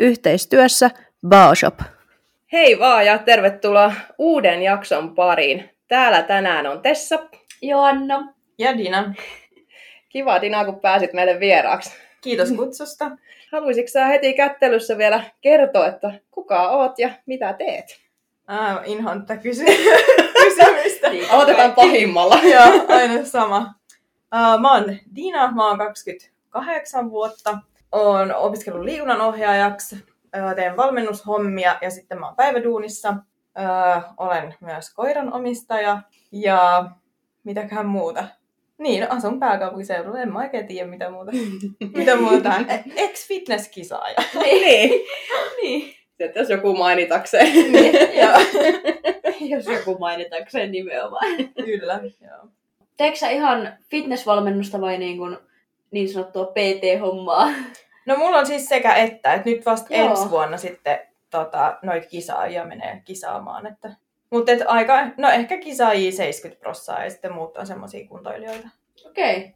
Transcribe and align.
Yhteistyössä 0.00 0.90
Baoshop. 1.28 1.80
Hei 2.52 2.78
vaan 2.78 3.06
ja 3.06 3.18
tervetuloa 3.18 3.92
uuden 4.18 4.62
jakson 4.62 5.14
pariin. 5.14 5.70
Täällä 5.88 6.22
tänään 6.22 6.66
on 6.66 6.82
Tessa. 6.82 7.18
Joanna. 7.62 8.34
Ja 8.58 8.78
Dina. 8.78 9.14
Kiva 10.08 10.40
Dina, 10.40 10.64
kun 10.64 10.80
pääsit 10.80 11.12
meille 11.12 11.40
vieraaksi. 11.40 11.90
Kiitos 12.20 12.52
kutsusta. 12.52 13.10
Haluaisitko 13.52 13.90
sä 13.90 14.06
heti 14.06 14.34
kättelyssä 14.34 14.98
vielä 14.98 15.22
kertoa, 15.40 15.86
että 15.86 16.12
kuka 16.30 16.68
oot 16.68 16.98
ja 16.98 17.10
mitä 17.26 17.52
teet? 17.52 18.00
Ah, 18.46 18.80
inhoan 18.84 19.26
tätä 19.26 19.42
kysy- 19.42 19.64
kysymystä. 20.44 21.10
Aloitetaan 21.30 21.72
pahimmalla. 21.72 22.38
Joo, 22.54 22.86
aina 22.88 23.24
sama. 23.24 23.74
Uh, 24.34 24.60
mä 24.60 24.72
oon 24.74 24.96
Dina, 25.16 25.52
mä 25.52 25.68
oon 25.68 25.78
28 25.78 27.10
vuotta. 27.10 27.58
Oon 27.92 28.34
opiskellut 28.34 28.84
liikunnanohjaajaksi, 28.84 30.04
teen 30.56 30.76
valmennushommia 30.76 31.78
ja 31.82 31.90
sitten 31.90 32.20
mä 32.20 32.26
oon 32.26 32.36
päiväduunissa. 32.36 33.14
Olen 34.16 34.54
myös 34.60 34.94
koiran 34.94 35.32
omistaja 35.32 36.02
ja 36.32 36.90
mitäköhän 37.44 37.86
muuta. 37.86 38.24
Niin, 38.78 39.10
asun 39.10 39.40
pääkaupunkiseudulla, 39.40 40.20
en 40.20 40.32
mä 40.32 40.38
oikein 40.38 40.66
tiedä 40.66 40.88
mitä 40.88 41.10
muuta. 41.10 41.32
mitä 41.96 42.16
muuta. 42.16 42.52
Ex-fitness-kisaaja. 42.96 44.22
niin. 44.42 45.00
Niin. 45.62 45.94
Sitten 46.08 46.32
jos 46.34 46.50
joku 46.50 46.76
mainitakseen. 46.76 47.72
niin, 47.72 47.94
joo. 48.20 48.38
Jos 49.56 49.66
joku 49.66 49.98
mainitakseen 49.98 50.72
nimenomaan. 50.72 51.36
Kyllä, 51.64 52.00
joo. 52.20 52.48
Teekö 52.96 53.16
sä 53.16 53.30
ihan 53.30 53.72
fitnessvalmennusta 53.90 54.80
vai 54.80 54.98
niin, 54.98 55.18
kuin, 55.18 55.38
niin 55.90 56.12
sanottua 56.12 56.46
PT-hommaa? 56.46 57.48
No 58.06 58.16
mulla 58.16 58.38
on 58.38 58.46
siis 58.46 58.66
sekä 58.66 58.94
että, 58.94 59.34
että 59.34 59.50
nyt 59.50 59.66
vasta 59.66 59.94
Joo. 59.94 60.10
ensi 60.10 60.30
vuonna 60.30 60.56
sitten 60.56 60.98
tota, 61.30 61.78
noit 61.82 62.06
kisaajia 62.06 62.64
menee 62.64 63.02
kisaamaan. 63.04 63.66
Että... 63.66 63.90
Mutta 64.30 64.52
et 64.52 64.60
aika, 64.66 65.06
no 65.16 65.28
ehkä 65.30 65.58
kisaajia 65.58 66.12
70 66.12 66.60
prossaa 66.62 67.04
ja 67.04 67.10
sitten 67.10 67.32
muut 67.32 67.56
on 67.56 67.66
semmosia 67.66 68.08
kuntoilijoita. 68.08 68.68
Okei. 69.06 69.36
Okay. 69.36 69.50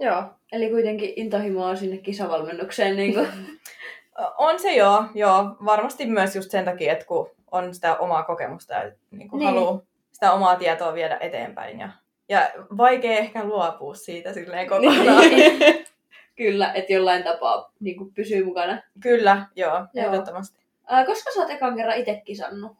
Joo. 0.00 0.24
Eli 0.52 0.70
kuitenkin 0.70 1.12
intohimoa 1.16 1.76
sinne 1.76 1.96
kisavalmennukseen. 1.96 2.96
Niin 2.96 3.14
kuin. 3.14 3.28
On 4.38 4.58
se 4.58 4.74
joo, 4.74 5.04
joo. 5.14 5.56
Varmasti 5.64 6.06
myös 6.06 6.36
just 6.36 6.50
sen 6.50 6.64
takia, 6.64 6.92
että 6.92 7.04
kun 7.06 7.30
on 7.52 7.74
sitä 7.74 7.96
omaa 7.96 8.22
kokemusta 8.22 8.74
ja 8.74 8.92
niin 9.10 9.28
kuin 9.28 9.38
Niin. 9.38 9.54
niin. 9.54 9.64
haluaa 9.64 9.82
sitä 10.12 10.32
omaa 10.32 10.56
tietoa 10.56 10.94
viedä 10.94 11.18
eteenpäin. 11.20 11.80
Ja, 11.80 11.88
ja 12.28 12.50
vaikea 12.76 13.18
ehkä 13.18 13.44
luopua 13.44 13.94
siitä 13.94 14.32
silleen 14.32 14.68
kokonaan. 14.68 15.20
Niin. 15.30 15.58
Kyllä, 16.36 16.72
että 16.72 16.92
jollain 16.92 17.22
tapaa 17.24 17.72
niin 17.80 17.96
kuin 17.96 18.14
pysyy 18.14 18.44
mukana. 18.44 18.82
Kyllä, 19.02 19.46
joo, 19.56 19.74
Joo. 19.94 20.06
ehdottomasti. 20.06 20.58
Ää, 20.86 21.06
koska 21.06 21.30
sä 21.32 21.40
oot 21.40 21.50
ekan 21.50 21.76
kerran 21.76 21.96
itse 21.98 22.22
kisannut? 22.24 22.70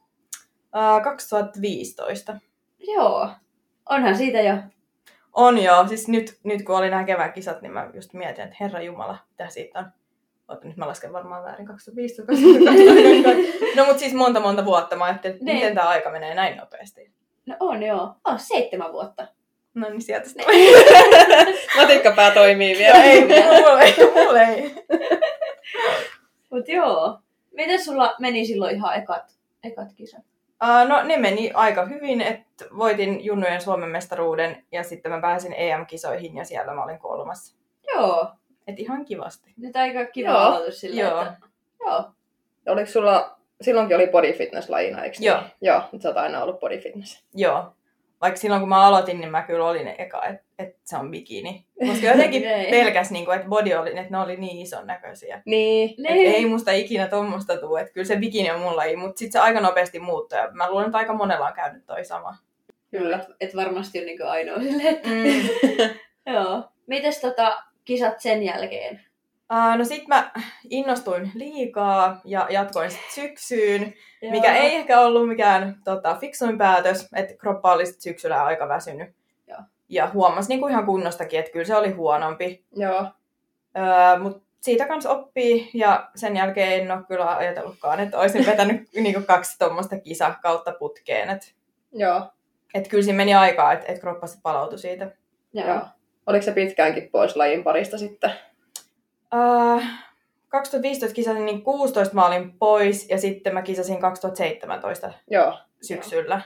Uh, 0.77 1.03
2015. 1.05 2.37
Joo. 2.79 3.31
Onhan 3.89 4.17
siitä 4.17 4.41
jo. 4.41 4.57
On 5.33 5.63
joo, 5.63 5.89
siis 5.89 6.09
nyt, 6.09 6.39
nyt 6.45 6.63
kun 6.65 6.77
oli 6.77 6.91
nämä 6.91 7.05
kevätkisat, 7.05 7.63
niin 7.63 7.73
mä 7.73 7.91
just 7.95 8.13
mietin, 8.13 8.45
että 8.45 8.57
herra 8.61 8.81
Jumala, 8.81 9.19
mitä 9.31 9.49
siitä 9.49 9.79
on. 9.79 9.87
Oota, 10.49 10.67
nyt 10.69 10.77
mä 10.77 10.89
lasken 10.89 11.13
varmaan 11.13 11.45
väärin 11.45 11.67
2015, 11.67 12.33
2015. 12.33 13.31
No 13.77 13.85
mut 13.85 13.99
siis 13.99 14.15
monta 14.15 14.41
monta 14.41 14.65
vuotta 14.65 14.97
mä 14.97 15.05
ajattelin, 15.05 15.35
että 15.35 15.45
Niin. 15.45 15.57
miten 15.57 15.75
tämä 15.75 15.89
aika 15.89 16.11
menee 16.11 16.35
näin 16.35 16.57
nopeasti. 16.57 17.13
No 17.47 17.57
on 17.61 17.83
joo. 17.83 18.15
Oh, 18.25 18.41
seitsemän 18.41 18.93
vuotta. 18.93 19.27
No 19.75 19.89
niin 19.89 20.03
sieltä 20.03 20.29
sitten. 20.29 20.47
Matikkapää 21.77 22.31
toimii 22.31 22.79
vielä. 22.79 23.03
ei, 23.03 23.21
mulle 23.21 23.83
ei, 23.83 23.95
mulle 24.15 24.43
ei. 24.43 24.75
Mut 26.51 26.69
joo. 26.69 27.19
Miten 27.53 27.85
sulla 27.85 28.15
meni 28.21 28.47
silloin 28.47 28.77
ihan 28.77 28.97
ekat, 28.97 29.37
ekat 29.65 29.89
kisat? 29.95 30.25
Uh, 30.65 30.89
no 30.89 31.03
ne 31.03 31.17
meni 31.17 31.51
aika 31.55 31.87
hyvin, 31.87 32.21
että 32.21 32.65
voitin 32.77 33.25
junnujen 33.25 33.61
Suomen 33.61 33.89
mestaruuden 33.89 34.65
ja 34.73 34.83
sitten 34.83 35.13
mä 35.13 35.21
pääsin 35.21 35.55
EM-kisoihin 35.57 36.37
ja 36.37 36.45
siellä 36.45 36.75
mä 36.75 36.85
olin 36.85 36.99
kolmas. 36.99 37.57
Joo. 37.95 38.31
Et 38.67 38.79
ihan 38.79 39.05
kivasti. 39.05 39.53
Nyt 39.57 39.77
aika 39.77 40.05
kiva 40.05 40.29
Joo. 40.29 40.39
aloitus 40.39 40.81
silleen, 40.81 41.09
Joo. 41.09 41.23
että... 41.23 41.35
Joo. 41.81 42.05
Oliko 42.69 42.91
sulla, 42.91 43.39
silloinkin 43.65 43.97
oli 43.97 44.07
body 44.07 44.33
fitness 44.33 44.71
lajina, 44.71 45.05
eikö 45.05 45.17
niin? 45.19 45.27
Joo. 45.27 45.41
Joo, 45.61 45.83
mutta 45.93 46.03
sä 46.03 46.09
oot 46.09 46.19
aina 46.19 46.43
ollut 46.43 46.61
body 46.61 46.79
fitness. 46.79 47.25
Joo. 47.35 47.73
Vaikka 48.21 48.41
silloin 48.41 48.61
kun 48.61 48.69
mä 48.69 48.87
aloitin, 48.87 49.21
niin 49.21 49.31
mä 49.31 49.43
kyllä 49.43 49.65
olin 49.65 49.89
eka, 49.99 50.25
että 50.25 50.45
et 50.59 50.77
se 50.85 50.97
on 50.97 51.11
bikini. 51.11 51.67
Koska 51.87 52.07
jotenkin 52.07 52.43
pelkäs, 52.71 53.11
niin 53.11 53.33
että 53.35 53.49
body 53.49 53.73
oli, 53.73 53.91
että 53.91 54.11
ne 54.11 54.19
oli 54.19 54.37
niin 54.37 54.59
ison 54.59 54.87
näköisiä. 54.87 55.43
Niin. 55.47 55.91
Et 55.91 56.35
ei 56.35 56.47
musta 56.47 56.73
ikinä 56.73 57.07
tuommoista 57.09 57.57
tule, 57.57 57.81
että 57.81 57.93
kyllä 57.93 58.07
se 58.07 58.17
bikini 58.17 58.51
on 58.51 58.61
mun 58.61 58.77
laji, 58.77 58.97
mutta 58.97 59.19
sitten 59.19 59.33
se 59.33 59.39
aika 59.39 59.61
nopeasti 59.61 59.99
muuttui 59.99 60.39
ja 60.39 60.51
mä 60.53 60.71
luulen, 60.71 60.87
että 60.87 60.99
aika 60.99 61.15
monella 61.15 61.47
on 61.47 61.55
käynyt 61.55 61.87
toi 61.87 62.05
sama. 62.05 62.37
Kyllä. 62.91 63.17
Et, 63.17 63.27
et 63.41 63.57
varmasti 63.57 63.99
on 64.01 64.07
niinku 64.07 64.25
ainoa 64.25 64.59
silleen, 64.59 64.95
että... 64.95 65.09
Mm. 65.09 65.91
Joo. 66.35 66.63
Mites 66.87 67.21
tota 67.21 67.63
kisat 67.85 68.21
sen 68.21 68.43
jälkeen? 68.43 69.01
Uh, 69.53 69.79
no 69.79 69.85
sit 69.85 70.09
mä 70.09 70.31
innostuin 70.71 71.31
liikaa 71.35 72.21
ja 72.25 72.47
jatkoin 72.51 72.91
sit 72.91 73.11
syksyyn, 73.11 73.95
mikä 74.31 74.57
ei 74.57 74.75
ehkä 74.75 75.01
ollut 75.01 75.29
mikään 75.29 75.77
tota, 75.85 76.17
fiksuin 76.21 76.59
päätös, 76.59 77.09
että 77.17 77.35
kroppa 77.37 77.73
oli 77.73 77.87
sit 77.87 78.01
syksyllä 78.01 78.45
aika 78.45 78.69
väsynyt. 78.69 79.09
Joo. 79.49 79.59
Ja 79.89 80.11
huomasi 80.15 80.49
niinku 80.49 80.67
ihan 80.67 80.87
kunnostakin, 80.87 81.39
että 81.39 81.53
kyllä 81.53 81.65
se 81.65 81.77
oli 81.77 81.91
huonompi. 81.91 82.65
Joo. 82.77 83.07
Öö, 83.77 84.19
Mutta 84.19 84.45
siitä 84.61 84.87
kanssa 84.87 85.11
oppii 85.11 85.71
ja 85.75 86.11
sen 86.15 86.37
jälkeen 86.37 86.83
en 86.83 86.91
ole 86.91 87.05
kyllä 87.09 87.37
ajatellutkaan, 87.37 88.01
että 88.01 88.19
olisin 88.19 88.47
vetänyt 88.53 88.89
niinku 88.95 89.23
kaksi 89.27 89.59
tuommoista 89.59 90.01
kisakautta 90.01 90.73
putkeen. 90.79 91.31
Että 91.31 91.47
Joo. 91.93 92.31
et 92.75 92.89
kyllä 92.89 93.03
siinä 93.03 93.17
meni 93.17 93.35
aikaa, 93.35 93.73
että 93.73 93.93
et 93.93 94.01
kroppa 94.01 94.27
sit 94.27 94.43
palautui 94.43 94.79
siitä. 94.79 95.11
Joo. 95.53 95.69
Joo. 95.69 95.81
Oliko 96.27 96.45
se 96.45 96.53
pitkäänkin 96.53 97.09
pois 97.13 97.37
lajin 97.37 97.65
parista 97.65 97.99
sitten? 97.99 98.31
Öö, 99.35 99.85
2015 100.49 101.15
kisasin, 101.15 101.47
niin 101.47 101.63
16 101.63 102.15
mä 102.15 102.27
olin 102.27 102.59
pois 102.59 103.09
ja 103.11 103.19
sitten 103.19 103.55
mä 103.55 103.63
kisasin 103.63 104.01
2017 104.01 105.13
Joo. 105.31 105.59
syksyllä. 105.83 106.41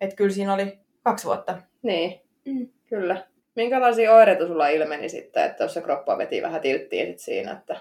Että 0.00 0.16
kyllä 0.16 0.32
siinä 0.32 0.54
oli 0.54 0.78
kaksi 1.02 1.26
vuotta. 1.26 1.54
Niin. 1.82 2.20
Mm. 2.44 2.68
Kyllä. 2.88 3.24
Minkälaisia 3.56 4.14
oireita 4.14 4.46
sulla 4.46 4.68
ilmeni 4.68 5.08
sitten, 5.08 5.44
että 5.44 5.64
jos 5.64 5.74
se 5.74 5.80
kroppa 5.80 6.18
veti 6.18 6.42
vähän 6.42 6.60
tilttiin 6.60 7.06
sit 7.06 7.18
siinä, 7.18 7.52
että... 7.52 7.76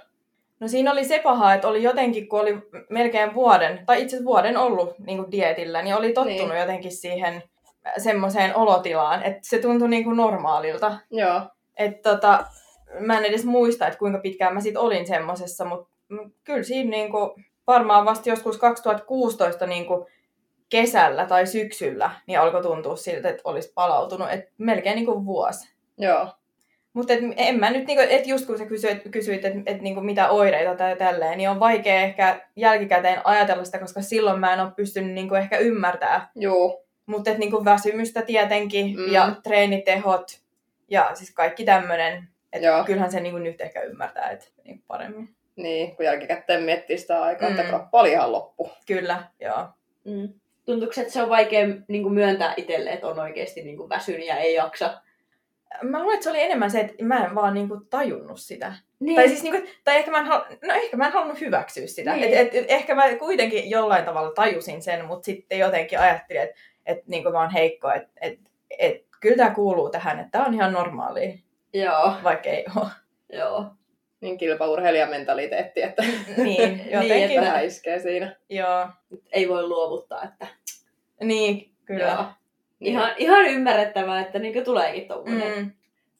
No 0.59 0.67
siinä 0.67 0.91
oli 0.91 1.05
se 1.05 1.19
paha, 1.19 1.53
että 1.53 1.67
oli 1.67 1.83
jotenkin, 1.83 2.29
kun 2.29 2.39
oli 2.41 2.57
melkein 2.89 3.33
vuoden, 3.33 3.85
tai 3.85 4.01
itse 4.01 4.15
asiassa 4.15 4.25
vuoden 4.25 4.57
ollut 4.57 4.99
niin 4.99 5.17
kuin 5.17 5.31
dietillä, 5.31 5.81
niin 5.81 5.95
oli 5.95 6.13
tottunut 6.13 6.49
Niin. 6.49 6.59
jotenkin 6.59 6.91
siihen 6.91 7.43
semmoiseen 7.97 8.55
olotilaan, 8.55 9.23
että 9.23 9.41
se 9.43 9.59
tuntui 9.59 9.89
niin 9.89 10.03
kuin 10.03 10.17
normaalilta. 10.17 10.97
Joo. 11.11 11.41
Et 11.77 12.01
tota, 12.01 12.45
mä 12.99 13.17
en 13.17 13.25
edes 13.25 13.45
muista, 13.45 13.87
että 13.87 13.99
kuinka 13.99 14.19
pitkään 14.19 14.53
mä 14.53 14.61
sit 14.61 14.77
olin 14.77 15.07
semmosessa, 15.07 15.65
mutta 15.65 15.89
kyllä 16.43 16.63
siinä 16.63 16.89
niinku, 16.89 17.35
varmaan 17.67 18.05
vasta 18.05 18.29
joskus 18.29 18.57
2016 18.57 19.67
niinku 19.67 20.07
kesällä 20.69 21.25
tai 21.25 21.47
syksyllä 21.47 22.11
niin 22.27 22.39
alkoi 22.39 22.61
tuntua 22.61 22.95
siltä, 22.95 23.29
että 23.29 23.41
olisi 23.43 23.71
palautunut. 23.75 24.27
Et 24.31 24.49
melkein 24.57 24.95
niinku 24.95 25.25
vuosi. 25.25 25.73
Joo. 25.97 26.27
Mutta 26.93 27.13
en 27.37 27.59
mä 27.59 27.69
nyt, 27.69 27.87
niinku, 27.87 28.03
et 28.09 28.27
just 28.27 28.45
kun 28.45 28.57
sä 28.57 28.65
kysyit, 28.65 29.01
kysyit 29.11 29.45
että 29.45 29.59
et 29.65 29.81
niinku 29.81 30.01
mitä 30.01 30.29
oireita 30.29 30.75
tai 30.75 30.95
tälleen, 30.95 31.37
niin 31.37 31.49
on 31.49 31.59
vaikea 31.59 32.01
ehkä 32.01 32.41
jälkikäteen 32.55 33.21
ajatella 33.23 33.63
sitä, 33.63 33.79
koska 33.79 34.01
silloin 34.01 34.39
mä 34.39 34.53
en 34.53 34.59
ole 34.59 34.71
pystynyt 34.75 35.13
niinku 35.13 35.35
ehkä 35.35 35.57
ymmärtää. 35.57 36.29
Juu. 36.35 36.85
Mutta 37.05 37.31
niinku 37.31 37.65
väsymystä 37.65 38.21
tietenkin 38.21 38.97
Mm. 38.97 39.13
ja 39.13 39.35
treenitehot 39.43 40.41
ja 40.89 41.11
siis 41.13 41.33
kaikki 41.33 41.63
tämmöinen. 41.63 42.27
Et 42.53 42.63
Joo. 42.63 42.83
kyllähän 42.83 43.11
se 43.11 43.19
niinku 43.19 43.39
nyt 43.39 43.61
ehkä 43.61 43.81
ymmärtää 43.81 44.29
et, 44.29 44.53
niinku 44.63 44.83
paremmin. 44.87 45.35
Niin, 45.55 45.95
kun 45.95 46.05
jälkikäteen 46.05 46.63
miettii 46.63 46.97
sitä 46.97 47.21
aikaa, 47.21 47.49
mm. 47.49 47.59
että 47.59 47.69
kroppa 47.69 47.99
oli 47.99 48.11
ihan 48.11 48.31
loppu. 48.31 48.71
Kyllä, 48.87 49.23
joo. 49.39 49.67
Mm. 50.03 50.29
Tuntuuko, 50.65 50.93
että 51.01 51.13
se 51.13 51.21
on 51.21 51.29
vaikea 51.29 51.67
niin 51.87 52.03
kuin 52.03 52.13
myöntää 52.13 52.53
itselle, 52.57 52.89
että 52.89 53.07
on 53.07 53.19
oikeasti 53.19 53.63
niin 53.63 53.77
kuin 53.77 53.89
väsynyt 53.89 54.27
ja 54.27 54.37
ei 54.37 54.53
jaksa? 54.53 55.01
Mä 55.81 55.99
luulen, 55.99 56.13
että 56.13 56.23
se 56.23 56.29
oli 56.29 56.41
enemmän 56.41 56.71
se, 56.71 56.79
että 56.79 57.03
mä 57.03 57.25
en 57.25 57.35
vaan 57.35 57.53
niinku 57.53 57.77
tajunnut 57.89 58.39
sitä. 58.39 58.73
Niin. 58.99 59.15
Tai 59.15 59.27
siis 59.27 59.43
niinku, 59.43 59.67
tai 59.83 59.95
ehkä 59.95 60.11
mä 60.11 60.19
en, 60.19 60.25
hal... 60.25 60.41
no 60.67 60.73
ehkä 60.73 60.97
mä 60.97 61.05
en 61.05 61.13
halunnut 61.13 61.41
hyväksyä 61.41 61.87
sitä. 61.87 62.15
Niin. 62.15 62.33
Et, 62.33 62.47
et, 62.47 62.55
et, 62.55 62.65
ehkä 62.67 62.95
mä 62.95 63.15
kuitenkin 63.15 63.69
jollain 63.69 64.05
tavalla 64.05 64.31
tajusin 64.31 64.81
sen, 64.81 65.05
mutta 65.05 65.25
sitten 65.25 65.59
jotenkin 65.59 65.99
ajattelin, 65.99 66.41
että 66.41 66.55
et, 66.85 67.07
niinku 67.07 67.31
mä 67.31 67.41
oon 67.41 67.51
heikko, 67.51 67.91
että 67.91 68.11
et, 68.21 68.39
et, 68.79 69.05
kyllä 69.21 69.37
tämä 69.37 69.55
kuuluu 69.55 69.89
tähän, 69.89 70.19
että 70.19 70.31
tämä 70.31 70.45
on 70.45 70.53
ihan 70.53 70.73
normaalia, 70.73 71.37
Joo, 71.73 72.13
vaikka 72.23 72.49
ei 72.49 72.65
ole. 72.75 72.87
joo. 73.33 73.65
Niin 74.21 74.37
kilpaurheilijamentaliteetti, 74.37 75.81
että 75.83 76.03
Niin, 76.37 76.81
jotenkin. 76.91 77.23
että- 77.23 77.41
vähän 77.41 77.65
iskee 77.65 77.99
siinä. 77.99 78.35
Joo, 78.49 78.87
Ei 79.31 79.49
voi 79.49 79.67
luovuttaa, 79.67 80.23
että 80.23 80.47
niin, 81.23 81.71
kyllä. 81.85 82.03
Joo. 82.07 82.25
Ihan, 82.81 83.11
ihan 83.17 83.45
ymmärrettävää, 83.45 84.21
että 84.21 84.39
niin 84.39 84.63
tuleekin 84.63 85.07
tuommoinen. 85.07 85.57
Mm. 85.57 85.71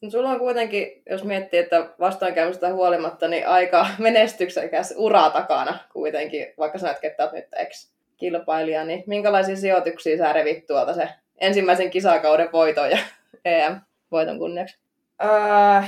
Mut 0.01 0.12
Sulla 0.12 0.30
on 0.30 0.39
kuitenkin, 0.39 1.03
jos 1.09 1.24
miettii, 1.24 1.59
että 1.59 1.89
vastoinkäymistä 2.00 2.74
huolimatta, 2.74 3.27
niin 3.27 3.47
aika 3.47 3.88
menestyksekäs 4.00 4.94
ura 4.97 5.30
takana 5.30 5.77
kuitenkin, 5.94 6.47
vaikka 6.57 6.77
sä 6.77 6.86
näet, 6.86 7.04
että 7.04 7.30
nyt 7.33 7.45
ex-kilpailija, 7.56 8.83
niin 8.86 9.04
minkälaisia 9.07 9.56
sijoituksia 9.56 10.18
sä 10.18 10.33
revit 10.33 10.65
tuolta 10.68 10.94
se 10.94 11.09
ensimmäisen 11.38 11.89
kisakauden 11.89 12.50
voiton 12.51 12.89
ja 12.92 12.97
EM-voiton 13.45 14.39
kunniaksi? 14.39 14.81
Öö, 15.23 15.81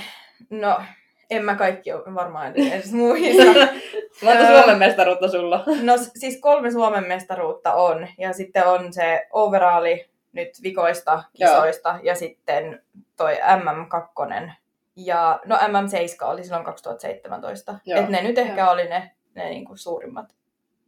no, 0.49 0.81
en 1.29 1.45
mä 1.45 1.55
kaikki 1.55 1.93
ole 1.93 2.15
varmaan 2.15 2.53
edes 2.55 2.93
muista. 2.93 3.43
Monta 4.23 4.43
Öö. 4.43 4.59
Suomen 4.59 4.77
mestaruutta 4.77 5.27
sulla? 5.27 5.63
No 5.81 5.93
siis 5.97 6.39
kolme 6.39 6.71
Suomen 6.71 7.07
mestaruutta 7.07 7.73
on. 7.73 8.07
Ja 8.17 8.33
sitten 8.33 8.67
on 8.67 8.93
se 8.93 9.27
overaali 9.31 10.05
nyt 10.33 10.49
vikoista 10.63 11.23
kisoista 11.33 11.99
ja 12.03 12.15
sitten 12.15 12.81
toi 13.17 13.33
MM2. 13.35 14.51
Ja 14.95 15.39
no 15.45 15.55
MM7 15.55 16.25
oli 16.25 16.43
silloin 16.43 16.65
2017. 16.65 17.79
Joo. 17.85 17.99
Et 17.99 18.09
ne 18.09 18.21
nyt 18.21 18.37
ehkä 18.37 18.71
oli 18.71 18.89
ne, 18.89 19.11
ne 19.35 19.49
niinku 19.49 19.77
suurimmat. 19.77 20.35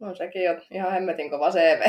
No 0.00 0.14
sekin 0.14 0.44
jo 0.44 0.56
ihan 0.70 0.92
hemmetin 0.92 1.30
kova 1.30 1.50
CV. 1.50 1.80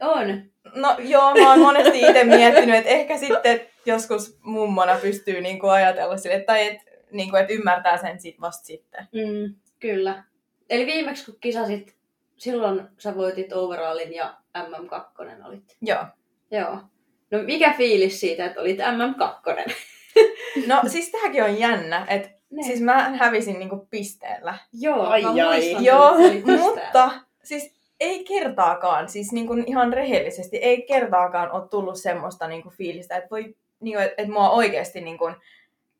On. 0.00 0.42
No 0.74 0.96
joo, 0.98 1.34
mä 1.34 1.50
oon 1.50 1.60
monesti 1.60 2.00
itse 2.00 2.24
miettinyt, 2.24 2.74
että 2.76 2.90
ehkä 2.90 3.18
sitten 3.18 3.60
joskus 3.86 4.38
mummona 4.42 4.94
pystyy 5.02 5.40
niinku 5.40 5.66
ajatella 5.66 6.16
sille, 6.16 6.40
tai 6.40 6.66
että 6.66 6.90
niinku, 7.10 7.36
et 7.36 7.50
ymmärtää 7.50 7.96
sen 7.96 8.20
sit 8.20 8.40
vasta 8.40 8.64
sitten. 8.64 9.08
Mm, 9.12 9.54
kyllä. 9.80 10.24
Eli 10.70 10.86
viimeksi 10.86 11.24
kun 11.24 11.40
kisasit, 11.40 11.96
silloin 12.36 12.88
sä 12.98 13.16
voitit 13.16 13.52
overallin 13.52 14.14
ja 14.14 14.34
MM2 14.58 15.46
olit. 15.46 15.76
Joo. 15.82 16.04
Joo. 16.50 16.78
No 17.30 17.42
mikä 17.42 17.74
fiilis 17.76 18.20
siitä, 18.20 18.44
että 18.44 18.60
olit 18.60 18.78
MM2? 18.78 19.72
No 20.66 20.82
siis 20.86 21.10
tämäkin 21.10 21.44
on 21.44 21.58
jännä, 21.58 22.06
että 22.08 22.28
siis 22.66 22.80
mä 22.80 23.08
hävisin 23.08 23.58
niinku 23.58 23.86
pisteellä. 23.90 24.54
Joo, 24.72 25.02
Ai, 25.02 25.22
mä 25.22 25.28
ai. 25.28 25.60
muistan, 25.60 25.84
Joo, 25.84 26.18
että 26.18 26.52
mutta 26.52 27.10
siis 27.42 27.75
ei 28.00 28.24
kertaakaan, 28.24 29.08
siis 29.08 29.32
niin 29.32 29.46
kuin 29.46 29.64
ihan 29.66 29.92
rehellisesti, 29.92 30.56
ei 30.56 30.82
kertaakaan 30.82 31.50
ole 31.52 31.68
tullut 31.68 31.96
semmoista 31.96 32.48
niin 32.48 32.62
kuin 32.62 32.74
fiilistä, 32.74 33.16
että, 33.16 33.30
voi, 33.30 33.54
niin 33.80 33.96
kuin, 33.96 34.04
että, 34.18 34.32
mua 34.32 34.50
oikeasti 34.50 35.00
niin 35.00 35.18
kuin, 35.18 35.34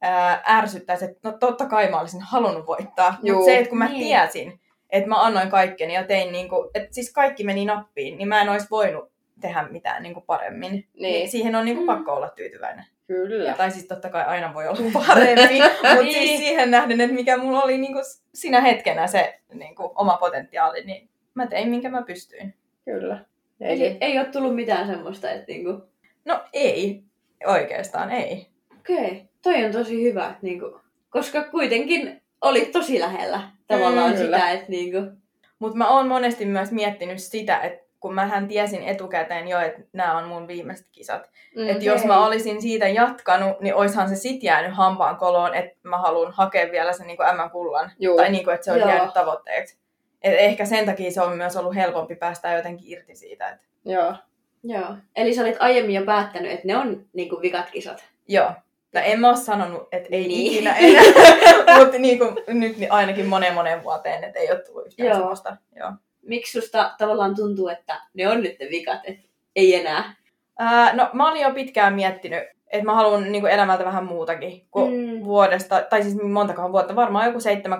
ää, 0.03 0.43
ärsyttäisi, 0.49 1.05
että 1.05 1.19
no 1.31 1.37
totta 1.39 1.67
kai 1.67 1.91
mä 1.91 2.01
olisin 2.01 2.21
halunnut 2.21 2.67
voittaa, 2.67 3.15
Juu. 3.23 3.37
mutta 3.37 3.51
se, 3.51 3.59
että 3.59 3.69
kun 3.69 3.79
mä 3.79 3.89
Niin. 3.89 4.01
tiesin, 4.01 4.61
että 4.91 5.09
mä 5.09 5.23
annoin 5.25 5.51
kaikkeni 5.51 5.95
ja 5.95 6.05
tein, 6.05 6.33
niin 6.33 6.49
kuin, 6.49 6.69
että 6.75 6.89
siis 6.95 7.13
kaikki 7.13 7.45
meni 7.45 7.65
nappiin, 7.65 8.19
niin 8.19 8.29
mä 8.29 8.41
en 8.43 8.49
olisi 8.49 8.67
voinut 8.71 9.11
tehdä 9.41 9.63
mitään 9.71 10.03
niin 10.03 10.15
kuin 10.15 10.27
paremmin. 10.27 10.71
Niin. 10.73 10.87
Niin, 10.95 11.29
Siihen 11.29 11.55
on 11.57 11.65
niin 11.65 11.77
kuin 11.77 11.89
Mm. 11.89 11.95
pakko 11.95 12.13
olla 12.15 12.29
tyytyväinen. 12.29 12.85
kyllä. 13.07 13.53
Tai 13.55 13.71
siis 13.71 13.87
totta 13.87 14.09
kai 14.09 14.25
aina 14.25 14.55
voi 14.55 14.69
olla 14.69 14.79
parempi, 15.07 15.61
mutta 15.73 15.95
Niin. 16.03 16.13
siis 16.15 16.41
siihen 16.41 16.71
nähden, 16.71 17.01
että 17.01 17.15
mikä 17.15 17.37
mulla 17.37 17.63
oli 17.63 17.79
niinku 17.79 17.99
sinä 18.35 18.61
hetkenä 18.61 19.07
se 19.07 19.41
niinku 19.55 19.93
oma 19.95 20.17
potentiaali, 20.17 20.85
niin 20.85 21.09
mä 21.37 21.47
tein 21.47 21.69
minkä 21.69 21.89
mä 21.89 22.03
pystyin. 22.03 22.55
Kyllä. 22.85 23.25
Eli 23.61 23.87
Eli, 23.87 23.97
ei 24.01 24.19
ole 24.19 24.27
tullut 24.27 24.55
mitään 24.55 24.87
semmoista, 24.87 25.31
että 25.31 25.53
niinku... 25.53 25.83
No 26.25 26.41
ei, 26.53 27.03
oikeastaan 27.47 28.11
ei. 28.11 28.47
Okei, 28.79 29.25
toi 29.43 29.65
on 29.65 29.73
tosi 29.73 30.03
hyvä, 30.03 30.27
että 30.27 30.39
niinku... 30.43 30.81
Koska 31.11 31.45
kuitenkin 31.45 32.23
olit 32.41 32.73
tosi 32.73 33.01
lähellä 33.01 33.41
tavallaan 33.69 34.11
Mm, 34.13 34.17
sitä, 34.19 34.51
että 34.51 34.67
niinku... 34.69 34.99
Mutta 35.59 35.77
mä 35.79 35.89
oon 35.89 36.09
monesti 36.09 36.45
myös 36.45 36.71
miettinyt 36.73 37.23
sitä, 37.23 37.59
että 37.59 37.87
kun 38.01 38.15
mähän 38.15 38.49
tiesin 38.49 38.83
etukäteen 38.83 39.49
jo, 39.49 39.61
että 39.61 39.81
nämä 39.93 40.19
on 40.19 40.29
mun 40.29 40.49
viimeiset 40.49 40.87
kisat. 40.93 41.31
mm, 41.57 41.69
Että 41.69 41.85
jos 41.85 42.05
mä 42.05 42.27
olisin 42.27 42.63
siitä 42.63 42.89
jatkanut, 42.89 43.61
niin 43.61 43.75
oishan 43.75 44.09
se 44.09 44.17
sit 44.17 44.43
jäänyt 44.43 44.75
hampaan 44.75 45.17
koloon, 45.17 45.55
että 45.55 45.77
mä 45.83 45.99
haluan 45.99 46.33
hakea 46.33 46.73
vielä 46.73 46.93
sen 46.93 47.07
niin 47.07 47.19
M-kullan. 47.19 47.91
Juu. 47.99 48.17
Tai 48.17 48.31
niin 48.31 48.45
kuin, 48.45 48.55
että 48.55 48.65
se 48.65 48.73
on 48.73 48.79
Joo. 48.79 48.89
jäänyt 48.89 49.15
tavoitteeksi. 49.15 49.79
Et 50.27 50.35
ehkä 50.39 50.65
sen 50.65 50.87
takia 50.87 51.11
se 51.11 51.21
on 51.23 51.37
myös 51.37 51.57
ollut 51.57 51.75
helpompi 51.75 52.17
päästä 52.17 52.53
jotenkin 52.53 52.93
irti 52.93 53.15
siitä. 53.17 53.49
Että... 53.49 53.67
Joo. 53.85 54.15
Joo. 54.63 54.97
Eli 55.17 55.35
sä 55.35 55.43
olit 55.43 55.57
aiemmin 55.61 55.95
jo 55.95 56.03
päättänyt, 56.05 56.53
että 56.53 56.67
ne 56.67 56.77
on 56.77 57.05
niinku 57.13 57.41
vikat 57.43 57.71
kisat. 57.71 58.05
Joo. 58.29 58.51
No 58.95 59.01
en 59.05 59.21
mä 59.21 59.29
oo 59.29 59.37
sanonut, 59.37 59.89
että 59.93 60.09
ei 60.13 60.29
Niin. 60.29 60.53
ikinä 60.53 60.77
enää, 60.81 61.03
mutta 61.79 61.99
niin 61.99 62.19
kuin, 62.19 62.37
nyt 62.49 62.77
niin 62.79 62.93
ainakin 62.93 63.27
moneen 63.27 63.55
moneen 63.55 63.85
vuoteen, 63.85 64.25
että 64.25 64.39
ei 64.41 64.51
ole 64.53 64.61
tullut 64.63 64.87
yhtään 64.87 65.09
Joo. 65.09 65.17
semmoista. 65.19 65.57
Joo. 65.77 65.93
Miksi 66.23 66.61
susta 66.61 66.95
tavallaan 66.99 67.37
tuntuu, 67.37 67.69
että 67.69 68.01
ne 68.15 68.29
on 68.29 68.41
nyt 68.43 68.57
ne 68.61 68.67
vikat, 68.71 69.01
että 69.05 69.23
ei 69.57 69.75
enää? 69.75 70.15
Ää, 70.59 70.93
no 70.97 71.11
mä 71.13 71.31
olin 71.31 71.43
jo 71.43 71.51
pitkään 71.51 71.95
miettinyt, 71.95 72.43
että 72.67 72.85
mä 72.87 72.95
haluan 72.95 73.33
niin 73.33 73.43
kuin 73.43 73.53
elämältä 73.53 73.85
vähän 73.85 74.05
muutakin 74.05 74.67
kuin 74.71 74.93
Mm. 74.95 75.25
vuodesta, 75.25 75.83
tai 75.91 76.03
siis 76.03 76.23
montakohan 76.23 76.73
vuotta, 76.73 76.97
varmaan 76.97 77.27
joku 77.27 77.41
7, 77.41 77.79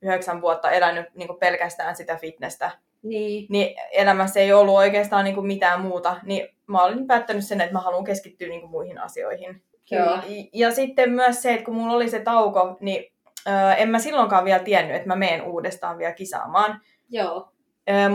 8, 0.00 0.08
9 0.36 0.40
vuotta 0.40 0.70
elänyt 0.70 1.06
niin 1.14 1.28
kuin 1.28 1.38
pelkästään 1.38 1.96
sitä 1.96 2.16
fitnessä. 2.16 2.70
Niin. 3.02 3.46
Niin 3.50 3.76
elämässä 3.92 4.40
ei 4.40 4.52
ollut 4.52 4.74
oikeastaan 4.74 5.24
niin 5.24 5.34
kuin 5.34 5.46
mitään 5.46 5.80
muuta, 5.80 6.16
niin 6.22 6.48
mä 6.66 6.82
olin 6.84 7.06
päättänyt 7.06 7.46
sen, 7.46 7.60
että 7.60 7.72
mä 7.72 7.80
haluan 7.80 8.04
keskittyä 8.04 8.48
niin 8.48 8.60
kuin 8.60 8.70
muihin 8.70 8.98
asioihin. 8.98 9.62
Joo. 9.90 10.04
Ja- 10.06 10.22
Ja 10.52 10.70
sitten 10.70 11.10
myös 11.10 11.42
se, 11.42 11.52
että 11.52 11.64
kun 11.64 11.74
mulla 11.74 11.94
oli 11.96 12.08
se 12.08 12.20
tauko, 12.20 12.76
niin 12.80 13.12
ö, 13.46 13.72
en 13.72 13.88
mä 13.90 13.98
silloinkaan 13.98 14.44
vielä 14.44 14.58
tiennyt, 14.64 14.96
että 14.96 15.08
mä 15.08 15.16
menen 15.16 15.42
uudestaan 15.42 15.98
vielä 15.98 16.12
kisaamaan. 16.12 16.80
Joo. 17.10 17.52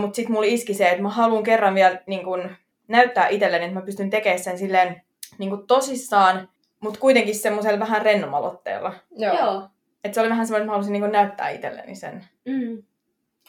Mutta 0.00 0.16
sitten 0.16 0.32
mulla 0.32 0.46
iski 0.48 0.74
se, 0.74 0.88
että 0.88 1.02
mä 1.02 1.08
haluan 1.08 1.42
kerran 1.42 1.74
vielä 1.74 1.98
niin 2.06 2.24
kun, 2.24 2.50
näyttää 2.88 3.28
itselleni, 3.28 3.64
että 3.64 3.78
mä 3.80 3.84
pystyn 3.86 4.10
tekemään 4.10 4.38
sen 4.38 4.58
silleen 4.58 5.02
niin 5.38 5.50
kun, 5.50 5.66
tosissaan, 5.66 6.48
mutta 6.80 7.00
kuitenkin 7.00 7.34
semmoisella 7.34 7.78
vähän 7.78 8.02
rennomalotteella. 8.02 8.92
Joo. 9.10 9.68
Että 10.04 10.14
se 10.14 10.20
oli 10.20 10.30
vähän 10.30 10.46
semmoinen, 10.46 10.62
että 10.62 10.70
mä 10.70 10.72
halusin 10.72 10.92
niin 10.92 11.02
kun, 11.02 11.12
näyttää 11.12 11.48
itselleni 11.48 11.94
sen. 11.94 12.24
Mm. 12.44 12.82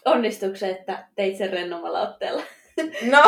Onnistuiko 0.06 0.56
se, 0.56 0.70
että 0.70 1.08
teit 1.16 1.38
sen 1.38 1.54
rennomalla 1.54 2.02
otteella? 2.02 2.42
No, 3.12 3.24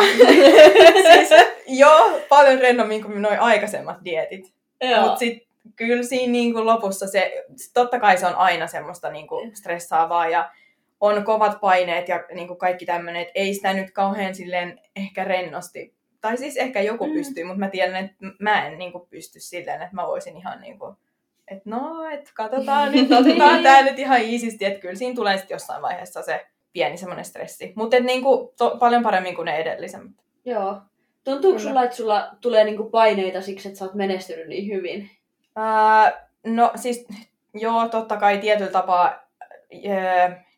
siis 1.14 1.30
joo, 1.68 2.20
paljon 2.30 2.60
rennommin 2.60 3.04
kuin 3.04 3.22
noin 3.22 3.40
aikaisemmat 3.40 3.98
dietit. 4.06 4.54
Mutta 5.02 5.20
sitten 5.20 5.48
kyllä 5.76 6.04
siinä 6.04 6.32
niin 6.32 6.54
kuin 6.54 6.66
lopussa 6.66 7.08
se, 7.08 7.46
totta 7.74 8.00
kai 8.00 8.18
se 8.18 8.28
on 8.28 8.36
aina 8.36 8.68
semmoista 8.68 9.12
niin 9.12 9.28
kuin 9.28 9.56
stressaavaa 9.56 10.30
ja 10.30 10.52
on 11.02 11.24
kovat 11.24 11.62
paineet 11.62 12.08
ja 12.08 12.26
niin 12.34 12.48
kuin 12.48 12.58
kaikki 12.58 12.86
tämmöinen, 12.86 13.22
että 13.22 13.32
ei 13.36 13.54
sitä 13.54 13.74
nyt 13.74 13.92
kauhean 13.92 14.36
silleen 14.36 14.80
ehkä 14.96 15.24
rennosti. 15.24 15.94
Tai 16.22 16.38
siis 16.38 16.58
ehkä 16.58 16.82
joku 16.82 17.06
Mm. 17.06 17.10
mm. 17.12 17.18
pystyy, 17.18 17.44
mutta 17.44 17.60
mä 17.60 17.70
tiedän, 17.70 18.06
että 18.06 18.16
mä 18.40 18.68
en 18.68 18.78
niin 18.78 18.92
kuin 18.92 19.08
pysty 19.10 19.40
silleen, 19.40 19.82
että 19.82 19.96
mä 19.96 20.08
voisin 20.08 20.38
ihan 20.38 20.62
niin 20.62 20.80
kuin, 20.80 20.96
että 21.48 21.70
no, 21.70 22.10
että 22.10 22.32
katsotaan 22.34 22.92
nyt, 22.92 23.12
otetaan 23.12 23.64
tää 23.64 23.82
nyt 23.82 24.00
ihan 24.00 24.22
iisisti, 24.22 24.66
että 24.66 24.80
kyllä 24.80 24.96
siinä 24.96 25.16
tulee 25.16 25.38
sitten 25.38 25.56
jossain 25.56 25.82
vaiheessa 25.82 26.22
se 26.22 26.46
pieni 26.74 26.98
semmoinen 26.98 27.26
stressi. 27.26 27.74
Mutta 27.76 28.00
niin 28.00 28.24
kuin, 28.24 28.50
to, 28.58 28.78
paljon 28.80 29.04
paremmin 29.04 29.36
kuin 29.36 29.46
ne 29.46 29.58
edellisemmät. 29.58 30.16
Joo. 30.46 30.82
Tuntuuko 31.24 31.60
sulla, 31.60 31.84
että 31.84 31.96
sulla 31.96 32.30
tulee 32.42 32.64
niinku 32.64 32.90
paineita 32.90 33.42
siksi, 33.42 33.68
että 33.68 33.80
sä 33.80 33.86
oot 33.86 33.94
menestynyt 33.94 34.48
niin 34.48 34.68
hyvin? 34.68 35.10
Ää, 35.56 36.28
no 36.46 36.72
siis, 36.76 37.08
joo, 37.54 37.88
totta 37.88 38.18
kai 38.18 38.38
tietyllä 38.38 38.72
tapaa, 38.72 39.24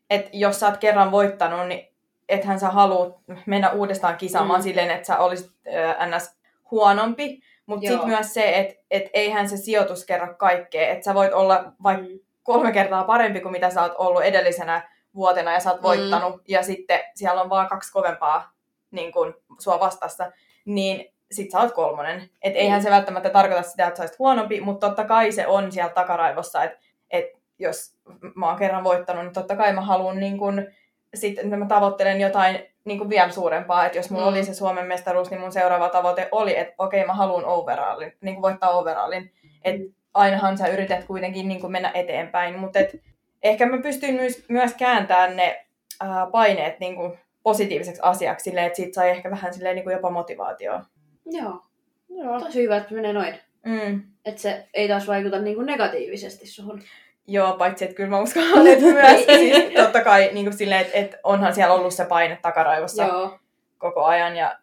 että 0.09 0.29
jos 0.33 0.59
sä 0.59 0.67
oot 0.67 0.77
kerran 0.77 1.11
voittanut, 1.11 1.67
niin 1.67 1.87
ethän 2.29 2.59
sä 2.59 2.69
halua 2.69 3.21
mennä 3.45 3.71
uudestaan 3.71 4.17
kisaamaan 4.17 4.59
mm. 4.59 4.63
silleen, 4.63 4.91
että 4.91 5.07
sä 5.07 5.17
olisit 5.17 5.51
ää, 5.97 6.17
ns. 6.17 6.39
huonompi. 6.71 7.41
Mutta 7.69 7.87
sitten 7.87 8.07
myös 8.07 8.33
se, 8.33 8.57
että 8.57 8.75
et 8.91 9.03
eihän 9.13 9.49
se 9.49 9.57
sijoitus 9.57 10.05
kerro 10.05 10.33
kaikkea. 10.37 10.87
Että 10.89 11.05
sä 11.05 11.13
voit 11.13 11.33
olla 11.33 11.73
vaikka 11.83 12.03
Mm. 12.03 12.19
kolme 12.43 12.71
kertaa 12.71 13.03
parempi 13.03 13.39
kuin 13.41 13.51
mitä 13.51 13.69
sä 13.69 13.81
oot 13.81 13.93
ollut 13.97 14.23
edellisenä 14.23 14.89
vuotena 15.15 15.53
ja 15.53 15.59
sä 15.59 15.71
oot 15.71 15.79
Mm. 15.81 15.83
voittanut. 15.83 16.35
Mm. 16.35 16.41
Ja 16.47 16.63
sitten 16.63 16.99
siellä 17.15 17.41
on 17.41 17.49
vaan 17.49 17.67
kaksi 17.67 17.91
kovempaa 17.91 18.51
niin 18.91 19.11
kun, 19.11 19.35
sua 19.59 19.79
vastassa. 19.79 20.31
Niin 20.65 21.13
sit 21.31 21.51
sä 21.51 21.59
oot 21.59 21.71
kolmonen. 21.71 22.29
Et 22.41 22.55
eihän 22.55 22.83
se 22.83 22.89
välttämättä 22.89 23.29
tarkoita 23.29 23.63
sitä, 23.69 23.87
että 23.87 23.97
sä 23.97 24.03
olisit 24.03 24.19
huonompi, 24.19 24.61
mutta 24.61 24.87
totta 24.87 25.03
kai 25.05 25.31
se 25.31 25.47
on 25.47 25.71
siellä 25.71 25.93
takaraivossa, 25.93 26.63
että 26.63 26.77
et 27.11 27.25
jos 27.59 27.95
mä 28.35 28.47
oon 28.47 28.57
kerran 28.57 28.83
voittanut, 28.83 29.23
niin 29.23 29.33
totta 29.33 29.55
kai 29.55 29.73
mä 29.73 29.81
haluan 29.81 30.19
niin 30.19 30.37
kun, 30.37 30.67
sit, 31.15 31.39
että 31.39 31.57
mä 31.57 31.65
tavoittelen 31.65 32.21
jotain 32.21 32.59
niin 32.85 32.97
kuin 32.97 33.09
vielä 33.09 33.31
suurempaa. 33.31 33.85
Että 33.85 33.97
jos 33.97 34.09
mulla 34.09 34.25
Mm. 34.25 34.31
oli 34.31 34.43
se 34.43 34.53
Suomen 34.53 34.85
mestaruus, 34.85 35.29
niin 35.29 35.41
mun 35.41 35.51
seuraava 35.51 35.89
tavoite 35.89 36.29
oli, 36.31 36.57
että 36.57 36.73
okei, 36.77 37.05
mä 37.05 37.13
haluan 37.13 37.45
overallin, 37.45 38.13
niin 38.21 38.35
kuin 38.35 38.41
voittaa 38.41 38.69
overallin. 38.77 39.31
Että 39.63 39.93
ainahan 40.13 40.57
sä 40.57 40.67
yrität 40.67 41.03
kuitenkin 41.03 41.47
niin 41.47 41.61
kuin 41.61 41.71
mennä 41.71 41.91
eteenpäin, 41.93 42.59
mutta 42.59 42.79
et 42.79 43.01
ehkä 43.43 43.65
mä 43.65 43.77
pystyin 43.81 44.15
myös, 44.15 44.45
myös 44.49 44.73
kääntämään 44.73 45.35
ne 45.35 45.65
ää, 46.01 46.27
paineet 46.31 46.79
niin 46.79 46.95
kuin 46.95 47.19
positiiviseksi 47.43 48.01
asiaksi, 48.03 48.43
silleen, 48.43 48.65
että 48.67 48.77
siitä 48.77 48.93
sai 48.93 49.09
ehkä 49.09 49.31
vähän 49.31 49.53
silleen, 49.53 49.75
niin 49.75 49.83
kuin 49.83 49.93
jopa 49.93 50.09
motivaatioa. 50.09 50.85
Joo. 51.25 51.61
Joo. 52.09 52.39
Tosi 52.39 52.61
hyvä, 52.63 52.77
että 52.77 52.93
menee 52.93 53.13
noin. 53.13 53.39
Mm. 53.65 54.01
Että 54.25 54.41
se 54.41 54.67
ei 54.73 54.87
taas 54.87 55.07
vaikuta 55.07 55.39
niinku 55.39 55.61
negatiivisesti 55.61 56.47
suhun. 56.47 56.81
Joo, 57.27 57.53
paitsi 57.53 57.85
että 57.85 57.95
kyllä 57.95 58.09
mä 58.09 58.19
uskon, 58.19 58.67
että 58.67 58.85
myös 59.01 59.25
siis, 59.25 59.73
totta 59.75 60.03
kai 60.03 60.29
niin 60.33 60.45
kuin 60.45 60.57
silleen, 60.57 60.81
että, 60.81 60.97
että 60.97 61.17
onhan 61.23 61.55
siellä 61.55 61.73
ollut 61.73 61.93
se 61.93 62.05
paine 62.05 62.39
takaraivossa 62.41 63.03
Joo. 63.03 63.39
koko 63.77 64.03
ajan 64.05 64.35
ja 64.35 64.57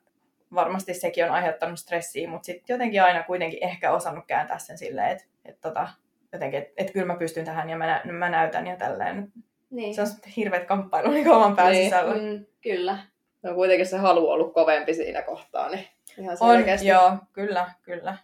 varmasti 0.54 0.94
sekin 0.94 1.24
on 1.24 1.30
aiheuttanut 1.30 1.78
stressiä, 1.78 2.28
mutta 2.28 2.46
sitten 2.46 2.74
jotenkin 2.74 3.02
aina 3.02 3.22
kuitenkin 3.22 3.64
ehkä 3.64 3.92
osannut 3.92 4.24
kääntää 4.26 4.58
sen 4.58 4.78
silleen, 4.78 5.10
että 5.10 5.24
et 5.44 5.60
tota, 5.60 5.88
jotenkin, 6.32 6.58
että 6.58 6.72
et 6.76 6.90
kyllä 6.90 7.06
mä 7.06 7.16
pystyn 7.16 7.44
tähän 7.44 7.70
ja 7.70 7.76
mä, 7.76 7.86
nä- 7.86 8.12
mä 8.12 8.28
näytän 8.28 8.66
ja 8.66 8.76
tälleen. 8.76 9.32
Niin. 9.70 9.94
Se 9.94 10.00
on 10.00 10.06
sitten 10.06 10.32
hirveät 10.36 10.64
kamppailu 10.64 11.10
niin 11.10 11.28
oman 11.30 11.56
pään 11.56 11.72
Niin. 11.72 11.84
sisällä. 11.84 12.14
Mm, 12.14 12.46
kyllä. 12.62 12.98
No 13.42 13.54
kuitenkin 13.54 13.86
se 13.86 13.96
halu 13.96 14.28
ollut 14.30 14.54
kovempi 14.54 14.94
siinä 14.94 15.22
kohtaa, 15.22 15.68
niin 15.68 15.86
ihan 16.18 16.36
On, 16.40 16.56
selkeästi. 16.56 16.86
joo, 16.88 17.12
kyllä, 17.32 17.70
kyllä. 17.82 18.16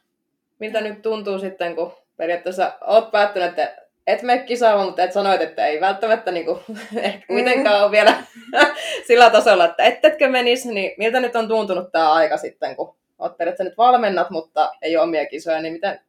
Miltä 0.58 0.80
nyt 0.80 1.02
tuntuu 1.02 1.38
sitten, 1.38 1.74
kun 1.76 1.92
periaatteessa 2.16 2.72
oot 2.80 3.10
päättänyt, 3.10 3.48
että 3.48 3.81
et 4.06 4.22
mene 4.22 4.42
kisaamaan, 4.42 4.86
mutta 4.86 5.02
et 5.02 5.12
sanoit, 5.12 5.40
että 5.40 5.66
ei 5.66 5.80
välttämättä 5.80 6.30
niin 6.30 6.46
kuin, 6.46 6.60
ehkä 6.96 7.26
kuitenkaan 7.26 7.82
ole 7.82 7.90
vielä 7.90 8.14
sillä 9.08 9.30
tasolla, 9.30 9.64
että 9.64 9.84
ettetkö 9.84 10.28
menisi, 10.28 10.74
niin 10.74 10.92
miltä 10.98 11.20
nyt 11.20 11.36
on 11.36 11.48
tuntunut 11.48 11.92
tämä 11.92 12.12
aika 12.12 12.36
sitten, 12.36 12.76
kun 12.76 12.96
oot 13.18 13.36
periaatteessa 13.36 13.70
nyt 13.70 13.78
valmennat, 13.78 14.30
mutta 14.30 14.72
ei 14.82 14.96
ole 14.96 15.04
omia 15.04 15.26
kisoja, 15.26 15.62
niin 15.62 15.72
miten, 15.72 16.00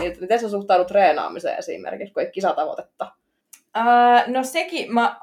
miten, 0.00 0.16
miten 0.20 0.40
sä 0.40 0.48
suhtaudut 0.48 0.86
treenaamiseen 0.86 1.58
esimerkiksi, 1.58 2.14
kun 2.14 2.22
ei 2.22 2.30
kisatavoitetta? 2.30 3.12
No 4.26 4.44
sekin, 4.44 4.94
mä 4.94 5.20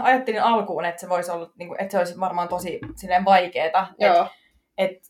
ajattelin 0.00 0.42
alkuun, 0.42 0.84
että 0.84 1.00
se 1.00 1.08
voisi 1.08 1.30
olla, 1.30 1.50
niin 1.58 1.68
kuin, 1.68 1.80
että 1.80 1.92
se 1.92 1.98
olisi 1.98 2.20
varmaan 2.20 2.48
tosi 2.48 2.80
silleen 2.96 3.24
vaikeeta. 3.24 3.86
Joo, 3.98 4.26
Et, 4.78 4.90
et, 4.90 5.02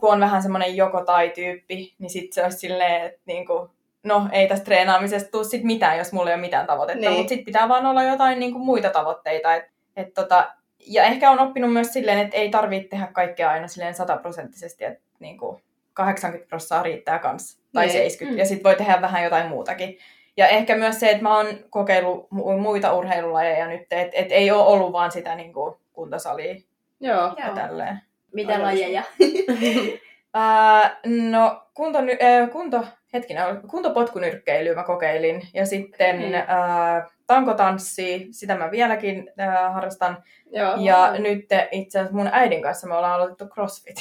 kun 0.00 0.12
on 0.12 0.20
vähän 0.20 0.42
semmoinen 0.42 0.76
joko 0.76 1.04
tai 1.04 1.30
tyyppi, 1.30 1.94
niin 1.98 2.10
sitten 2.10 2.32
se 2.32 2.44
olisi 2.44 2.58
silleen, 2.58 3.06
että 3.06 3.20
niin 3.26 3.46
kuin, 3.46 3.70
no 4.04 4.28
ei 4.32 4.48
tästä 4.48 4.64
treenaamisesta 4.64 5.30
tule 5.30 5.44
sit 5.44 5.62
mitään, 5.64 5.98
jos 5.98 6.12
mulla 6.12 6.30
ei 6.30 6.34
ole 6.34 6.40
mitään 6.40 6.66
tavoitetta. 6.66 7.00
Niin. 7.00 7.12
Mutta 7.12 7.28
sitten 7.28 7.44
pitää 7.44 7.68
vaan 7.68 7.86
olla 7.86 8.02
jotain 8.02 8.38
niin 8.40 8.52
kuin, 8.52 8.64
muita 8.64 8.90
tavoitteita. 8.90 9.54
Et, 9.54 9.64
et, 9.96 10.14
tota, 10.14 10.50
ja 10.86 11.04
ehkä 11.04 11.30
on 11.30 11.38
oppinut 11.38 11.72
myös 11.72 11.92
silleen, 11.92 12.18
että 12.18 12.36
ei 12.36 12.50
tarvitse 12.50 12.88
tehdä 12.88 13.08
kaikkea 13.12 13.50
aina 13.50 13.68
silleen 13.68 13.94
sataprosenttisesti, 13.94 14.84
että 14.84 15.00
niin 15.18 15.38
kuin 15.38 15.62
80 15.92 16.48
prosenttia 16.48 16.82
riittää 16.82 17.18
kanssa, 17.18 17.60
tai 17.72 17.86
Niin. 17.86 17.92
70, 17.92 18.34
Mm. 18.34 18.38
ja 18.38 18.46
sitten 18.46 18.64
voi 18.64 18.76
tehdä 18.76 19.00
vähän 19.00 19.24
jotain 19.24 19.48
muutakin. 19.48 19.98
Ja 20.36 20.48
ehkä 20.48 20.76
myös 20.76 21.00
se, 21.00 21.10
että 21.10 21.22
mä 21.22 21.36
oon 21.36 21.46
kokeillut 21.70 22.28
mu- 22.34 22.56
muita 22.56 22.92
urheilulajeja 22.94 23.66
nyt, 23.66 23.80
että 23.80 24.16
et 24.16 24.32
ei 24.32 24.50
ole 24.50 24.62
ollut 24.62 24.92
vaan 24.92 25.12
sitä 25.12 25.34
niin 25.34 25.52
kuin, 25.52 25.74
kuntosalia 25.92 26.54
joo. 27.00 27.34
ja 27.38 27.46
Joo. 27.46 27.54
tälleen. 27.54 28.00
Mitä 28.32 28.62
lajeja? 28.62 29.02
Ää, 30.34 31.00
no, 31.30 31.62
kunto, 31.74 31.98
ää, 31.98 32.46
kunto, 32.46 32.84
hetkinen, 33.12 33.44
kuntopotkunyrkkeilyä 33.70 34.74
mä 34.74 34.84
kokeilin. 34.84 35.42
Ja 35.54 35.66
sitten 35.66 36.16
Okei. 36.16 36.34
ää, 36.34 37.06
tankotanssi, 37.26 38.28
sitä 38.30 38.54
mä 38.56 38.70
vieläkin 38.70 39.30
ää, 39.38 39.70
harrastan. 39.70 40.22
joo. 40.46 40.76
Ja 40.78 41.12
nyt 41.18 41.46
itse 41.70 41.98
asiassa 41.98 42.16
mun 42.16 42.28
äidin 42.32 42.62
kanssa 42.62 42.86
me 42.86 42.94
ollaan 42.94 43.12
aloitettu 43.14 43.46
CrossFit. 43.48 43.96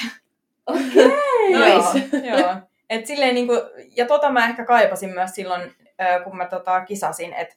Okei. 0.67 1.11
Nice. 1.49 2.27
joo, 2.27 2.37
joo. 2.39 2.55
Et 2.89 3.05
silleen 3.05 3.35
niinku, 3.35 3.53
ja 3.97 4.05
tota 4.05 4.29
mä 4.31 4.45
ehkä 4.45 4.65
kaipasin 4.65 5.09
myös 5.09 5.31
silloin, 5.31 5.61
ää, 5.99 6.19
kun 6.19 6.37
mä 6.37 6.45
tota 6.45 6.81
kisasin, 6.85 7.33
että 7.33 7.55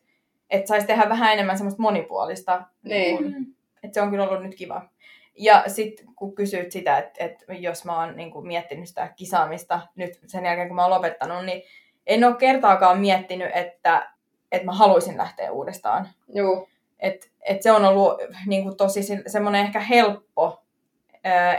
et 0.51 0.67
saisi 0.67 0.87
tehdä 0.87 1.09
vähän 1.09 1.33
enemmän 1.33 1.57
semmoista 1.59 1.83
monipuolista. 1.83 2.63
Niin. 2.83 3.17
kun- 3.17 3.47
et 3.83 3.95
se 3.95 4.01
on 4.01 4.11
kyllä 4.11 4.29
ollut 4.29 4.43
nyt 4.43 4.55
kiva. 4.55 4.83
Ja 5.39 5.65
sitten 5.67 6.07
kun 6.17 6.35
kysyit 6.35 6.73
sitä, 6.73 6.99
että 6.99 7.25
et 7.25 7.45
jos 7.49 7.85
mä 7.85 8.01
oon 8.01 8.17
niinku 8.17 8.41
miettinyt 8.43 8.89
sitä 8.89 9.09
kisaamista 9.17 9.81
nyt 9.97 10.19
sen 10.27 10.45
jälkeen, 10.45 10.69
kun 10.69 10.75
mä 10.77 10.83
oon 10.83 10.91
lopettanut, 10.91 11.45
niin 11.45 11.63
en 12.07 12.25
ole 12.25 12.35
kertaakaan 12.37 12.99
miettinyt, 13.01 13.51
että, 13.55 14.11
että 14.53 14.67
mä 14.67 14.73
haluaisin 14.73 15.17
lähteä 15.17 15.53
uudestaan. 15.53 16.09
Joo. 16.29 16.69
Et, 16.99 17.31
et 17.41 17.63
se 17.63 17.73
on 17.73 17.85
ollut 17.85 18.13
niinku 18.47 18.75
tosi 18.75 19.03
se- 19.03 19.23
semmoinen 19.27 19.65
ehkä 19.65 19.81
helppo, 19.81 20.63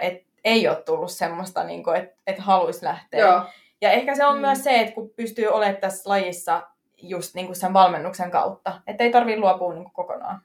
että 0.02 0.30
ei 0.44 0.68
ole 0.68 0.76
tullut 0.76 1.12
semmoista, 1.12 1.64
niinku, 1.64 1.92
että 1.92 2.16
et 2.28 2.40
haluaisi 2.40 2.86
lähteä. 2.86 3.20
Joo. 3.20 3.42
Ja 3.82 3.92
ehkä 3.92 4.16
se 4.16 4.26
on 4.26 4.36
Mm. 4.36 4.42
myös 4.42 4.64
se, 4.64 4.80
että 4.80 4.96
kun 4.96 5.10
pystyy 5.10 5.48
olemaan 5.48 5.78
tässä 5.82 6.10
lajissa 6.10 6.68
just 6.98 7.36
niinku 7.36 7.54
sen 7.54 7.74
valmennuksen 7.74 8.32
kautta, 8.32 8.82
että 8.88 9.04
ei 9.04 9.12
tarvitse 9.12 9.40
luopua 9.40 9.74
niinku 9.74 9.92
kokonaan. 9.94 10.42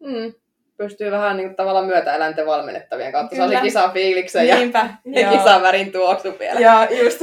Mm. 0.00 0.34
Pystyy 0.76 1.10
vähän 1.10 1.36
niin 1.36 1.48
kuin, 1.48 1.56
tavallaan 1.56 1.86
myötäeläinten 1.86 2.46
valmennettavien 2.46 3.12
kautta. 3.12 3.36
Kyllä. 3.36 3.48
Se 3.48 3.56
oli 3.56 3.62
kisafiiliksen 3.66 4.48
ja, 4.48 4.56
Niinpä. 4.56 4.88
ja 5.04 5.20
joo. 5.20 5.36
kisan 5.38 5.62
värin 5.62 5.92
tuoksu 5.92 6.38
vielä. 6.38 6.60
Ja 6.60 6.88
just 7.02 7.18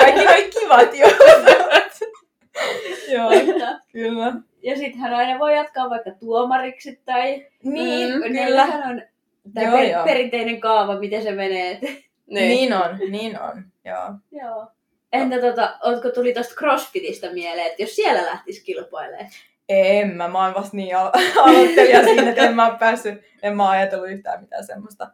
kaikki 0.00 0.24
noi 0.24 0.50
kivat 0.60 0.94
jo. 0.94 1.06
joo, 3.12 3.30
kyllä. 3.92 4.32
Ja 4.62 4.76
sitten 4.76 5.00
hän 5.00 5.14
aina 5.14 5.38
voi 5.38 5.56
jatkaa 5.56 5.90
vaikka 5.90 6.10
tuomariksi 6.20 7.00
tai... 7.04 7.46
Niin, 7.62 8.08
Mm, 8.14 8.22
kyllä. 8.22 8.28
Neillähän 8.28 8.90
on 8.90 9.02
tämä 9.54 9.66
Joo, 9.66 9.76
per- 9.76 9.90
joo. 9.90 10.04
perinteinen 10.04 10.60
kaava, 10.60 10.98
miten 10.98 11.22
se 11.22 11.30
menee. 11.32 11.70
et- 11.70 11.80
Niin. 12.26 12.48
Niin 12.48 12.72
on, 12.74 12.98
niin 13.10 13.40
on. 13.40 13.64
Joo. 13.84 14.10
Joo. 14.44 14.66
Entä 15.12 15.40
tota, 15.40 15.78
ootko 15.84 16.10
tuli 16.10 16.32
tosta 16.32 16.54
crossfitistä 16.54 17.30
mieleen, 17.32 17.66
että 17.66 17.82
jos 17.82 17.96
siellä 17.96 18.22
lähtisi 18.26 18.64
kilpailemaan? 18.64 19.26
En 19.68 20.08
mä, 20.16 20.28
mä 20.28 20.44
oon 20.44 20.54
vasta 20.54 20.76
niin 20.76 20.96
al- 20.96 21.10
aloittelija 21.42 22.04
siinä, 22.04 22.30
että 22.30 22.42
en 22.42 22.54
mä 22.56 22.66
oo 22.70 22.76
päässyt, 22.78 23.20
en 23.42 23.56
mä 23.56 23.62
oo 23.64 23.68
ajatellut 23.70 24.10
yhtään 24.10 24.40
mitään 24.40 24.64
semmoista, 24.66 25.08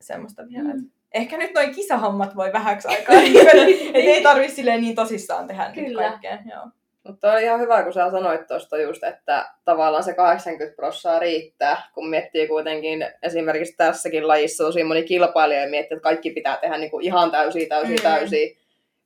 semmoista 0.00 0.42
vielä. 0.48 0.74
Mm. 0.74 0.90
Ehkä 1.14 1.36
nyt 1.38 1.54
noin 1.54 1.74
kisahommat 1.74 2.36
voi 2.36 2.52
vähäksi 2.52 2.88
aikaa, 2.88 3.14
että 3.14 3.50
ei 3.98 4.22
tarvi 4.22 4.48
silleen 4.48 4.80
niin 4.80 4.94
tosissaan 4.94 5.46
tehdä 5.46 5.66
nyt 5.66 5.74
Kyllä. 5.86 6.02
kaikkea. 6.08 6.38
Joo. 6.50 6.66
Mutta 7.06 7.32
oli 7.32 7.42
ihan 7.42 7.60
hyvä, 7.60 7.82
kun 7.82 7.92
sä 7.92 8.10
sanoit 8.10 8.46
tuosta 8.46 8.78
just, 8.78 9.04
että 9.04 9.50
tavallaan 9.64 10.04
se 10.04 10.14
80 10.14 10.76
prossaa 10.76 11.18
riittää, 11.18 11.82
kun 11.94 12.08
miettii 12.08 12.48
kuitenkin 12.48 13.06
esimerkiksi 13.22 13.74
tässäkin 13.76 14.28
lajissa 14.28 14.64
tosi 14.64 14.84
moni 14.84 15.02
kilpailija 15.02 15.60
ja 15.60 15.68
miettii, 15.70 15.96
että 15.96 16.02
kaikki 16.02 16.30
pitää 16.30 16.56
tehdä 16.56 16.78
niin 16.78 16.90
kuin 16.90 17.04
ihan 17.04 17.30
täysiä, 17.30 17.66
täysiä, 17.68 17.96
Mm. 17.96 18.02
täysiä. 18.02 18.56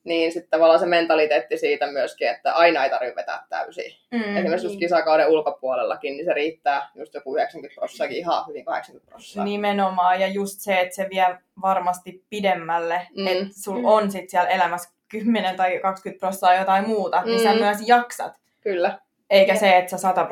Niin 0.05 0.33
sitten 0.33 0.51
tavallaan 0.51 0.81
se 0.81 0.87
mentaliteetti 0.87 1.59
siitä 1.59 1.87
myöskin, 1.87 2.29
että 2.29 2.53
aina 2.55 2.85
ei 2.85 2.91
tarvitse 2.91 3.17
vetää 3.17 3.47
täysiä. 3.49 3.91
Mm. 4.11 4.37
Esimerkiksi 4.37 4.67
just 4.67 4.73
niin. 4.73 4.79
kisakauden 4.79 5.29
ulkopuolellakin, 5.29 6.17
niin 6.17 6.25
se 6.25 6.33
riittää 6.33 6.89
just 6.95 7.15
joku 7.15 7.37
90 7.37 7.75
prossaakin 7.81 8.17
ihan 8.17 8.47
hyvin 8.49 8.65
80 8.65 9.11
prossaa. 9.11 9.45
Nimenomaan, 9.45 10.21
ja 10.21 10.27
just 10.29 10.61
se, 10.61 10.81
että 10.81 10.95
se 10.95 11.07
vie 11.11 11.27
varmasti 11.63 12.25
pidemmälle, 12.31 13.07
Mm. 13.17 13.23
mm. 13.23 13.27
että 13.27 13.63
sul 13.65 13.79
Mm. 13.79 13.85
on 13.85 14.11
sit 14.11 14.31
siellä 14.31 14.49
elämässä 14.49 14.91
10 15.09 15.57
tai 15.57 15.79
20 15.79 16.21
prosenttia 16.21 16.59
jotain 16.61 16.89
muuta, 16.89 17.21
mm. 17.21 17.27
niin 17.27 17.43
sä 17.43 17.53
Mm. 17.53 17.59
myös 17.61 17.79
jaksat. 17.89 18.33
Kyllä, 18.61 18.99
Eikä 19.31 19.55
se, 19.55 19.77
että 19.77 19.91
sä 19.91 19.97
100 19.99 20.27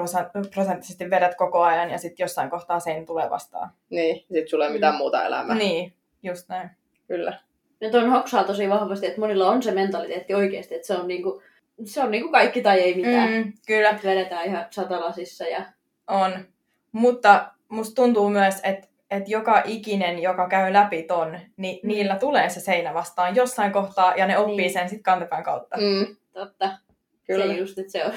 prosenttisesti 0.55 1.11
vedät 1.11 1.35
koko 1.35 1.63
ajan 1.63 1.91
ja 1.91 1.99
sitten 1.99 2.25
jossain 2.25 2.51
kohtaa 2.51 2.81
sein 2.81 3.07
tulee 3.07 3.31
vastaan. 3.31 3.71
niin. 3.91 4.17
Sitten 4.17 4.49
sulla 4.49 4.65
ei 4.65 4.69
ole 4.69 4.75
mitään 4.75 4.95
muuta 4.95 5.25
elämää. 5.27 5.57
Niin, 5.57 5.93
just 6.23 6.49
näin. 6.49 6.71
Kyllä. 7.09 7.39
Ja 7.83 7.91
ton 7.91 8.11
hoksaa 8.11 8.45
tosi 8.45 8.69
vahvasti, 8.69 9.07
että 9.07 9.21
monilla 9.21 9.49
on 9.51 9.63
se 9.63 9.71
mentaliteetti 9.73 10.35
oikeasti, 10.35 10.75
että 10.75 10.87
se 10.87 10.95
on 10.95 11.09
niinku, 11.09 11.43
se 11.85 12.01
on 12.03 12.11
niinku 12.11 12.31
kaikki 12.31 12.63
tai 12.63 12.81
ei 12.81 12.95
mitään. 12.95 13.31
Mm. 13.33 13.53
Kyllä, 13.67 13.99
vedetään 14.05 14.47
ihan 14.47 14.67
satalasissa 14.71 15.45
ja... 15.45 15.63
on. 16.09 16.33
Mutta 16.93 17.51
musta 17.69 17.95
tuntuu 17.95 18.29
myös, 18.31 18.55
että 18.63 18.89
että 19.11 19.31
joka 19.31 19.63
ikinen, 19.65 20.23
joka 20.23 20.49
käy 20.49 20.73
läpi 20.73 21.03
ton, 21.03 21.39
niin 21.57 21.81
Mm. 21.83 21.89
niillä 21.89 22.17
tulee 22.17 22.49
se 22.49 22.61
seinä 22.61 22.95
vastaan 22.95 23.37
jossain 23.37 23.73
kohtaa 23.73 24.17
ja 24.17 24.27
ne 24.27 24.39
oppii 24.39 24.57
Niin. 24.57 24.73
sen 24.73 24.89
sitten 24.89 25.03
kantapään 25.03 25.43
kautta. 25.43 25.77
Mm, 25.77 26.17
Totta. 26.33 26.71
kyllä. 27.27 27.47
Se 27.47 27.53
just, 27.53 27.79
että 27.79 27.93
se 27.93 28.05
on, 28.05 28.13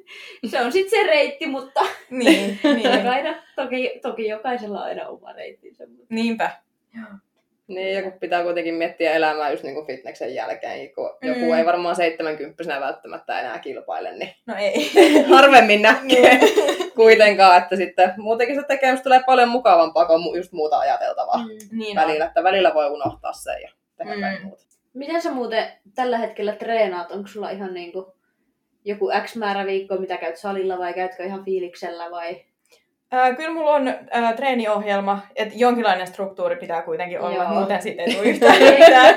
se 0.50 0.60
on 0.60 0.72
sitten 0.72 1.00
se 1.00 1.06
reitti, 1.06 1.46
mutta 1.46 1.80
Niin, 2.10 2.58
niin. 2.76 3.08
aina, 3.08 3.34
toki, 3.56 3.98
toki 4.02 4.28
jokaisella 4.28 4.78
on 4.78 4.84
aina 4.84 5.08
oma 5.08 5.32
reittinsä. 5.32 5.86
Mutta... 5.86 6.06
Niinpä. 6.08 6.50
Niin, 7.74 7.94
ja 7.94 8.02
kun 8.02 8.12
pitää 8.12 8.42
kuitenkin 8.42 8.74
miettiä 8.74 9.12
elämää 9.12 9.50
just 9.50 9.62
niin 9.62 9.74
kuin 9.74 9.86
fitneksen 9.86 10.34
jälkeen, 10.34 10.78
niin 10.78 10.94
kun 10.94 11.10
Mm. 11.22 11.28
joku 11.28 11.52
ei 11.52 11.66
varmaan 11.66 11.96
70 11.96 12.80
välttämättä 12.80 13.40
enää 13.40 13.58
kilpaile, 13.58 14.12
niin 14.12 14.34
No 14.46 14.54
ei. 14.58 14.90
harvemmin 15.34 15.82
näkee 15.82 16.38
niin, 16.38 16.92
kuitenkaan, 16.94 17.62
että 17.62 17.76
sitten 17.76 18.12
muutenkin 18.16 18.56
se 18.56 18.62
tekemys 18.68 19.00
tulee 19.02 19.20
paljon 19.26 19.48
mukavampaa, 19.48 20.04
mu- 20.04 20.36
just 20.36 20.52
muuta 20.52 20.78
ajateltavaa 20.78 21.36
Mm. 21.38 21.78
niin 21.78 21.98
on. 21.98 22.04
välillä, 22.06 22.24
että 22.24 22.42
välillä 22.44 22.74
voi 22.74 22.90
unohtaa 22.90 23.32
sen 23.32 23.62
ja 23.62 23.70
tehdä 23.96 24.14
Mm. 24.14 24.20
jotain 24.22 24.46
muuta. 24.46 24.62
Miten 24.94 25.22
sä 25.22 25.30
muuten 25.30 25.66
tällä 25.94 26.18
hetkellä 26.18 26.52
treenaat? 26.52 27.10
Onko 27.10 27.28
sulla 27.28 27.50
ihan 27.50 27.74
niinku 27.74 28.14
joku 28.84 29.10
X 29.24 29.36
määrä 29.36 29.66
viikkoa, 29.66 29.98
mitä 29.98 30.16
käyt 30.16 30.36
salilla 30.36 30.78
vai 30.78 30.94
käytkö 30.94 31.24
ihan 31.24 31.44
fiiliksellä 31.44 32.10
vai? 32.10 32.44
Ää, 33.12 33.34
kyllä 33.34 33.50
mulla 33.50 33.70
on 33.70 33.88
ää, 34.10 34.32
treeniohjelma, 34.32 35.20
että 35.36 35.54
jonkinlainen 35.56 36.06
struktuuri 36.06 36.56
pitää 36.56 36.82
kuitenkin 36.82 37.20
olla, 37.20 37.44
Joo. 37.44 37.54
muuten 37.54 37.82
siitä 37.82 38.02
ei 38.02 38.14
tule 38.14 38.24
yhtään 38.30 38.62
mitään. 38.62 39.14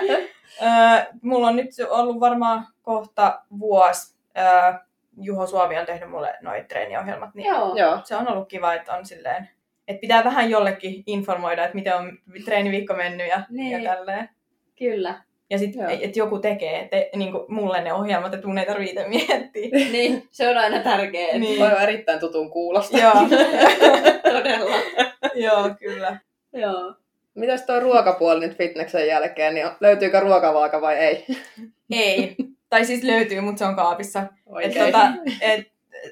Ää, 0.62 1.08
mulla 1.22 1.48
on 1.48 1.56
nyt 1.56 1.70
ollut 1.90 2.20
varmaan 2.20 2.68
kohta 2.82 3.42
vuosi. 3.60 4.16
Ää, 4.36 4.86
Juho 5.22 5.48
Suomi 5.48 5.80
on 5.80 5.86
tehnyt 5.86 6.10
mulle 6.10 6.36
noit 6.42 6.68
treeniohjelmat, 6.68 7.36
niin 7.36 7.48
Joo. 7.48 7.76
Joo, 7.76 8.00
se 8.04 8.16
on 8.16 8.28
ollut 8.32 8.48
kiva, 8.50 8.74
että 8.74 8.94
on 8.94 9.06
silleen, 9.06 9.50
että 9.88 10.02
pitää 10.02 10.24
vähän 10.24 10.50
jollekin 10.50 11.04
informoida, 11.08 11.64
että 11.64 11.76
miten 11.76 11.96
on 11.96 12.18
treeniviikko 12.46 12.94
mennyt 12.94 13.28
ja, 13.28 13.42
Niin. 13.50 13.84
ja 13.84 13.96
tälleen. 13.96 14.30
Kyllä. 14.80 15.22
Ja 15.54 15.60
sitten, 15.60 15.90
että 15.90 16.20
joku 16.20 16.40
tekee, 16.40 16.80
että 16.80 17.18
niin 17.18 17.34
mulle 17.48 17.82
ne 17.82 17.94
ohjelmat, 17.94 18.34
että 18.34 18.48
mun 18.48 18.58
ei 18.58 18.66
tarvitse 18.66 18.92
itse 18.92 19.08
miettiä. 19.08 19.70
niin, 19.92 20.28
se 20.32 20.50
on 20.50 20.58
aina 20.58 20.80
tärkeää. 20.80 21.38
Niin. 21.38 21.60
voi 21.60 21.84
erittäin 21.84 22.20
tutun 22.20 22.50
kuulosta. 22.50 22.98
Joo, 22.98 23.14
Todella. 24.34 24.76
joo, 25.36 25.70
kyllä. 25.80 26.18
Joo. 26.54 26.96
Mitäs 27.36 27.62
toi 27.62 27.80
ruokapuoli 27.80 28.48
nyt 28.48 28.58
fitneksen 28.58 29.08
jälkeen, 29.08 29.54
niin 29.54 29.68
löytyykö 29.80 30.20
ruokavaaka 30.20 30.82
vai 30.82 30.96
ei? 30.96 31.26
Ei. 31.92 32.36
tai 32.70 32.86
siis 32.86 33.04
löytyy, 33.04 33.42
mutta 33.42 33.60
se 33.60 33.66
on 33.66 33.76
kaapissa. 33.76 34.24
Et 34.62 34.74
tota, 34.74 35.12
et, 35.42 35.68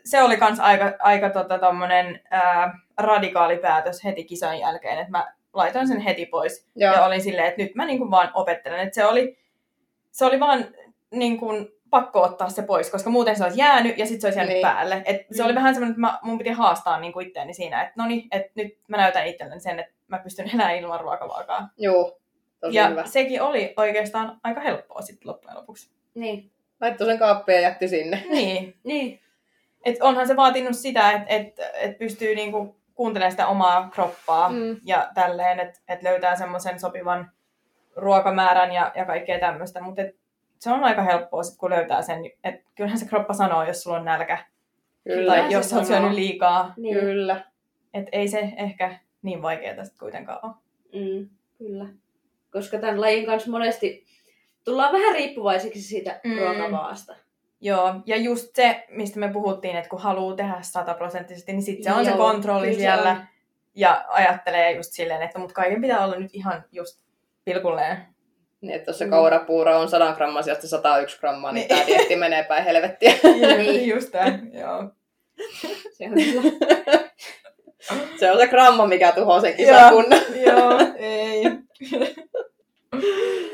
se 0.05 0.23
oli 0.23 0.37
kans 0.37 0.59
aika, 0.59 0.93
aika 0.99 1.29
tota, 1.29 1.59
tommonen, 1.59 2.19
ää, 2.31 2.79
radikaali 2.97 3.57
päätös 3.57 4.03
heti 4.03 4.23
kisan 4.23 4.59
jälkeen, 4.59 4.97
että 4.97 5.11
mä 5.11 5.33
laitoin 5.53 5.87
sen 5.87 5.99
heti 5.99 6.25
pois. 6.25 6.67
Joo. 6.75 6.93
Ja 6.93 7.05
olin 7.05 7.21
silleen, 7.21 7.47
että 7.47 7.61
nyt 7.61 7.75
mä 7.75 7.85
niinku 7.85 8.11
vaan 8.11 8.31
opettelen. 8.33 8.79
Että 8.79 8.95
se 8.95 9.05
oli, 9.05 9.37
se 10.11 10.25
oli 10.25 10.39
vaan 10.39 10.65
niinku 11.11 11.47
pakko 11.89 12.21
ottaa 12.21 12.49
se 12.49 12.61
pois, 12.61 12.89
koska 12.91 13.09
muuten 13.09 13.35
se 13.35 13.43
olisi 13.43 13.59
jäänyt 13.59 13.97
ja 13.97 14.05
sitten 14.05 14.21
se 14.21 14.27
olisi 14.27 14.39
jäänyt 14.39 14.53
Niin. 14.53 14.65
niin. 14.65 14.73
päälle. 14.73 15.01
Et 15.05 15.21
se 15.31 15.43
oli 15.43 15.55
vähän 15.55 15.73
semmoinen, 15.73 15.91
että 15.91 16.01
mä, 16.01 16.19
mun 16.21 16.37
piti 16.37 16.49
haastaa 16.49 16.99
niinku 16.99 17.19
itteeni 17.19 17.53
siinä, 17.53 17.81
että 17.81 17.93
no 17.97 18.05
niin, 18.07 18.27
että 18.31 18.51
nyt 18.55 18.77
mä 18.87 18.97
näytän 18.97 19.27
itselleni 19.27 19.61
sen, 19.61 19.79
että 19.79 19.93
mä 20.07 20.19
pystyn 20.19 20.49
elämään 20.53 20.75
ilman 20.75 20.99
ruokavaakaa. 20.99 21.69
Juu, 21.77 22.21
tosi 22.59 22.77
ja 22.77 22.87
hyvä. 22.89 23.05
sekin 23.05 23.41
oli 23.41 23.73
oikeastaan 23.77 24.39
aika 24.43 24.61
helppoa 24.61 25.01
sitten 25.01 25.27
loppujen 25.29 25.57
lopuksi. 25.57 25.91
Niin. 26.15 26.51
Laittoi 26.81 27.07
sen 27.07 27.19
kaappiin 27.19 27.55
ja 27.55 27.61
jätti 27.61 27.87
sinne. 27.87 28.23
Niin, 28.29 28.75
Niin. 28.83 29.19
et 29.85 30.01
onhan 30.01 30.27
se 30.27 30.35
vaatinut 30.35 30.75
sitä, 30.77 31.11
että 31.11 31.25
et, 31.35 31.53
et 31.81 31.97
pystyy 31.97 32.35
niinku 32.35 32.75
kuuntelemaan 33.01 33.31
sitä 33.31 33.47
omaa 33.47 33.89
kroppaa 33.89 34.49
Mm. 34.49 34.77
ja 34.85 35.09
tälleen, 35.13 35.59
että 35.59 35.79
et 35.87 36.03
löytää 36.03 36.35
semmoisen 36.35 36.79
sopivan 36.79 37.31
ruokamäärän 37.95 38.71
ja, 38.71 38.91
ja 38.95 39.05
kaikkea 39.05 39.39
tämmöistä, 39.39 39.81
mutta 39.81 40.01
se 40.59 40.69
on 40.69 40.83
aika 40.83 41.01
helppoa 41.03 41.43
sit, 41.43 41.57
kun 41.57 41.69
löytää 41.69 42.01
sen, 42.01 42.17
että 42.43 42.69
kyllähän 42.75 42.99
se 42.99 43.05
kroppa 43.05 43.33
sanoo, 43.33 43.63
jos 43.63 43.83
sulla 43.83 43.97
on 43.97 44.05
nälkä 44.05 44.37
Kyllä, 45.03 45.31
tai 45.33 45.53
jos 45.53 45.69
sanoo. 45.69 45.85
syönyt 45.85 46.11
liikaa, 46.11 46.73
Niin. 46.77 46.99
kyllä. 46.99 47.41
että 47.93 48.09
ei 48.11 48.27
se 48.27 48.39
ehkä 48.57 48.99
niin 49.21 49.41
vaikeaa 49.41 49.83
sitten 49.83 49.99
kuitenkaan 49.99 50.39
ole. 50.43 50.53
Mm, 50.93 51.29
kyllä. 51.57 51.85
Koska 52.51 52.77
tämän 52.77 53.01
lajin 53.01 53.25
kanssa 53.25 53.51
monesti 53.51 54.05
tullaan 54.63 54.93
vähän 54.93 55.15
riippuvaisiksi 55.15 55.81
siitä 55.81 56.19
mm. 56.23 56.37
ruokavaasta. 56.39 57.15
Joo, 57.63 57.93
ja 58.05 58.17
just 58.17 58.55
se, 58.55 58.83
mistä 58.89 59.19
me 59.19 59.29
puhuttiin, 59.33 59.75
että 59.75 59.89
kun 59.89 60.01
haluaa 60.01 60.35
tehdä 60.35 60.57
sataprosenttisesti, 60.61 61.53
niin 61.53 61.61
sitten 61.63 61.83
se 61.93 61.99
on 61.99 62.05
se 62.05 62.11
Joo, 62.11 62.17
kontrolli 62.17 62.73
se 62.73 62.79
siellä. 62.79 63.09
on. 63.11 63.17
Ja 63.75 64.05
ajattelee 64.09 64.71
just 64.71 64.91
silleen, 64.93 65.21
että 65.21 65.39
mut 65.39 65.53
kaiken 65.53 65.81
pitää 65.81 66.05
olla 66.05 66.15
nyt 66.15 66.29
ihan 66.33 66.63
just 66.71 66.99
pilkulleen. 67.45 67.97
Niin, 68.61 68.73
että 68.75 68.89
jos 68.89 68.97
se 68.97 69.05
Mm. 69.05 69.11
kaurapuuro 69.11 69.79
on 69.79 69.89
100 69.89 70.13
grammaa 70.13 70.41
sijasta 70.41 70.67
101 70.67 71.19
grammaa, 71.19 71.51
niin, 71.51 71.59
Niin. 71.67 71.77
tämä 71.77 71.87
dietti 71.87 72.15
menee 72.15 72.43
päin 72.43 72.63
helvettiä. 72.63 73.13
Niin. 73.57 73.89
just 73.89 74.11
tämä, 74.11 74.39
joo. 74.51 74.89
Se 75.91 76.05
on. 76.05 76.13
Se 78.19 78.31
on 78.31 78.37
se 78.37 78.47
gramma, 78.47 78.87
mikä 78.87 79.11
tuhoaa 79.11 79.41
sen 79.41 79.55
Joo. 79.57 79.57
kisakunnan. 79.57 80.19
joo, 80.45 80.79
ei. 80.95 81.43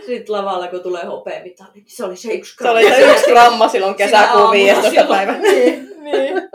Sitten 0.06 0.36
lavalla, 0.36 0.68
kun 0.68 0.84
tulee 0.84 1.06
hopeamitali, 1.06 1.70
niin 1.74 1.84
se 1.88 2.06
oli 2.06 2.16
se 2.16 2.34
yksi 2.34 2.56
Se 2.62 2.70
oli 2.70 2.90
se 2.90 3.12
yksi 3.12 3.32
gramma 3.32 3.68
silloin 3.68 3.96
kesäkuun 3.96 4.42
aamuna 4.42 4.52
15. 4.52 4.90
silloin. 4.90 5.08
päivä. 5.10 5.34
niin, 5.34 5.90
niin. 6.00 6.50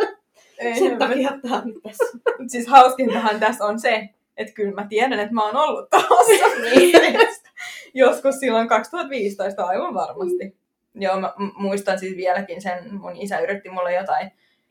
Ei, 0.58 0.78
Sen 0.78 0.98
takia 0.98 1.32
tämä 1.42 1.56
on 1.56 1.62
nyt 1.64 1.82
tässä. 1.82 2.18
Mut 2.38 2.50
siis 2.50 2.66
hauskintahan 2.66 3.40
tässä 3.40 3.64
on 3.64 3.80
se, 3.80 4.08
että 4.36 4.52
kyllä 4.52 4.74
mä 4.74 4.86
tiedän, 4.88 5.20
että 5.20 5.34
mä 5.34 5.44
oon 5.44 5.56
ollut 5.56 5.90
tuossa. 5.90 6.60
Niin. 6.62 7.20
Joskus 7.94 8.34
silloin 8.40 8.68
2015 8.68 9.64
aivan 9.64 9.94
varmasti. 9.94 10.56
Joo, 10.94 11.20
mä 11.20 11.32
muistan 11.36 11.98
siis 11.98 12.16
vieläkin 12.16 12.62
sen, 12.62 12.94
mun 12.94 13.16
isä 13.16 13.38
yritti 13.38 13.70
mulle 13.70 13.94
jotain, 13.94 14.30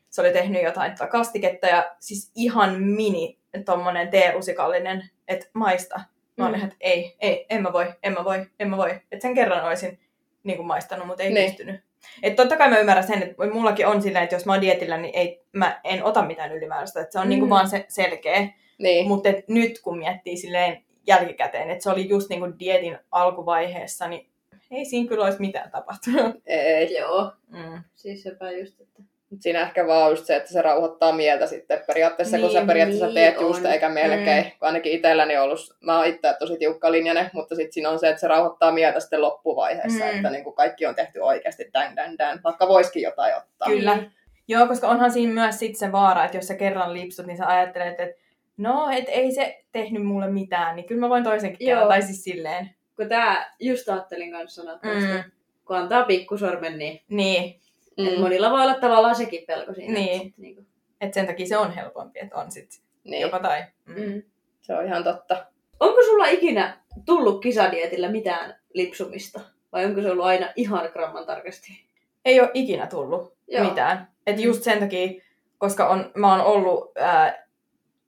se 0.09 0.21
oli 0.21 0.31
tehnyt 0.31 0.63
jotain 0.63 0.91
tota 0.91 1.07
kastiketta 1.07 1.67
ja 1.67 1.95
siis 1.99 2.31
ihan 2.35 2.83
mini 2.83 3.39
tommonen 3.65 4.07
teelusikallinen, 4.07 5.09
että 5.27 5.45
maista. 5.53 5.99
Mä 6.41 6.47
olin, 6.49 6.59
Mm. 6.59 6.63
että 6.65 6.75
ei, 6.79 7.15
ei, 7.19 7.45
en 7.49 7.61
mä 7.61 7.73
voi, 7.73 7.93
en 8.03 8.13
mä 8.13 8.23
voi, 8.25 8.45
en 8.59 8.69
mä 8.69 8.77
voi. 8.77 8.91
Että 8.91 9.21
sen 9.21 9.35
kerran 9.35 9.65
olisin 9.65 9.99
niin 10.43 10.57
kuin 10.57 10.67
maistanut, 10.67 11.07
mutta 11.07 11.23
ei 11.23 11.33
Niin. 11.33 11.45
pystynyt. 11.49 11.81
Että 12.23 12.43
totta 12.43 12.57
kai 12.57 12.69
mä 12.69 12.79
ymmärrän 12.79 13.07
sen, 13.07 13.23
että 13.23 13.45
mullakin 13.53 13.87
on 13.87 14.01
silleen, 14.01 14.23
että 14.23 14.35
jos 14.35 14.45
mä 14.45 14.51
oon 14.51 14.61
dietillä, 14.61 14.97
niin 14.97 15.15
ei, 15.15 15.43
mä 15.53 15.81
en 15.83 16.03
ota 16.03 16.21
mitään 16.21 16.51
ylimääräistä. 16.51 17.01
Että 17.01 17.11
se 17.11 17.19
on 17.19 17.25
mm. 17.25 17.29
niin 17.29 17.39
kuin 17.39 17.49
vaan 17.49 17.69
se 17.69 17.85
selkeä. 17.87 18.47
Niin, 18.79 19.07
Mutta 19.07 19.29
nyt 19.47 19.79
kun 19.79 19.97
miettii 19.97 20.37
silleen 20.37 20.83
jälkikäteen, 21.07 21.69
että 21.69 21.83
se 21.83 21.89
oli 21.89 22.09
just 22.09 22.29
niin 22.29 22.39
kuin 22.39 22.59
dietin 22.59 22.97
alkuvaiheessa, 23.11 24.07
niin 24.07 24.29
ei 24.71 24.85
siinä 24.85 25.09
kyllä 25.09 25.23
olisi 25.25 25.39
mitään 25.39 25.71
tapahtunut. 25.71 26.35
ei. 26.45 26.93
Joo, 26.97 27.31
Mm. 27.47 27.83
siis 27.95 28.23
sepä 28.23 28.51
just, 28.51 28.81
että... 28.81 29.03
Mut 29.31 29.41
Siinä 29.41 29.61
ehkä 29.61 29.87
vaan 29.87 30.09
just 30.11 30.25
se, 30.25 30.35
että 30.35 30.49
se 30.53 30.61
rauhoittaa 30.61 31.11
mieltä 31.11 31.47
sitten 31.47 31.83
periaatteessa, 31.87 32.37
kun 32.39 32.51
sä 32.51 32.57
Niin, 32.59 32.67
periaatteessa 32.67 33.05
niin 33.05 33.15
teet 33.15 33.41
just 33.41 33.65
on. 33.65 33.71
eikä 33.71 33.89
melkein. 33.89 34.43
Mm. 34.43 34.51
Kun 34.59 34.67
ainakin 34.67 34.91
itselläni 34.91 35.37
on 35.37 35.43
ollut, 35.43 35.59
mä 35.81 35.97
oon 35.97 36.05
itse 36.07 36.33
tosi 36.39 36.57
tiukkalinjainen, 36.57 37.29
mutta 37.33 37.55
sitten 37.55 37.73
siinä 37.73 37.89
on 37.89 37.99
se, 37.99 38.09
että 38.09 38.21
se 38.21 38.27
rauhoittaa 38.27 38.71
mieltä 38.71 38.99
sitten 38.99 39.21
loppuvaiheessa, 39.21 40.05
Mm. 40.05 40.15
että 40.15 40.29
niin 40.29 40.43
kuin 40.43 40.55
kaikki 40.55 40.85
on 40.85 40.95
tehty 40.95 41.19
oikeasti 41.19 41.69
dän, 41.73 41.95
dän, 41.95 42.17
dän, 42.17 42.39
vaikka 42.43 42.67
voisikin 42.67 43.01
jotain 43.01 43.35
ottaa. 43.37 43.67
Kyllä. 43.67 43.95
Niin. 43.95 44.11
Joo, 44.47 44.67
koska 44.67 44.87
onhan 44.87 45.11
siinä 45.11 45.33
myös 45.33 45.59
sit 45.59 45.75
se 45.77 45.91
vaara, 45.91 46.25
että 46.25 46.37
jos 46.37 46.47
sä 46.47 46.55
kerran 46.55 46.93
lipsut, 46.93 47.25
niin 47.25 47.37
sä 47.37 47.47
ajattelet, 47.47 47.99
että 47.99 48.21
no, 48.57 48.89
et 48.97 49.05
ei 49.07 49.31
se 49.31 49.63
tehnyt 49.71 50.05
mulle 50.05 50.27
mitään, 50.31 50.75
niin 50.75 50.85
kyllä 50.85 51.01
mä 51.01 51.09
voin 51.09 51.23
toisenkin 51.23 51.67
kerran. 51.67 51.87
Tai 51.87 52.01
siis 52.01 52.23
silleen. 52.23 52.69
Kun 52.95 53.09
tää 53.09 53.53
just 53.59 53.89
ajattelin 53.89 54.31
kanssa 54.31 54.61
sanoa 54.61 54.79
Mm. 54.83 55.23
kun 55.67 55.75
antaa 55.75 56.05
pikkusormen, 56.05 56.77
niin 56.77 57.01
Niin, 57.09 57.61
mm. 57.97 58.07
et 58.07 58.19
monilla 58.19 58.51
voi 58.51 58.61
olla 58.61 58.73
tavallaan 58.73 59.15
sekin 59.15 59.43
pelko 59.47 59.73
siinä. 59.73 59.93
Niin. 59.93 60.11
että 60.15 60.23
sit 60.25 60.37
Niinku, 60.37 60.65
että 61.01 61.13
sen 61.13 61.27
takia 61.27 61.45
se 61.45 61.57
on 61.57 61.71
helpompi, 61.71 62.19
että 62.19 62.37
on 62.37 62.51
sit 62.51 62.81
Niin, 63.03 63.21
joko 63.21 63.39
tai. 63.39 63.63
Mm. 63.85 64.01
mm. 64.01 64.23
se 64.61 64.75
on 64.75 64.85
ihan 64.85 65.03
totta. 65.03 65.45
Onko 65.79 66.03
sulla 66.03 66.25
ikinä 66.25 66.77
tullut 67.05 67.41
kisadietillä 67.41 68.09
mitään 68.11 68.55
lipsumista? 68.73 69.39
Vai 69.71 69.85
onko 69.85 70.01
se 70.01 70.11
ollut 70.11 70.25
aina 70.25 70.49
ihan 70.55 70.89
gramman 70.93 71.25
tarkasti? 71.25 71.85
Ei 72.25 72.39
ole 72.41 72.51
ikinä 72.53 72.87
tullut 72.87 73.33
Joo. 73.47 73.63
mitään. 73.69 74.07
Et 74.27 74.37
Mm. 74.37 74.43
just 74.43 74.63
sen 74.63 74.79
takia, 74.79 75.21
koska 75.57 75.89
on, 75.89 76.11
mä 76.15 76.31
oon 76.31 76.45
ollut 76.45 76.91
ää, 76.97 77.47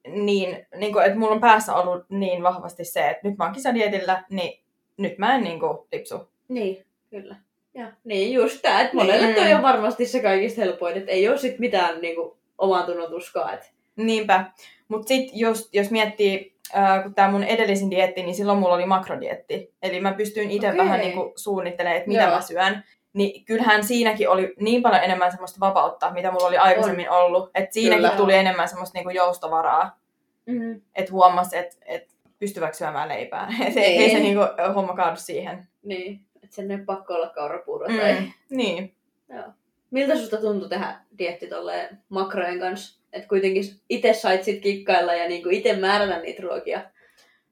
niin, 0.07 0.65
niin 0.75 0.93
kuin, 0.93 1.05
että 1.05 1.19
mulla 1.19 1.33
on 1.33 1.41
päässä 1.41 1.75
ollut 1.75 2.05
niin 2.09 2.43
vahvasti 2.43 2.85
se, 2.85 3.09
että 3.09 3.27
nyt 3.27 3.37
mä 3.37 3.43
oon 3.43 3.53
kisadietillä, 3.53 4.23
niin 4.29 4.63
nyt 4.97 5.17
mä 5.17 5.35
en 5.35 5.43
niin 5.43 5.59
kuin, 5.59 5.77
lipsu. 5.91 6.29
Niin, 6.47 6.85
kyllä. 7.09 7.35
Ja, 7.73 7.91
niin 8.03 8.33
just 8.33 8.61
tää, 8.61 8.81
että 8.81 8.95
monelle 8.95 9.25
Niin. 9.25 9.35
toi 9.35 9.53
on 9.53 9.61
varmasti 9.61 10.05
se 10.05 10.19
kaikista 10.21 10.61
helpoin, 10.61 10.97
että 10.97 11.11
ei 11.11 11.27
ole 11.29 11.37
sit 11.37 11.59
mitään 11.59 12.01
niinku, 12.01 12.37
oman 12.57 12.85
tunnon 12.85 13.09
tuskaa. 13.09 13.53
Et... 13.53 13.73
Niinpä. 13.95 14.45
Mutta 14.87 15.07
sitten 15.07 15.39
jos, 15.39 15.69
jos 15.73 15.91
miettii, 15.91 16.55
ää, 16.73 17.03
kun 17.03 17.13
tämä 17.13 17.31
mun 17.31 17.43
edellisin 17.43 17.91
dietti, 17.91 18.23
niin 18.23 18.35
silloin 18.35 18.57
mulla 18.59 18.73
oli 18.75 18.85
makrodietti. 18.85 19.73
Eli 19.81 19.99
mä 19.99 20.13
pystyin 20.13 20.51
itse 20.51 20.67
Okei. 20.67 20.77
vähän 20.77 20.99
niin 20.99 21.13
kuin 21.13 21.31
suunnittelemaan, 21.35 21.97
että 21.97 22.09
mitä 22.09 22.23
Joo. 22.23 22.31
mä 22.35 22.41
syön. 22.41 22.83
Niin 23.13 23.45
kyllähän 23.45 23.83
siinäkin 23.83 24.29
oli 24.29 24.53
niin 24.59 24.81
paljon 24.81 25.03
enemmän 25.03 25.31
semmoista 25.31 25.59
vapautta, 25.59 26.11
mitä 26.11 26.31
mulla 26.31 26.47
oli 26.47 26.57
aikaisemmin 26.57 27.09
on. 27.09 27.17
ollut. 27.17 27.49
Että 27.55 27.73
siinäkin 27.73 28.03
Kyllä. 28.03 28.17
tuli 28.17 28.33
enemmän 28.35 28.69
semmoista 28.69 28.97
niin 28.97 29.03
kuin 29.03 29.15
joustavaraa. 29.15 29.99
Mm. 30.45 30.81
Että 30.95 31.11
huomasi, 31.11 31.57
että 31.57 31.75
et 31.85 32.07
pystyvätkö 32.39 32.77
syömään 32.77 33.09
leipää. 33.09 33.47
Et 33.67 33.77
ei, 33.77 33.89
Niin. 33.97 34.01
ei 34.01 34.09
se 34.11 34.19
niin 34.19 34.35
kuin, 34.35 34.73
homma 34.75 34.93
kaadu 34.95 35.15
siihen. 35.15 35.67
Niin, 35.83 36.19
että 36.43 36.55
sen 36.55 36.71
ei 36.71 36.77
pakko 36.77 37.13
olla 37.13 37.29
kaurapuuro. 37.29 37.87
Tai... 37.87 38.13
Mm. 38.19 38.31
Niin. 38.49 38.93
Joo. 39.29 39.43
Miltä 39.91 40.15
susta 40.15 40.37
tuntui 40.37 40.69
tehdä 40.69 40.95
dietti 41.17 41.47
tolleen 41.47 41.97
makrojen 42.09 42.59
kanssa? 42.59 42.99
Että 43.13 43.27
kuitenkin 43.27 43.63
itse 43.89 44.13
sait 44.13 44.43
sit 44.43 44.61
kikkailla 44.61 45.13
ja 45.13 45.27
niinku 45.27 45.49
itse 45.49 45.75
määrätä 45.75 46.19
niitä 46.19 46.43
ruokia. 46.43 46.81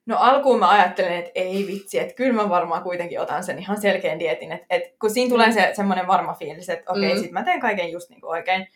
No 0.06 0.18
alkuun 0.20 0.60
mä 0.60 0.70
ajattelin, 0.70 1.12
että 1.14 1.32
ei 1.36 1.68
vitsi, 1.68 2.00
että 2.00 2.14
kyllä 2.14 2.34
mä 2.34 2.50
varmaan 2.50 2.84
kuitenkin 2.84 3.20
otan 3.22 3.44
sen 3.44 3.60
ihan 3.60 3.82
selkeän 3.82 4.20
dietin. 4.20 4.52
Että 4.52 4.66
et, 4.70 4.84
kun 5.02 5.10
siinä 5.10 5.30
tulee 5.30 5.52
se 5.52 5.72
semmoinen 5.74 6.08
varma 6.08 6.34
fiilis, 6.34 6.70
että 6.70 6.92
okei, 6.92 7.04
Mm. 7.04 7.10
okay, 7.10 7.22
sit 7.24 7.32
mä 7.32 7.44
teen 7.44 7.60
kaiken 7.60 7.92
just 7.92 8.10
niin 8.10 8.22
kuin 8.22 8.32
oikein. 8.32 8.68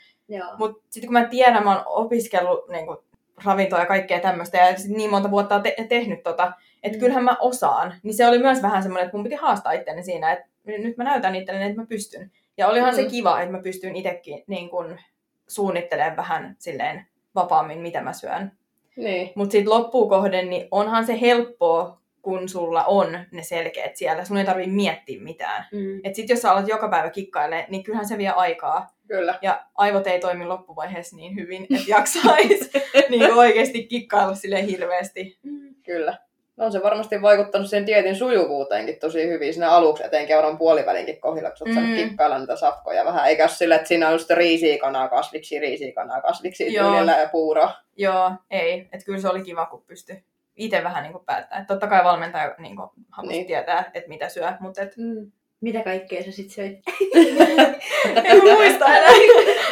Mutta 0.58 0.84
sitten 0.90 1.08
kun 1.08 1.14
mä 1.14 1.26
tiedän, 1.26 1.64
mä 1.64 1.76
oon 1.76 1.84
opiskellut 1.86 2.70
niin 2.70 2.86
kuin, 2.86 2.98
ravintoa 3.46 3.80
ja 3.80 3.86
kaikkea 3.86 4.20
tämmöistä 4.20 4.58
ja 4.58 4.78
sit 4.78 4.92
niin 4.92 5.10
monta 5.10 5.32
vuotta 5.32 5.60
te- 5.60 5.76
tehnyt 5.90 6.24
tota, 6.24 6.52
että 6.86 6.98
Mm. 6.98 7.00
kyllähän 7.00 7.24
mä 7.24 7.38
osaan. 7.40 7.94
Niin 8.04 8.14
se 8.14 8.28
oli 8.28 8.40
myös 8.40 8.62
vähän 8.62 8.84
semmoinen, 8.84 9.06
että 9.06 9.18
mun 9.18 9.24
piti 9.24 9.36
haastaa 9.36 9.72
itteni 9.72 10.04
siinä, 10.04 10.32
että 10.34 10.46
nyt 10.66 10.98
mä 10.98 11.04
näytän 11.04 11.36
itselleni, 11.36 11.66
että 11.70 11.82
mä 11.82 11.88
pystyn. 11.88 12.32
Ja 12.58 12.68
olihan 12.68 12.94
Mm. 12.94 12.96
se 12.96 13.04
kiva, 13.06 13.42
että 13.42 13.52
mä 13.52 13.62
pystyn 13.64 13.96
itsekin 13.96 14.44
niin 14.48 14.70
kuin, 14.70 15.00
suunnittelemaan 15.48 16.18
vähän 16.18 16.56
silleen 16.60 17.06
vapaammin, 17.36 17.80
mitä 17.80 18.02
mä 18.02 18.14
syön. 18.14 18.52
Niin, 18.96 19.32
Mutta 19.36 19.52
sitten 19.52 19.74
loppuun 19.74 20.10
kohden, 20.10 20.50
niin 20.50 20.68
onhan 20.72 21.06
se 21.06 21.22
helppoa, 21.22 22.02
kun 22.22 22.50
sulla 22.50 22.84
on 22.86 23.20
ne 23.32 23.44
selkeät 23.44 23.96
siellä. 23.96 24.26
Sun 24.26 24.38
ei 24.38 24.46
tarvii 24.46 24.68
miettiä 24.68 25.22
mitään. 25.22 25.66
Mm. 25.72 26.00
Et 26.04 26.16
sit 26.16 26.30
jos 26.30 26.42
sä 26.42 26.52
alat 26.52 26.68
joka 26.68 26.90
päivä 26.90 27.10
kikkailemaan, 27.10 27.66
niin 27.70 27.84
kyllähän 27.84 28.08
se 28.08 28.18
vie 28.18 28.30
aikaa. 28.30 28.96
kyllä. 29.08 29.40
Ja 29.42 29.66
aivot 29.76 30.08
ei 30.08 30.20
toimi 30.20 30.46
loppuvaiheessa 30.46 31.16
niin 31.16 31.36
hyvin, 31.36 31.64
että 31.64 31.84
jaksaisi 31.88 32.72
niin 33.10 33.34
oikeasti 33.34 33.84
kikkailla 33.88 34.36
sille 34.36 34.66
hirveästi. 34.68 35.40
Mm. 35.44 35.76
Kyllä. 35.84 36.18
No 36.58 36.66
on 36.66 36.72
se 36.72 36.84
varmasti 36.84 37.22
vaikuttanut 37.22 37.70
sen 37.70 37.88
dietin 37.88 38.16
sujuvuuteenkin 38.16 39.00
tosi 39.00 39.28
hyvin 39.28 39.54
siinä 39.54 39.72
aluksi, 39.72 40.04
etenkin 40.06 40.36
euron 40.36 40.58
puolivälinkin 40.58 41.20
kohdilla, 41.22 41.52
kun 41.52 41.74
sä 41.74 41.80
oot 41.80 41.90
Mm. 41.90 41.96
kikkailla 41.96 42.40
niitä 42.40 42.56
safkoja 42.56 43.06
vähän. 43.06 43.26
Eikä 43.28 43.44
ole 43.44 43.50
sille, 43.50 43.76
että 43.76 43.88
siinä 43.88 44.08
on 44.08 44.14
just 44.14 44.30
riisiikanaa 44.30 45.08
kasviksi, 45.10 45.60
riisiikanaa 45.60 46.22
kasviksi 46.22 46.66
tyylillä 46.66 47.12
ja 47.20 47.30
puuroa. 47.32 47.72
Joo, 47.98 48.32
ei. 48.52 48.80
Että 48.80 49.06
kyllä 49.06 49.20
se 49.20 49.30
oli 49.30 49.42
kiva, 49.44 49.66
kun 49.66 49.84
pystyi 49.88 50.24
itse 50.56 50.84
vähän 50.84 51.04
niin 51.04 51.12
kuin 51.14 51.26
päättää. 51.26 51.60
Et 51.60 51.68
totta 51.68 51.88
kai 51.88 52.04
valmentaja 52.04 52.56
niin 52.58 52.76
kuin, 52.76 52.90
halusi 53.12 53.34
Niin. 53.36 53.46
tietää, 53.48 53.92
että 53.94 54.10
mitä 54.10 54.30
syö, 54.30 54.52
mutta 54.60 54.82
et, 54.82 54.98
Mm. 54.98 55.32
Mitä 55.62 55.84
kaikkea 55.84 56.24
sä 56.24 56.32
sit 56.32 56.50
söit? 56.52 56.80
en 58.24 58.42
muista 58.44 58.86
enää. 58.86 59.12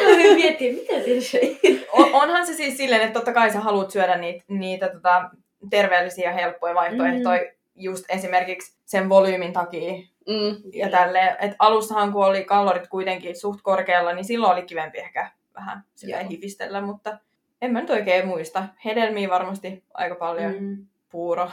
Mä 0.00 0.34
miettiä, 0.34 0.72
mitä 0.72 0.92
sä 0.94 1.30
söit? 1.30 1.58
On, 1.92 2.14
onhan 2.14 2.46
se 2.46 2.52
siis 2.54 2.76
silleen, 2.76 3.02
että 3.02 3.12
totta 3.14 3.32
kai 3.32 3.50
sä 3.50 3.60
haluat 3.60 3.90
syödä 3.90 4.16
niitä, 4.16 4.44
niitä 4.48 4.88
tota, 4.88 5.30
terveellisiä 5.70 6.30
ja 6.30 6.36
helppoja 6.36 6.74
vaihtoehtoja 6.74 7.40
mm. 7.42 7.48
just 7.76 8.04
esimerkiksi 8.08 8.76
sen 8.84 9.08
volyymin 9.08 9.52
takia 9.52 9.92
Mm. 10.28 10.70
ja 10.72 10.88
tälleen. 10.88 11.36
Et 11.40 11.52
alussahan 11.58 12.12
kun 12.12 12.26
oli 12.26 12.44
kalorit 12.44 12.88
kuitenkin 12.88 13.36
suht 13.40 13.60
korkealla, 13.62 14.12
niin 14.12 14.24
silloin 14.24 14.52
oli 14.52 14.62
kivempi 14.62 14.98
ehkä 14.98 15.30
vähän 15.54 15.82
silleen 15.94 16.20
Joo. 16.20 16.30
hifistellä, 16.30 16.80
mutta 16.80 17.18
en 17.62 17.72
mä 17.72 17.80
nyt 17.80 17.90
oikein 17.90 18.26
muista. 18.26 18.64
Hedelmiä 18.84 19.28
varmasti 19.28 19.84
aika 19.94 20.14
paljon. 20.14 20.54
Mm. 20.60 20.86
Puuro, 21.10 21.50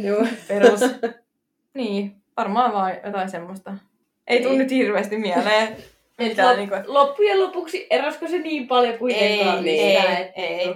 Joo. 0.00 0.26
perus. 0.48 0.80
niin, 1.74 2.16
varmaan 2.36 2.72
vaan 2.72 2.92
jotain 3.04 3.30
semmoista. 3.30 3.74
Ei 4.26 4.40
Niin. 4.40 4.58
nyt 4.58 4.70
hirveästi 4.70 5.16
mieleen. 5.18 5.76
Mitään 6.18 6.48
lop, 6.48 6.56
niinku... 6.58 6.92
loppujen 6.92 7.40
lopuksi 7.42 7.86
erosko 7.90 8.28
se 8.28 8.38
niin 8.38 8.68
paljon 8.68 8.98
kuitenkaan? 8.98 9.66
Ei, 9.68 9.96
ei, 9.96 10.32
ei. 10.36 10.74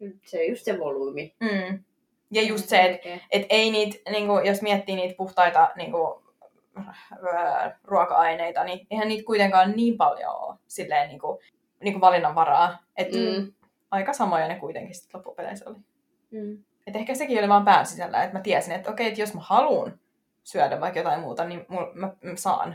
niinku, 0.00 0.18
Se 0.24 0.38
on 0.40 0.48
just 0.48 0.64
se 0.64 0.78
volyymi. 0.78 1.34
Mm. 1.40 1.84
Ja 2.30 2.42
just 2.42 2.68
se, 2.68 2.80
että 2.82 3.08
et 3.30 3.46
ei 3.50 3.70
niitä, 3.70 4.10
niinku, 4.10 4.38
jos 4.38 4.62
miettii 4.62 4.96
niitä 4.96 5.14
puhtaita 5.16 5.70
niinku, 5.76 6.22
ää, 7.34 7.78
ruoka-aineita, 7.84 8.64
niin 8.64 8.86
eihän 8.90 9.08
niitä 9.08 9.26
kuitenkaan 9.26 9.72
niin 9.76 9.96
paljon 9.96 10.34
ole 10.42 10.56
silleen 10.66 11.08
niinku, 11.08 11.40
niinku 11.82 12.00
valinnanvaraa. 12.00 12.78
Et 12.96 13.08
Mm. 13.12 13.52
aika 13.90 14.12
samoja 14.12 14.48
ne 14.48 14.54
kuitenkin 14.54 14.94
sitten 14.94 15.18
loppupeleissä 15.18 15.70
oli. 15.70 15.76
Mm. 16.30 16.64
Et 16.86 16.96
ehkä 16.96 17.14
sekin 17.14 17.38
oli 17.38 17.48
vaan 17.48 17.64
pään 17.64 17.86
sisällä, 17.86 18.22
että 18.22 18.36
mä 18.38 18.42
tiesin, 18.42 18.74
että 18.74 18.90
okei, 18.90 19.06
että 19.08 19.20
jos 19.20 19.34
mä 19.34 19.40
haluan 19.44 19.98
syödä 20.44 20.80
vaikka 20.80 20.98
jotain 21.00 21.20
muuta, 21.20 21.44
niin 21.44 21.64
mul, 21.68 21.84
mä, 21.94 22.12
mä 22.22 22.36
saan. 22.36 22.74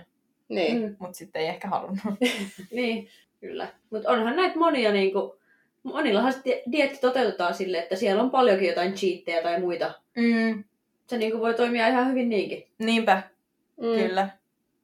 Niin. 0.49 0.81
Mm. 0.81 0.95
Mutta 0.99 1.17
sitten 1.17 1.41
ei 1.41 1.47
ehkä 1.47 1.67
halunnut. 1.67 2.01
Niin, 2.71 3.07
kyllä. 3.39 3.67
Mutta 3.89 4.09
onhan 4.09 4.35
näitä 4.35 4.59
monia, 4.59 4.91
niinku, 4.91 5.35
monillahan 5.83 6.33
se 6.33 6.39
di- 6.45 6.63
dieetti 6.71 6.97
toteutetaan 7.01 7.53
sille, 7.53 7.77
että 7.79 7.95
siellä 7.95 8.23
on 8.23 8.31
paljonkin 8.31 8.67
jotain 8.67 8.93
cheattejä 8.93 9.41
tai 9.41 9.59
muita. 9.59 9.91
Mm, 10.17 10.63
Se 11.07 11.17
niinku 11.17 11.39
voi 11.39 11.53
toimia 11.53 11.87
ihan 11.87 12.09
hyvin 12.09 12.29
niinkin. 12.29 12.67
niinpä, 12.79 13.21
Mm. 13.77 13.87
kyllä. 13.95 14.29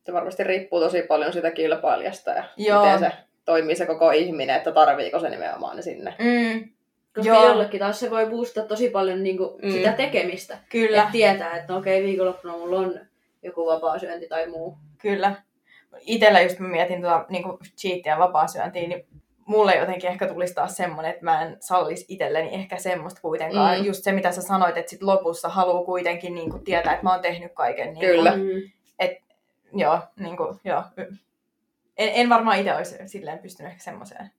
Se 0.05 0.13
varmasti 0.13 0.43
riippuu 0.43 0.79
tosi 0.79 1.01
paljon 1.01 1.33
siitä 1.33 1.51
kilpailijasta 1.51 2.31
ja 2.31 2.43
Joo. 2.57 2.83
miten 2.85 2.99
se 2.99 3.11
toimii 3.45 3.75
se 3.75 3.85
koko 3.85 4.11
ihminen, 4.11 4.55
että 4.55 4.71
tarviiko 4.71 5.19
se 5.19 5.29
nimenomaan 5.29 5.75
ne 5.75 5.81
sinne. 5.81 6.15
Mm, 6.19 6.69
Koska 7.15 7.29
Joo. 7.33 7.45
jollekin 7.47 7.79
taas 7.79 7.99
se 7.99 8.09
voi 8.11 8.25
boostata 8.25 8.67
tosi 8.67 8.89
paljon 8.89 9.23
niinku 9.23 9.59
Mm. 9.63 9.71
sitä 9.71 9.91
tekemistä. 9.91 10.57
kyllä. 10.69 10.97
Että 10.99 11.11
tietää, 11.11 11.57
että 11.57 11.73
no 11.73 11.79
okei, 11.79 12.03
viikonloppuna 12.03 12.57
mulla 12.57 12.79
on 12.79 12.99
joku 13.43 13.65
vapaa 13.65 13.99
syönti 13.99 14.27
tai 14.27 14.47
muu. 14.47 14.77
Kyllä. 15.01 15.35
Itellä 16.01 16.41
just 16.41 16.59
mä 16.59 16.67
mietin 16.67 17.01
tuota 17.01 17.25
niin 17.29 17.43
cheatia 17.77 18.11
ja 18.13 18.19
vapaasyöntiä, 18.19 18.87
niin 18.87 19.05
mulle 19.49 19.75
jotenkin 19.75 20.09
ehkä 20.09 20.27
tulisi 20.27 20.53
taas 20.53 20.77
semmoinen, 20.77 21.11
että 21.11 21.25
mä 21.25 21.41
en 21.41 21.57
sallisi 21.59 22.05
itselleni 22.07 22.49
ehkä 22.55 22.77
semmoista 22.77 23.21
kuitenkaan. 23.21 23.79
Mm. 23.79 23.85
Just 23.85 24.03
se, 24.03 24.11
mitä 24.11 24.31
sä 24.31 24.41
sanoit, 24.41 24.77
että 24.77 24.89
sit 24.89 25.01
lopussa 25.03 25.49
haluaa 25.49 25.85
kuitenkin 25.85 26.35
niin 26.35 26.49
kuin 26.51 26.63
tietää, 26.63 26.93
että 26.93 27.03
mä 27.03 27.11
oon 27.11 27.21
tehnyt 27.21 27.51
kaiken. 27.53 27.93
Niin 27.93 27.99
Kyllä. 27.99 28.31
Kuin, 28.31 28.73
Mm. 29.73 29.79
joo, 29.79 29.99
niin 30.19 30.37
kuin, 30.37 30.59
joo. 30.63 30.83
En, 31.97 32.09
en 32.13 32.29
varmaan 32.29 32.59
itse 32.59 32.75
olisi 32.75 32.95
silleen 33.05 33.39
pystynyt 33.39 33.71
ehkä 33.71 33.83
semmoiseen. 33.83 34.31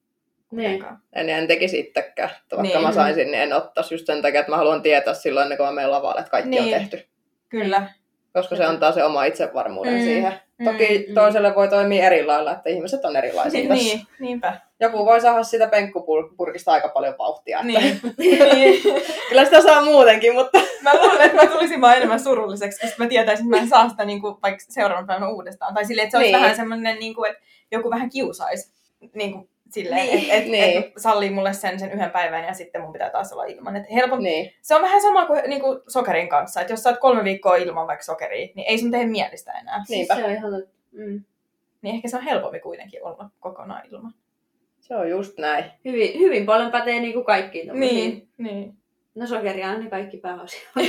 Niin. 0.50 0.84
En, 1.12 1.28
en 1.28 1.46
tekisi 1.48 1.78
itsekään. 1.80 2.30
Vaikka 2.30 2.62
Niin. 2.62 2.82
mä 2.82 2.92
saisin, 2.92 3.26
niin 3.30 3.42
en 3.42 3.52
ottaisi 3.52 3.94
just 3.94 4.06
sen 4.06 4.22
takia, 4.22 4.40
että 4.40 4.52
mä 4.52 4.56
haluan 4.56 4.82
tietää 4.82 5.14
silloin, 5.14 5.42
ennen 5.44 5.58
kuin 5.58 5.66
mä 5.66 5.72
menen 5.72 5.90
lavalle, 5.90 6.20
että 6.20 6.30
kaikki 6.30 6.50
Niin. 6.50 6.62
on 6.62 6.70
tehty. 6.70 7.06
Kyllä. 7.48 7.88
Koska 8.32 8.56
se 8.56 8.58
Kyllä. 8.58 8.70
antaa 8.70 8.92
se 8.92 9.04
oma 9.04 9.24
itsevarmuuden 9.24 9.94
Mm. 9.94 10.00
siihen. 10.00 10.32
Toki 10.64 11.04
Mm. 11.08 11.14
toiselle 11.14 11.54
voi 11.54 11.68
toimia 11.68 12.06
eri 12.06 12.24
lailla, 12.26 12.52
että 12.52 12.70
ihmiset 12.70 13.04
on 13.04 13.16
erilaisia 13.16 13.68
tässä. 13.68 13.74
niin, 13.84 14.00
niinpä. 14.18 14.60
Joku 14.80 15.06
voi 15.06 15.20
saada 15.20 15.42
sitä 15.42 15.66
penkkupurkista 15.66 16.72
aika 16.72 16.88
paljon 16.88 17.14
vauhtia. 17.18 17.58
Että 17.60 17.66
Niin. 17.66 18.00
niin. 18.18 18.82
Kyllä 19.28 19.44
sitä 19.44 19.62
saa 19.62 19.82
muutenkin, 19.84 20.34
mutta 20.34 20.60
Mä 20.82 20.94
luulen, 20.94 21.20
että 21.20 21.36
mä 21.36 21.46
tulisin 21.46 21.80
vaan 21.80 21.96
enemmän 21.96 22.20
surulliseksi, 22.20 22.80
koska 22.80 23.04
mä 23.04 23.08
tietäisin, 23.08 23.46
että 23.46 23.56
mä 23.56 23.62
en 23.62 23.68
saa 23.68 23.88
sitä 23.88 24.04
niin 24.04 24.20
kuin, 24.20 24.36
vaikka 24.42 24.64
seuraavan 24.68 25.06
päivänä 25.06 25.28
uudestaan. 25.32 25.74
Tai 25.74 25.84
silleen, 25.84 26.04
että 26.04 26.10
se 26.10 26.16
olisi 26.18 26.32
Niin. 26.32 26.42
vähän 26.42 26.56
semmoinen, 26.56 26.98
niin 26.98 27.14
kuin, 27.14 27.30
että 27.30 27.42
joku 27.72 27.90
vähän 27.90 28.10
kiusaisi. 28.10 28.72
Niin 29.14 29.32
kuin, 29.32 29.48
silleen, 29.72 30.06
Niin, 30.06 30.18
että 30.18 30.34
et, 30.34 30.46
niin. 30.46 30.78
et 30.78 30.92
sallii 30.96 31.30
mulle 31.30 31.52
sen, 31.52 31.80
sen 31.80 31.92
yhden 31.92 32.10
päivän 32.10 32.44
ja 32.44 32.54
sitten 32.54 32.80
mun 32.80 32.92
pitää 32.92 33.10
taas 33.10 33.32
olla 33.32 33.44
ilman. 33.44 33.76
Et 33.76 33.84
helpom... 33.94 34.22
niin. 34.22 34.50
Se 34.62 34.74
on 34.74 34.82
vähän 34.82 35.02
sama 35.02 35.26
kuin, 35.26 35.42
niin 35.46 35.60
kuin 35.60 35.80
sokerin 35.88 36.28
kanssa, 36.28 36.60
että 36.60 36.72
jos 36.72 36.82
sä 36.82 36.90
oot 36.90 36.98
kolme 36.98 37.24
viikkoa 37.24 37.56
ilman 37.56 37.86
vaikka 37.86 38.04
sokeria, 38.04 38.48
niin 38.54 38.68
ei 38.68 38.78
sun 38.78 38.90
tee 38.90 39.06
mielistä 39.06 39.52
enää. 39.52 39.84
Niinpä. 39.88 40.14
Siis 40.14 40.24
se 40.24 40.30
on 40.30 40.36
ihan. 40.36 40.52
Mm. 40.92 41.24
Niin 41.82 41.94
ehkä 41.94 42.08
se 42.08 42.16
on 42.16 42.22
helpompi 42.22 42.60
kuitenkin 42.60 43.04
olla 43.04 43.30
kokonaan 43.40 43.82
ilman. 43.92 44.14
Se 44.80 44.96
on 44.96 45.10
just 45.10 45.38
näin. 45.38 45.64
Hyvin, 45.84 46.18
hyvin 46.18 46.46
paljon 46.46 46.70
pätee 46.70 47.00
niinku 47.00 47.24
kaikkiin 47.24 47.68
tommosiin. 47.68 47.94
Niin, 47.94 48.28
niin. 48.38 48.74
No 49.14 49.26
sokeria 49.26 49.70
on 49.70 49.84
ne 49.84 49.90
kaikki 49.90 50.16
pääosia. 50.16 50.68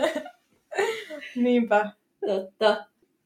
Niinpä. 1.36 1.90
Totta. 2.26 2.84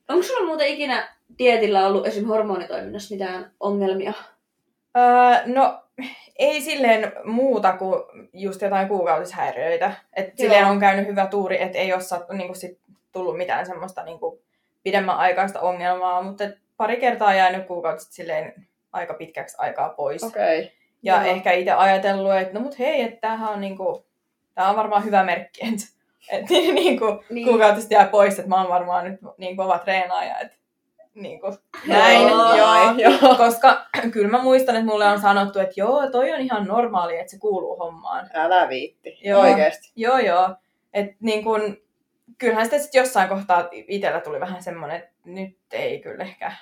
Onko 0.09 0.23
sulla 0.23 0.47
muuten 0.47 0.69
ikinä 0.69 1.14
dietillä 1.39 1.87
ollut 1.87 2.07
esim. 2.07 2.27
hormonitoiminnassa 2.27 3.15
mitään 3.15 3.53
ongelmia? 3.61 4.13
Öö, 4.97 5.03
no, 5.55 5.83
ei 6.39 6.61
silleen 6.61 7.13
muuta 7.25 7.73
kuin 7.77 8.03
just 8.33 8.63
jotain 8.63 8.89
kuukautishäiriöitä. 8.89 9.93
Et 10.17 10.27
Joo. 10.27 10.35
silleen 10.37 10.67
on 10.67 10.81
käynyt 10.81 11.07
hyvä 11.07 11.27
tuuri, 11.27 11.63
että 11.63 11.79
ei 11.79 11.93
ole 11.93 12.01
sattu, 12.03 12.33
niinku 12.33 12.55
sit 12.55 12.79
tullut 13.13 13.37
mitään 13.37 13.67
semmoista 13.67 14.03
niinku 14.05 14.43
pidemmän 14.83 15.17
aikaista 15.17 15.61
ongelmaa, 15.61 16.23
mutta 16.23 16.45
pari 16.77 16.97
kertaa 16.97 17.35
jäänyt 17.35 17.67
kuukautisista 17.67 18.15
silleen 18.15 18.67
aika 18.93 19.15
pitkäksi 19.15 19.57
aikaa 19.59 19.89
pois. 19.89 20.23
Okay. 20.25 20.67
Ja 21.03 21.15
Joo. 21.15 21.25
ehkä 21.25 21.53
itse 21.53 21.73
ajatellut, 21.73 22.35
että 22.37 22.55
no 22.55 22.61
mut 22.61 22.79
hei, 22.79 23.03
että 23.03 23.21
tämähän 23.21 23.53
on 23.53 23.61
niinku, 23.61 24.07
tää 24.55 24.69
on 24.71 24.77
varmaan 24.77 25.05
hyvä 25.05 25.25
merkki, 25.25 25.61
että 25.67 25.87
et, 26.31 26.51
niinku, 26.75 27.05
Niin. 27.31 27.47
kuukautista 27.47 27.95
jää 27.95 28.07
pois, 28.07 28.39
että 28.39 28.49
mä 28.49 28.61
oon 28.61 28.71
varmaan 28.71 29.05
nyt 29.05 29.21
niin 29.39 29.57
kova 29.57 29.79
treenaaja, 29.79 30.39
että 30.39 30.57
niinku, 31.15 31.57
näin, 31.87 32.29
Joo. 32.29 32.57
joo. 32.57 32.95
joo. 32.97 33.35
Koska 33.37 33.87
kyllä 34.13 34.29
mä 34.29 34.43
muistan, 34.43 34.77
että 34.77 34.87
mulle 34.87 35.07
on 35.07 35.21
sanottu, 35.21 35.59
että 35.59 35.75
joo, 35.77 36.11
toi 36.11 36.33
on 36.33 36.41
ihan 36.41 36.67
normaali, 36.67 37.19
että 37.19 37.31
se 37.31 37.39
kuuluu 37.39 37.77
hommaan. 37.77 38.31
Älä 38.35 38.69
viitti. 38.69 39.19
Joo. 39.23 39.41
Oikeesti. 39.41 39.93
Joo, 39.97 40.19
joo. 40.19 40.57
Että 40.93 41.17
niin 41.21 41.45
kun, 41.45 41.77
kyllähän 42.39 42.65
sitten 42.65 42.83
sit 42.83 42.95
jossain 42.95 43.29
kohtaa 43.29 43.69
itsellä 43.73 44.21
tuli 44.21 44.41
vähän 44.41 44.63
semmoinen, 44.63 44.97
että 44.97 45.11
nyt 45.25 45.59
ei 45.73 46.01
kyllä 46.01 46.25
ehkä 46.25 46.53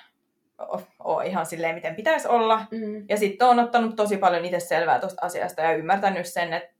ole 0.99 1.25
ihan 1.25 1.45
silleen, 1.45 1.75
miten 1.75 1.95
pitäisi 1.95 2.27
olla. 2.27 2.65
Mm. 2.71 3.05
Ja 3.09 3.17
sitten 3.17 3.47
on 3.47 3.59
ottanut 3.59 3.95
tosi 3.95 4.17
paljon 4.17 4.45
itse 4.45 4.59
selvää 4.59 4.99
tuosta 4.99 5.25
asiasta 5.25 5.61
ja 5.61 5.75
ymmärtänyt 5.75 6.27
sen, 6.27 6.53
että 6.53 6.73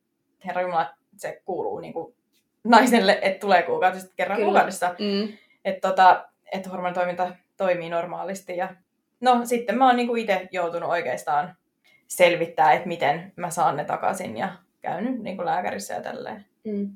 herra 0.45 0.61
Jumala, 0.61 0.93
se 1.17 1.41
kuuluu 1.45 1.79
niin 1.79 1.93
kuin 1.93 2.15
naiselle, 2.63 3.19
että 3.21 3.39
tulee 3.39 3.61
kuukautisesti 3.61 4.13
kerran 4.15 4.35
Kyllä. 4.35 4.47
kuukaudessa. 4.47 4.95
Mm. 4.99 5.37
Että 5.65 5.89
tota, 5.89 6.29
et 6.51 6.71
hormonitoiminta 6.71 7.35
toimii 7.63 7.89
normaalisti. 7.89 8.57
Ja 8.57 8.75
no 9.21 9.41
sitten 9.45 9.77
mä 9.77 9.87
oon 9.87 9.95
niin 9.95 10.17
itse 10.17 10.47
joutunut 10.51 10.89
oikeastaan 10.89 11.55
selvittää, 12.07 12.73
että 12.73 12.87
miten 12.87 13.33
mä 13.35 13.49
saan 13.49 13.77
ne 13.77 13.85
takaisin 13.85 14.37
ja 14.37 14.49
käynyt 14.81 15.19
niin 15.19 15.35
kuin 15.35 15.45
lääkärissä 15.45 15.93
ja 15.93 16.01
tälleen. 16.01 16.45
Mm. 16.63 16.89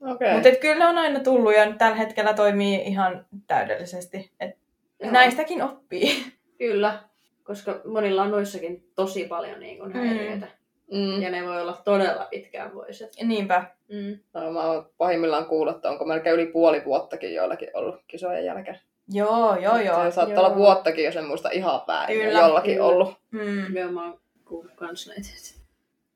Okei. 0.00 0.34
Mutta 0.34 0.48
kyllä 0.60 0.78
ne 0.78 0.86
on 0.86 0.98
aina 0.98 1.20
tullut 1.20 1.54
ja 1.56 1.72
tällä 1.78 1.96
hetkellä 1.96 2.34
toimii 2.34 2.82
ihan 2.82 3.26
täydellisesti. 3.46 4.30
Et 4.40 4.56
Joo. 5.00 5.10
näistäkin 5.12 5.62
oppii. 5.62 6.24
Kyllä, 6.58 6.98
koska 7.44 7.80
monilla 7.84 8.22
on 8.22 8.30
noissakin 8.30 8.90
tosi 8.94 9.24
paljon 9.24 9.60
niin 9.60 9.78
kuin 9.78 9.92
Mm. 9.92 9.98
häiriöitä. 9.98 10.46
Mm. 10.92 11.22
Ja 11.22 11.30
ne 11.30 11.44
voi 11.44 11.62
olla 11.62 11.80
todella 11.84 12.26
pitkään 12.30 12.74
voiset. 12.74 13.12
Niinpä. 13.22 13.64
Mm. 13.88 14.18
No, 14.34 14.52
mä 14.52 14.62
oon 14.62 14.90
pahimmillaan 14.98 15.46
kuullut, 15.46 15.76
että 15.76 15.90
onko 15.90 16.04
melkein 16.04 16.34
yli 16.34 16.46
puoli 16.46 16.82
vuottakin 16.84 17.34
joillakin 17.34 17.68
ollut 17.74 18.00
kisojen 18.06 18.44
jälkeen. 18.44 18.80
Joo, 19.08 19.56
joo, 19.56 19.78
joo. 19.78 20.04
Se 20.04 20.10
saattaa 20.10 20.34
Joo. 20.34 20.46
olla 20.46 20.56
vuottakin, 20.56 21.04
jos 21.04 21.16
en 21.16 21.26
muista 21.26 21.50
ihan 21.50 21.80
väärin. 21.86 22.20
Kyllä, 22.20 22.40
jollakin 22.40 22.74
kyllä. 22.74 22.86
ollut. 22.86 23.18
Mm. 23.30 23.62
Nimenomaan 23.62 24.18
kuullut 24.44 24.72
kans 24.76 25.06
näitä. 25.06 25.28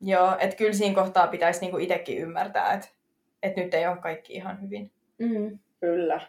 Joo, 0.00 0.36
että 0.38 0.56
kyllä 0.56 0.72
siinä 0.72 0.94
kohtaa 0.94 1.26
pitäisi 1.26 1.60
niinku 1.60 1.78
itsekin 1.78 2.18
ymmärtää, 2.18 2.72
että 2.72 2.88
et 3.42 3.56
nyt 3.56 3.74
ei 3.74 3.86
ole 3.86 3.96
kaikki 3.96 4.32
ihan 4.32 4.62
hyvin. 4.62 4.92
Mm. 5.18 5.58
Kyllä. 5.80 6.20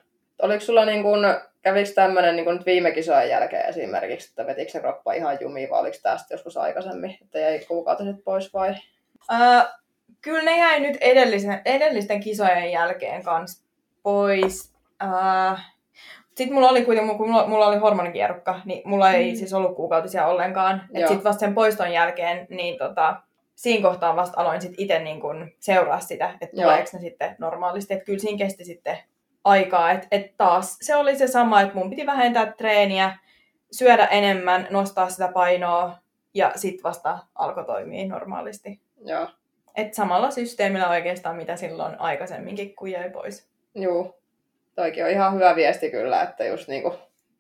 Oliko 0.41 0.59
sulla 0.59 0.85
niin 0.85 1.03
kun, 1.03 1.19
kävikö 1.61 1.89
tämmöinen 1.95 2.35
niin 2.35 2.45
nyt 2.45 2.65
viime 2.65 2.91
kisojen 2.91 3.29
jälkeen 3.29 3.65
esimerkiksi, 3.65 4.29
että 4.29 4.47
vetikö 4.47 4.71
se 4.71 4.79
kroppa 4.79 5.13
ihan 5.13 5.37
jumiin 5.41 5.69
vai 5.69 5.79
oliko 5.79 5.97
tästä 6.03 6.33
joskus 6.33 6.57
aikaisemmin, 6.57 7.17
että 7.21 7.39
jäi 7.39 7.59
kuukautiset 7.59 8.23
pois 8.23 8.53
vai? 8.53 8.75
Öö, 9.31 9.61
kyllä 10.21 10.43
ne 10.43 10.57
jäi 10.57 10.79
nyt 10.79 10.97
edellisen, 11.01 11.61
edellisten 11.65 12.19
kisojen 12.19 12.71
jälkeen 12.71 13.23
kanssa 13.23 13.65
pois. 14.03 14.73
Öö, 15.03 15.57
sitten 16.35 16.53
mulla 16.53 16.69
oli 16.69 16.85
kuitenkin, 16.85 17.17
kun 17.17 17.29
mulla, 17.29 17.47
mulla 17.47 17.67
oli 17.67 17.77
hormonikierukka, 17.77 18.59
niin 18.65 18.81
mulla 18.85 19.11
ei 19.11 19.31
Mm. 19.31 19.35
siis 19.37 19.53
ollut 19.53 19.75
kuukautisia 19.75 20.27
ollenkaan. 20.27 20.81
Joo. 20.93 21.07
Sitten 21.07 21.23
vasta 21.23 21.39
sen 21.39 21.53
poiston 21.53 21.91
jälkeen, 21.93 22.47
niin 22.49 22.77
tota, 22.77 23.15
siinä 23.55 23.89
kohtaa 23.89 24.15
vasta 24.15 24.41
aloin 24.41 24.61
sit 24.61 24.73
itse 24.77 24.99
niin 24.99 25.19
kun 25.21 25.51
seuraa 25.59 25.99
sitä, 25.99 26.29
että 26.41 26.55
Joo. 26.61 26.63
tuleeko 26.71 26.89
ne 26.93 26.99
sitten 26.99 27.35
normaalisti. 27.39 27.93
Että 27.93 28.05
kyllä 28.05 28.19
siinä 28.19 28.37
kesti 28.37 28.63
sitten 28.65 28.97
aikaa. 29.43 29.91
Että 29.91 30.07
et 30.11 30.37
taas 30.37 30.77
se 30.81 30.95
oli 30.95 31.15
se 31.15 31.27
sama, 31.27 31.61
että 31.61 31.75
mun 31.75 31.89
piti 31.89 32.05
vähentää 32.05 32.51
treeniä, 32.51 33.17
syödä 33.71 34.05
enemmän, 34.05 34.67
nostaa 34.69 35.09
sitä 35.09 35.27
painoa 35.33 35.97
ja 36.33 36.51
sitten 36.55 36.83
vasta 36.83 37.19
alkoi 37.35 37.65
toimia 37.65 38.07
normaalisti. 38.07 38.79
Joo. 39.05 39.27
Et 39.75 39.93
samalla 39.93 40.31
systeemillä 40.31 40.89
oikeastaan, 40.89 41.35
mitä 41.35 41.55
silloin 41.55 41.99
aikaisemminkin, 41.99 42.75
kun 42.75 42.91
jäi 42.91 43.09
pois. 43.09 43.49
Juu. 43.75 44.20
Toikin 44.75 45.03
on 45.05 45.09
ihan 45.11 45.33
hyvä 45.35 45.55
viesti 45.55 45.91
kyllä, 45.91 46.21
että 46.21 46.45
just 46.45 46.67
niinku 46.67 46.93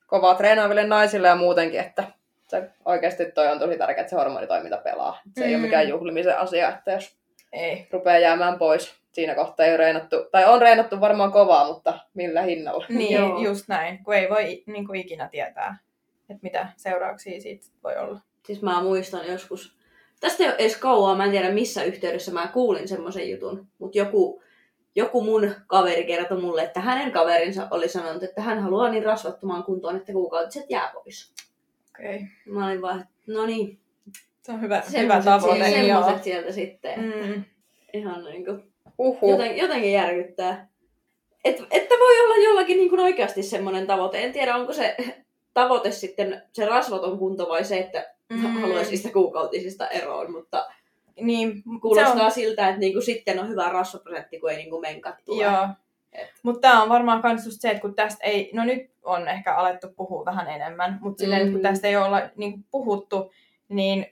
kovaa 0.07 0.35
treenaaville 0.35 0.83
naisille 0.87 1.27
ja 1.27 1.35
muutenkin, 1.35 1.79
että 1.79 2.03
se 2.47 2.69
oikeasti 2.85 3.31
toi 3.31 3.47
on 3.47 3.59
tosi 3.59 3.77
tärkeää, 3.77 4.01
että 4.01 4.09
se 4.09 4.15
hormonitoiminta 4.15 4.77
pelaa. 4.77 5.19
Se 5.37 5.43
ei 5.45 5.49
ole 5.51 5.57
Mm. 5.57 5.61
mikään 5.61 5.89
juhlimisen 5.89 6.37
asia, 6.37 6.69
että 6.69 6.91
jos 6.91 7.17
Ei. 7.53 7.87
rupeaa 7.91 8.17
jäämään 8.17 8.57
pois, 8.59 8.95
siinä 9.11 9.35
kohtaa 9.35 9.65
ei 9.65 9.71
ole 9.71 9.77
reenattu, 9.77 10.15
tai 10.31 10.45
on 10.45 10.61
reenattu 10.61 11.01
varmaan 11.01 11.31
kovaa, 11.31 11.67
mutta 11.67 11.99
millä 12.13 12.41
hinnalla. 12.41 12.85
Niin, 12.89 13.13
Joo. 13.19 13.39
just 13.41 13.67
näin. 13.67 14.03
Kun 14.03 14.13
ei 14.15 14.29
voi 14.29 14.63
niin 14.65 14.87
kuin 14.87 14.99
ikinä 14.99 15.27
tietää, 15.31 15.77
että 16.29 16.39
mitä 16.43 16.67
seurauksia 16.77 17.41
siitä 17.41 17.65
voi 17.83 17.97
olla. 17.97 18.19
Siis 18.45 18.61
mä 18.61 18.83
muistan 18.83 19.27
joskus, 19.27 19.77
tästä 20.19 20.43
ei 20.43 20.49
ole 20.49 20.55
edes 20.59 20.77
kauaa, 20.77 21.15
mä 21.15 21.25
en 21.25 21.31
tiedä 21.31 21.49
missä 21.51 21.83
yhteydessä 21.83 22.31
mä 22.31 22.47
kuulin 22.53 22.87
semmoisen 22.87 23.29
jutun, 23.29 23.67
mutta 23.79 23.97
joku, 23.97 24.43
joku 24.95 25.23
mun 25.23 25.51
kaveri 25.67 26.03
kertoi 26.05 26.41
mulle, 26.41 26.63
että 26.63 26.79
hänen 26.79 27.11
kaverinsa 27.11 27.67
oli 27.71 27.89
sanonut, 27.89 28.23
että 28.23 28.41
hän 28.41 28.59
haluaa 28.59 28.89
niin 28.89 29.03
rasvattomaan 29.05 29.63
kuntoon, 29.63 29.95
että 29.95 30.11
kuukautiset 30.13 30.65
jää 30.69 30.91
pois. 30.93 31.33
Okei. 31.99 32.15
Okay. 32.15 32.27
Mä 32.45 32.67
olin 32.67 32.81
vaan, 32.81 32.99
että 33.01 33.13
no 33.27 33.45
niin, 33.45 33.79
Se 34.41 34.51
on 34.51 34.61
hyvä, 34.61 34.83
hyvä 34.97 35.21
tavoite. 35.21 35.69
joo. 35.69 35.99
semmoset 36.01 36.23
sieltä 36.23 36.51
sitten. 36.51 36.99
Mm. 36.99 37.43
Ihan 37.93 38.23
niin 38.23 38.45
kuin, 38.45 38.63
Uhu. 38.97 39.31
joten, 39.31 39.57
jotenkin 39.57 39.91
järkyttää. 39.91 40.67
Et, 41.45 41.57
että 41.71 41.95
voi 41.99 42.19
olla 42.19 42.43
jollakin 42.43 42.77
niin 42.77 42.89
kuin 42.89 42.99
oikeasti 42.99 43.43
semmoinen 43.43 43.87
tavoite. 43.87 44.23
En 44.23 44.33
tiedä, 44.33 44.55
onko 44.55 44.73
se 44.73 44.95
tavoite 45.53 45.91
sitten 45.91 46.41
se 46.51 46.65
rasvaton 46.65 47.19
kunto 47.19 47.49
vai 47.49 47.63
se, 47.65 47.79
että 47.79 48.13
Mm. 48.31 48.37
mm. 48.37 48.61
haluaisi 48.61 48.91
niistä 48.91 49.09
kuukautisista 49.09 49.87
eroon, 49.87 50.31
mutta 50.31 50.67
Niin, 51.25 51.63
kuulostaa 51.81 52.15
se 52.15 52.23
on, 52.23 52.31
siltä, 52.31 52.67
että 52.67 52.79
niinku 52.79 53.01
sitten 53.01 53.39
on 53.39 53.49
hyvä 53.49 53.69
rasvaprosentti, 53.69 54.39
kun 54.39 54.51
ei 54.51 54.57
niinku 54.57 54.79
menkat 54.79 55.15
tule. 55.25 55.43
Joo. 55.43 55.67
Et. 56.13 56.29
Mutta 56.43 56.61
tämä 56.61 56.83
on 56.83 56.89
varmaan 56.89 57.21
myös 57.23 57.45
just 57.45 57.61
se, 57.61 57.69
että 57.69 57.81
kun 57.81 57.95
tästä 57.95 58.23
ei, 58.23 58.51
no 58.53 58.63
nyt 58.63 58.91
on 59.03 59.27
ehkä 59.27 59.55
alettu 59.55 59.87
puhua 59.97 60.25
vähän 60.25 60.47
enemmän, 60.49 60.97
mutta 61.01 61.21
silleen, 61.21 61.41
että 61.41 61.51
kun 61.51 61.59
Mm. 61.59 61.63
tästä 61.63 61.87
ei 61.87 61.97
olla 61.97 62.21
niin 62.35 62.65
puhuttu, 62.71 63.31
niin 63.69 64.05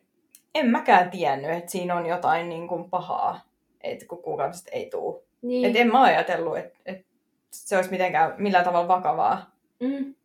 en 0.55 0.67
mäkään 0.69 1.11
tiennyt, 1.11 1.51
että 1.51 1.71
siinä 1.71 1.95
on 1.95 2.05
jotain 2.05 2.49
niin 2.49 2.67
kuin 2.67 2.89
pahaa, 2.89 3.41
että 3.81 4.05
kun 4.05 4.23
kuukautiset 4.23 4.67
ei 4.71 4.89
tule. 4.89 5.21
Niin. 5.41 5.65
Et 5.65 5.75
en 5.75 5.87
mä 5.91 6.01
ajatellut, 6.01 6.57
että, 6.57 6.79
että 6.85 7.03
se 7.51 7.75
olisi 7.75 7.91
mitenkään 7.91 8.33
millään 8.37 8.65
tavalla 8.65 8.87
vakavaa. 8.87 9.51
mm. 9.79 10.15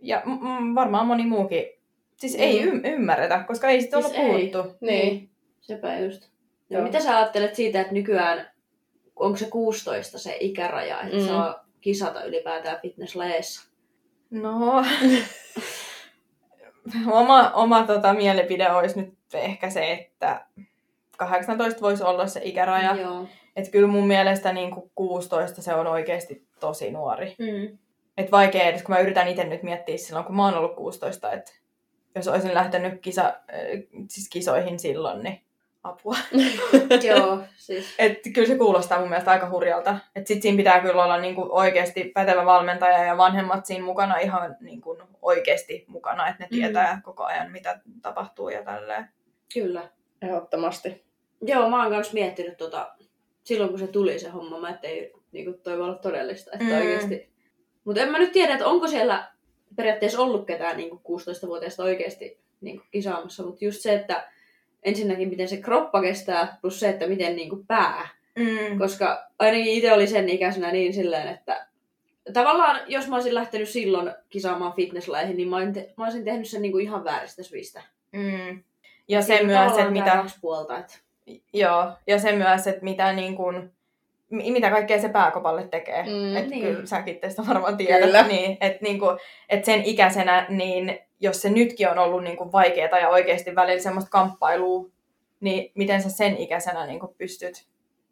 Ja 0.00 0.22
m- 0.24 0.30
m- 0.48 0.74
varmaan 0.74 1.06
moni 1.06 1.26
muukin. 1.26 1.64
Siis 2.16 2.34
mm. 2.36 2.42
ei 2.42 2.66
Mm. 2.66 2.72
y- 2.76 2.80
ymmärretä, 2.84 3.44
koska 3.46 3.68
ei 3.68 3.82
sitä 3.82 4.00
Siis 4.02 4.14
olla 4.14 4.24
ei. 4.24 4.48
puhuttu. 4.48 4.76
Niin. 4.80 5.30
Sepä 5.60 5.98
just. 5.98 6.22
No, 6.70 6.76
Joo. 6.78 6.82
mitä 6.82 7.00
sä 7.00 7.16
ajattelet 7.18 7.54
siitä, 7.54 7.80
että 7.80 7.92
nykyään, 7.92 8.50
onko 9.16 9.36
se 9.38 9.50
16 9.50 10.18
se 10.18 10.36
ikäraja, 10.40 11.00
että 11.02 11.16
Mm. 11.16 11.26
saa 11.26 11.64
kisata 11.80 12.24
ylipäätään 12.24 12.80
fitnesslajeissa? 12.82 13.68
No, 14.30 14.84
oma, 17.12 17.50
oma 17.50 17.82
tota, 17.86 18.14
mielipide 18.14 18.70
olisi 18.70 19.00
nyt 19.00 19.14
ehkä 19.34 19.70
se, 19.70 19.92
että 19.92 20.46
18 21.16 21.80
voisi 21.80 22.02
olla 22.04 22.26
se 22.26 22.40
ikäraja. 22.44 22.94
Joo. 22.96 23.26
Että 23.56 23.70
kyllä 23.70 23.88
mun 23.88 24.06
mielestä 24.06 24.52
niin 24.52 24.70
kuin 24.70 24.90
16 24.94 25.62
se 25.62 25.74
on 25.74 25.86
oikeasti 25.86 26.46
tosi 26.60 26.90
nuori. 26.90 27.36
Mm. 27.38 27.78
Et 28.16 28.30
vaikea 28.32 28.62
edes, 28.62 28.82
kun 28.82 28.94
mä 28.94 29.00
yritän 29.00 29.28
itse 29.28 29.44
nyt 29.44 29.62
miettiä 29.62 29.96
silloin, 29.96 30.24
kun 30.26 30.36
mä 30.36 30.44
oon 30.44 30.54
ollut 30.54 30.76
16, 30.76 31.32
että 31.32 31.52
jos 32.14 32.28
olisin 32.28 32.54
lähtenyt 32.54 33.00
kisa, 33.00 33.24
äh, 33.26 33.34
siis 34.08 34.28
kisoihin 34.28 34.78
silloin, 34.78 35.22
niin 35.22 35.40
apua. 35.82 36.16
Joo, 37.08 37.38
siis. 37.56 37.94
Et 37.98 38.18
kyllä 38.34 38.48
se 38.48 38.58
kuulostaa 38.58 38.98
mun 39.00 39.08
mielestä 39.08 39.30
aika 39.30 39.50
hurjalta. 39.50 39.98
Et 40.14 40.26
sit 40.26 40.42
siinä 40.42 40.56
pitää 40.56 40.80
kyllä 40.80 41.04
olla 41.04 41.18
niinku 41.20 41.48
oikeasti 41.50 42.10
pätevä 42.14 42.44
valmentaja 42.46 43.04
ja 43.04 43.16
vanhemmat 43.16 43.66
siinä 43.66 43.84
mukana 43.84 44.16
ihan 44.18 44.56
niinku 44.60 44.98
oikeasti 45.22 45.84
mukana, 45.88 46.28
että 46.28 46.42
ne 46.42 46.48
Mm. 46.50 46.56
tietää 46.56 47.00
koko 47.04 47.24
ajan, 47.24 47.52
mitä 47.52 47.80
tapahtuu 48.02 48.48
ja 48.48 48.62
tälleen. 48.64 49.08
Kyllä. 49.54 49.88
Ehdottomasti. 50.22 51.04
Joo, 51.42 51.70
mä 51.70 51.82
oon 51.82 51.92
myös 51.92 52.12
miettinyt 52.12 52.56
tota, 52.56 52.94
silloin 53.44 53.70
kun 53.70 53.78
se 53.78 53.86
tuli 53.86 54.18
se 54.18 54.28
homma, 54.28 54.58
mä 54.58 54.70
ettei 54.70 55.12
niinku, 55.32 55.52
toi 55.62 55.78
voi 55.78 55.84
olla 55.84 55.98
todellista, 55.98 56.50
että 56.52 56.64
Mm. 56.64 56.70
mm. 56.70 56.76
oikeasti. 56.78 57.28
Mutta 57.84 58.00
en 58.02 58.08
mä 58.12 58.18
nyt 58.18 58.32
tiedä, 58.32 58.52
että 58.52 58.66
onko 58.66 58.86
siellä 58.88 59.28
periaatteessa 59.76 60.20
ollut 60.20 60.46
ketään 60.46 60.76
niinku 60.76 60.96
16-vuotiaista 60.96 61.82
oikeasti 61.82 62.40
niinku, 62.60 62.84
kisaamassa, 62.90 63.42
mutta 63.42 63.64
just 63.64 63.80
se, 63.80 63.94
että 63.94 64.28
ensinnäkin 64.82 65.28
miten 65.28 65.48
se 65.48 65.56
kroppa 65.56 66.00
kestää, 66.02 66.58
plus 66.60 66.80
se, 66.80 66.88
että 66.88 67.06
miten 67.06 67.36
niinku, 67.36 67.64
pää. 67.66 68.08
Mm. 68.38 68.78
Koska 68.78 69.26
ainakin 69.38 69.66
itse 69.66 69.92
oli 69.92 70.06
sen 70.06 70.28
ikäisenä 70.28 70.72
niin 70.72 70.94
silleen, 70.94 71.28
että 71.28 71.66
tavallaan 72.32 72.80
jos 72.86 73.08
mä 73.08 73.14
olisin 73.16 73.34
lähtenyt 73.34 73.68
silloin 73.68 74.10
kisaamaan 74.28 74.72
fitnesslaihin, 74.72 75.36
niin 75.36 75.48
mä, 75.48 75.56
olisin 75.56 75.74
te- 75.74 75.92
mä 75.96 76.04
olisin 76.04 76.24
tehnyt 76.24 76.48
sen 76.48 76.62
niinku, 76.62 76.78
ihan 76.78 77.04
vääristä 77.04 77.42
syistä. 77.42 77.82
Mm. 78.12 78.62
Ja 79.08 79.22
se 79.22 79.42
myös, 79.42 79.72
että 79.72 79.90
mitä, 79.90 80.24
puolta, 80.40 80.78
että... 80.78 80.94
joo, 81.52 81.92
ja 82.06 82.18
se 82.18 82.32
myös, 82.32 82.66
että 82.66 82.84
mitä, 82.84 83.12
niin 83.12 83.36
kuin, 83.36 83.72
mitä 84.30 84.70
kaikkea 84.70 85.00
se 85.00 85.08
pääkopalle 85.08 85.68
tekee. 85.68 86.02
Mm, 86.02 86.36
et 86.36 86.48
niin. 86.48 86.62
Kyllä 86.62 86.86
säkin 86.86 87.18
tästä 87.18 87.42
varmaan 87.48 87.76
tiedät. 87.76 88.04
Kyllä. 88.04 88.22
Niin, 88.22 88.58
että 88.60 88.78
niin 88.82 88.98
kuin, 88.98 89.18
et 89.48 89.64
sen 89.64 89.82
ikäisenä, 89.84 90.46
niin 90.48 90.98
jos 91.20 91.42
se 91.42 91.50
nytkin 91.50 91.88
on 91.88 91.98
ollut 91.98 92.24
niin 92.24 92.36
kuin 92.36 92.52
vaikeaa 92.52 92.98
ja 92.98 93.08
oikeasti 93.08 93.54
välillä 93.54 93.82
semmoista 93.82 94.10
kamppailua, 94.10 94.88
niin 95.40 95.72
miten 95.74 96.02
sä 96.02 96.10
sen 96.10 96.36
ikäisenä 96.36 96.86
niin 96.86 97.00
kuin 97.00 97.14
pystyt? 97.18 97.66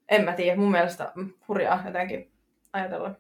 En 0.08 0.24
mä 0.24 0.32
tiedä, 0.32 0.56
mun 0.56 0.70
mielestä 0.70 1.12
mm, 1.14 1.30
hurjaa 1.48 1.82
jotenkin 1.86 2.30
ajatella. 2.72 3.10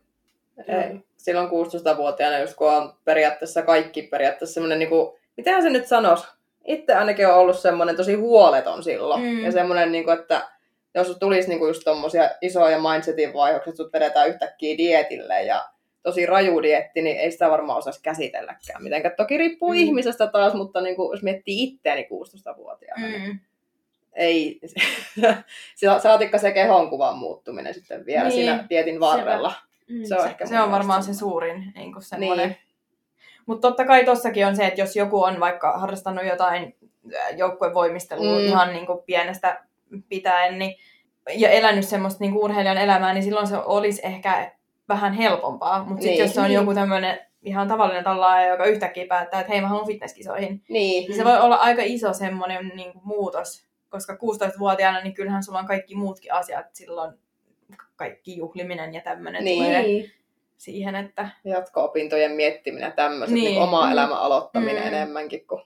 Ei. 0.68 1.00
Silloin 1.16 1.48
16-vuotiaana, 1.48 2.38
just 2.38 2.56
kun 2.56 2.72
on 2.72 2.94
periaatteessa 3.04 3.62
kaikki 3.62 4.02
periaatteessa 4.02 4.54
semmoinen, 4.54 4.78
niin 4.78 4.88
kuin, 4.88 5.18
miten 5.36 5.62
se 5.62 5.70
nyt 5.70 5.86
sanoisi? 5.86 6.26
Itse 6.64 6.94
ainakin 6.94 7.28
on 7.28 7.34
ollut 7.34 7.58
semmoinen 7.58 7.96
tosi 7.96 8.14
huoleton 8.14 8.82
silloin. 8.82 9.22
Mm. 9.22 9.44
Ja 9.44 9.52
semmoinen, 9.52 9.92
niin 9.92 10.04
kuin, 10.04 10.18
että 10.18 10.48
jos 11.00 11.16
tulisi 11.20 11.48
niin 11.48 11.58
kuin 11.58 11.68
just 11.68 11.82
tommosia 11.84 12.30
isoja 12.40 12.78
mindsetin 12.80 13.32
vaihdoksia, 13.34 13.70
että 13.70 13.76
sut 13.82 13.92
vedetään 13.92 14.28
yhtäkkiä 14.28 14.78
dietille 14.78 15.42
ja 15.42 15.64
tosi 16.02 16.26
raju 16.26 16.62
dietti, 16.62 17.02
niin 17.02 17.16
ei 17.16 17.30
sitä 17.30 17.50
varmaan 17.50 17.78
osaisi 17.78 18.02
käsitelläkään 18.02 18.82
mitenkään. 18.82 19.14
Toki 19.16 19.38
riippuu 19.38 19.68
Mm. 19.72 19.74
ihmisestä 19.78 20.26
taas, 20.26 20.54
mutta 20.54 20.80
niin 20.80 20.96
kuin, 20.96 21.14
jos 21.14 21.22
miettii 21.22 21.62
itseäni 21.62 22.04
16-vuotiaana, 22.10 23.06
niin 23.06 23.22
Mm. 23.22 23.38
ei, 24.14 24.60
sa- 25.76 25.98
saatikka 25.98 26.38
se 26.38 26.52
kehonkuvan 26.52 27.18
muuttuminen 27.18 27.74
sitten 27.74 28.06
vielä 28.06 28.28
Niin. 28.28 28.36
niin. 28.36 28.46
siinä 28.46 28.64
dietin 28.70 29.00
varrella. 29.00 29.52
Mm. 29.88 30.04
Se 30.04 30.14
on 30.20 30.26
ehkä 30.26 30.46
Se 30.46 30.60
on 30.60 30.70
varmaan 30.70 31.02
se 31.02 31.14
suurin 31.14 31.72
niin 31.74 31.92
kuin 31.92 32.02
semmoinen. 32.02 32.48
Niin. 32.48 32.58
Mutta 33.46 33.68
totta 33.68 33.84
kai 33.84 34.04
tossakin 34.04 34.46
on 34.46 34.56
se, 34.56 34.66
että 34.66 34.80
jos 34.80 34.96
joku 34.96 35.22
on 35.22 35.40
vaikka 35.40 35.78
harrastanut 35.78 36.24
jotain 36.26 36.76
joukkuevoimistelua. 37.36 38.38
Mm. 38.38 38.44
ihan 38.46 38.72
niin 38.72 38.86
kuin 38.86 38.98
pienestä 39.06 39.64
pitäen, 40.08 40.58
niin, 40.58 40.74
ja 41.34 41.50
elänyt 41.50 41.84
semmoista 41.88 42.24
niin 42.24 42.36
urheilijan 42.36 42.78
elämää, 42.78 43.12
niin 43.14 43.24
silloin 43.24 43.46
se 43.46 43.56
olisi 43.56 44.00
ehkä 44.04 44.52
vähän 44.88 45.12
helpompaa. 45.12 45.78
Mutta 45.78 46.02
sitten 46.02 46.10
Niin. 46.10 46.22
jos 46.24 46.34
se 46.34 46.40
on 46.40 46.46
Niin. 46.46 46.54
joku 46.54 46.74
tämmöinen 46.74 47.18
ihan 47.42 47.68
tavallinen 47.68 48.04
tallaaja, 48.04 48.48
joka 48.48 48.64
yhtäkkiä 48.64 49.06
päättää, 49.06 49.40
että 49.40 49.52
hei 49.52 49.60
mä 49.60 49.68
haluan 49.68 49.86
fitnesskisoihin, 49.86 50.62
Niin. 50.68 51.08
niin 51.08 51.16
se 51.16 51.24
voi 51.24 51.38
olla 51.40 51.56
aika 51.56 51.82
iso 51.84 52.12
semmoinen 52.12 52.72
niin 52.74 52.92
kuin 52.92 53.02
muutos. 53.06 53.66
Koska 53.88 54.16
16-vuotiaana, 54.16 55.00
niin 55.00 55.14
kyllähän 55.14 55.42
sulla 55.42 55.58
on 55.58 55.66
kaikki 55.66 55.94
muutkin 55.94 56.32
asiat 56.32 56.66
silloin, 56.72 57.12
kaikki 57.96 58.36
juhliminen 58.36 58.94
ja 58.94 59.00
tämmöinen 59.00 59.44
Niin. 59.44 59.64
tulee 59.64 60.10
siihen, 60.56 60.94
että 60.96 61.28
jatko-opintojen 61.44 62.32
miettiminen, 62.32 62.92
tämmöiset 62.92 63.34
Niin. 63.34 63.44
niin. 63.44 63.62
oma 63.62 63.92
elämän 63.92 64.18
aloittaminen 64.18 64.82
mm. 64.82 64.88
enemmänkin 64.88 65.46
kuin 65.46 65.62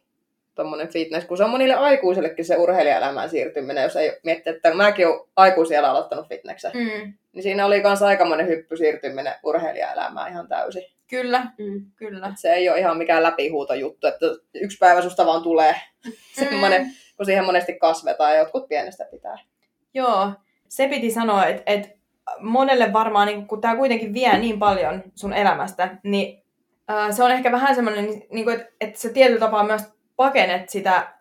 tuommoinen 0.54 0.88
fitness, 0.88 1.26
kun 1.26 1.36
se 1.36 1.44
on 1.44 1.50
monille 1.50 1.74
aikuisellekin 1.74 2.44
se 2.44 2.56
urheilijaelämään 2.56 3.30
siirtyminen, 3.30 3.82
jos 3.82 3.96
ei 3.96 4.18
miettii, 4.24 4.52
että 4.52 4.74
mäkin 4.74 5.06
olen 5.06 5.20
aikuisiellä 5.36 5.90
aloittanut 5.90 6.28
fitneksen, 6.28 6.70
mm. 6.74 6.80
mm, 6.80 7.12
niin 7.32 7.42
siinä 7.42 7.66
oli 7.66 7.82
myös 7.82 8.02
aikamoinen 8.02 8.46
hyppy 8.48 8.76
siirtyminen 8.76 9.34
urheilijaelämään 9.42 10.30
ihan 10.30 10.48
täysin. 10.48 10.82
kyllä, 11.10 11.46
Mm. 11.58 11.84
kyllä. 11.96 12.26
Et 12.28 12.38
se 12.38 12.52
ei 12.52 12.68
ole 12.70 12.78
ihan 12.78 12.98
mikään 12.98 13.22
läpihuutojuttu, 13.22 14.06
että 14.06 14.26
yksi 14.54 14.78
päivä 14.78 15.02
susta 15.02 15.26
vaan 15.26 15.42
tulee 15.42 15.74
semmoinen, 16.32 16.86
kun 17.16 17.26
siihen 17.26 17.44
monesti 17.44 17.78
kasvetaan 17.78 18.32
ja 18.32 18.38
jotkut 18.38 18.68
pienestä 18.68 19.04
pitää. 19.10 19.38
Joo, 19.94 20.32
se 20.68 20.88
piti 20.88 21.10
sanoa, 21.10 21.46
että, 21.46 21.62
että 21.66 21.88
monelle 22.40 22.92
varmaan, 22.92 23.26
niin 23.26 23.46
kun 23.46 23.60
tämä 23.60 23.76
kuitenkin 23.76 24.14
vie 24.14 24.38
niin 24.38 24.58
paljon 24.58 25.02
sun 25.14 25.32
elämästä, 25.32 25.96
niin 26.02 26.42
ää, 26.88 27.12
se 27.12 27.22
on 27.22 27.30
ehkä 27.30 27.52
vähän 27.52 27.74
semmoinen, 27.74 28.22
niin 28.30 28.44
kuin, 28.44 28.60
että, 28.60 28.72
että 28.80 29.00
sä 29.00 29.08
tietyllä 29.08 29.40
tapaa 29.40 29.64
myös 29.64 29.82
pakenet 30.20 30.68
sitä 30.68 31.12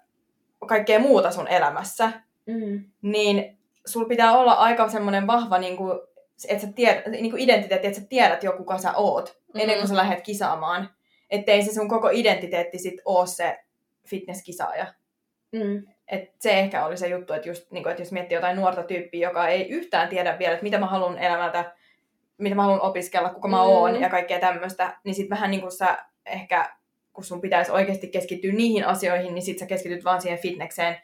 kaikkea 0.67 0.99
muuta 0.99 1.31
sun 1.31 1.47
elämässä. 1.47 2.11
Mm. 2.45 2.83
niin 3.01 3.57
sul 3.85 4.05
pitää 4.05 4.31
olla 4.37 4.53
aika 4.53 4.89
semmoinen 4.89 5.27
vahva, 5.27 5.57
niin 5.57 5.77
kuin, 5.77 5.99
että 6.47 6.65
sä 6.65 6.73
tiedät, 6.73 7.07
niin 7.07 7.31
kuin 7.31 7.41
identiteetti, 7.41 7.87
että 7.87 7.99
sä 7.99 8.05
tiedät 8.09 8.43
jo 8.43 8.53
kuka 8.53 8.77
sä 8.77 8.93
oot, 8.93 9.25
mm-hmm. 9.29 9.59
ennen 9.59 9.77
kuin 9.77 9.87
sä 9.87 9.95
lähdet 9.95 10.21
kisaamaan. 10.21 10.89
Ettei 11.29 11.63
se 11.63 11.73
sun 11.73 11.89
koko 11.89 12.09
identiteetti 12.09 12.77
sit 12.79 13.01
oo 13.05 13.25
se 13.25 13.59
fitnesskisaaja. 14.07 14.85
Mm. 15.51 15.83
Et 16.07 16.23
se 16.39 16.59
ehkä 16.59 16.85
oli 16.85 16.97
se 16.97 17.07
juttu, 17.07 17.33
että, 17.33 17.49
just, 17.49 17.71
niin 17.71 17.83
kuin, 17.83 17.91
että 17.91 18.01
jos 18.01 18.11
miettii 18.11 18.35
jotain 18.35 18.55
nuorta 18.55 18.83
tyyppiä, 18.83 19.29
joka 19.29 19.47
ei 19.47 19.69
yhtään 19.69 20.09
tiedä 20.09 20.39
vielä, 20.39 20.53
että 20.53 20.63
mitä 20.63 20.77
mä 20.77 20.85
haluan 20.85 21.17
elämältä, 21.17 21.75
mitä 22.37 22.55
mä 22.55 22.63
haluan 22.63 22.81
opiskella, 22.81 23.29
kuka 23.29 23.47
mä 23.47 23.57
Mm. 23.57 23.69
oon 23.69 24.01
ja 24.01 24.09
kaikkea 24.09 24.39
tämmöistä, 24.39 24.97
niin 25.03 25.15
sit 25.15 25.29
vähän 25.29 25.51
niin 25.51 25.61
kuin 25.61 25.71
sä 25.71 25.97
ehkä, 26.25 26.78
kun 27.19 27.25
sun 27.25 27.41
pitäisi 27.41 27.71
oikeasti 27.71 28.07
keskittyä 28.07 28.51
niihin 28.51 28.85
asioihin, 28.85 29.33
niin 29.33 29.41
sit 29.41 29.59
sä 29.59 29.65
keskityt 29.65 30.03
vaan 30.03 30.21
siihen 30.21 30.39
fitnekseen 30.39 30.95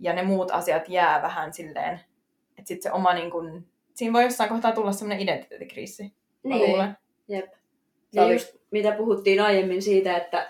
ja 0.00 0.12
ne 0.12 0.22
muut 0.22 0.50
asiat 0.50 0.88
jää 0.88 1.22
vähän 1.22 1.52
silleen, 1.52 2.00
että 2.58 2.68
sit 2.68 2.82
se 2.82 2.92
oma 2.92 3.14
niin 3.14 3.30
kuin, 3.30 3.66
siinä 3.94 4.12
voi 4.12 4.24
jossain 4.24 4.50
kohtaa 4.50 4.72
tulla 4.72 4.92
semmoinen 4.92 5.22
identiteettikriisi. 5.22 6.12
Niin. 6.42 6.70
luulen. 6.70 6.96
Jep. 7.28 7.46
Ja 8.12 8.22
oli- 8.22 8.32
just 8.32 8.56
mitä 8.70 8.92
puhuttiin 8.92 9.40
aiemmin 9.40 9.82
siitä, 9.82 10.16
että 10.16 10.48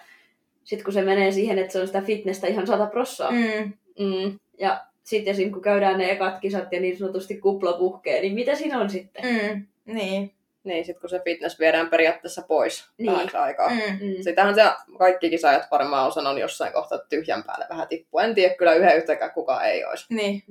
sit 0.64 0.83
kun 0.83 0.92
se 0.92 1.03
menee 1.03 1.33
siihen, 1.33 1.59
että 1.59 1.73
se 1.73 1.81
on 1.81 1.87
sitä 1.87 2.01
fitnessä 2.03 2.47
ihan 2.47 2.66
sata 2.66 2.87
prossaa. 2.87 3.31
Mm. 3.31 3.73
Mm. 3.99 4.38
Ja 4.59 4.85
sitten 5.03 5.53
kun 5.53 5.62
käydään 5.62 5.99
ne 5.99 6.11
ekat 6.11 6.38
kisat 6.40 6.73
ja 6.73 6.81
niin 6.81 6.99
sanotusti 6.99 7.37
kupla 7.37 7.73
puhkee, 7.73 8.21
niin 8.21 8.35
mitä 8.35 8.55
siinä 8.55 8.81
on 8.81 8.90
sitten? 8.90 9.25
Mm. 9.25 9.66
Niin. 9.95 10.36
Niin, 10.66 10.85
sit 10.85 11.00
kun 11.00 11.11
se 11.11 11.20
fitness 11.24 11.59
viedään 11.61 11.88
periaatteessa 11.90 12.42
pois 12.42 12.90
Niin. 12.98 13.37
aikaa. 13.37 13.68
Mm. 13.70 13.76
Mm. 13.76 14.22
Sitähän 14.22 14.55
se 14.55 14.62
kaikki 14.98 15.31
kisaajat 15.31 15.62
varmaan 15.70 16.07
on 16.07 16.12
sanonut 16.12 16.40
jossain 16.40 16.72
kohtaa, 16.72 16.98
tyhjän 16.98 17.44
päälle 17.44 17.66
vähän 17.70 17.88
tippuu. 17.88 18.20
En 18.20 18.35
tiedä 18.35 18.55
kyllä 18.55 18.74
yhden 18.74 18.96
yhtäkään 18.96 19.31
kuka 19.31 19.64
ei 19.64 19.85
olisi. 19.85 20.07
Niin. 20.14 20.42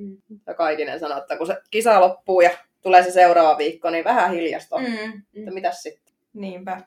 Ja 0.47 0.54
kaikinen 0.54 0.99
sanoo, 0.99 1.17
että 1.17 1.38
kun 1.38 1.47
se 1.47 1.58
kisa 1.71 2.01
loppuu 2.01 2.41
ja 2.41 2.49
tulee 2.82 3.04
se 3.04 3.12
seuraava 3.12 3.58
viikko, 3.58 3.89
niin 3.89 4.04
vähän 4.04 4.32
hiljasta. 4.34 4.78
Mm. 4.78 4.86
Mm. 4.86 5.21
Että 5.39 5.51
mitäs 5.51 5.84
sitten? 5.84 6.13
Niinpä. 6.34 6.82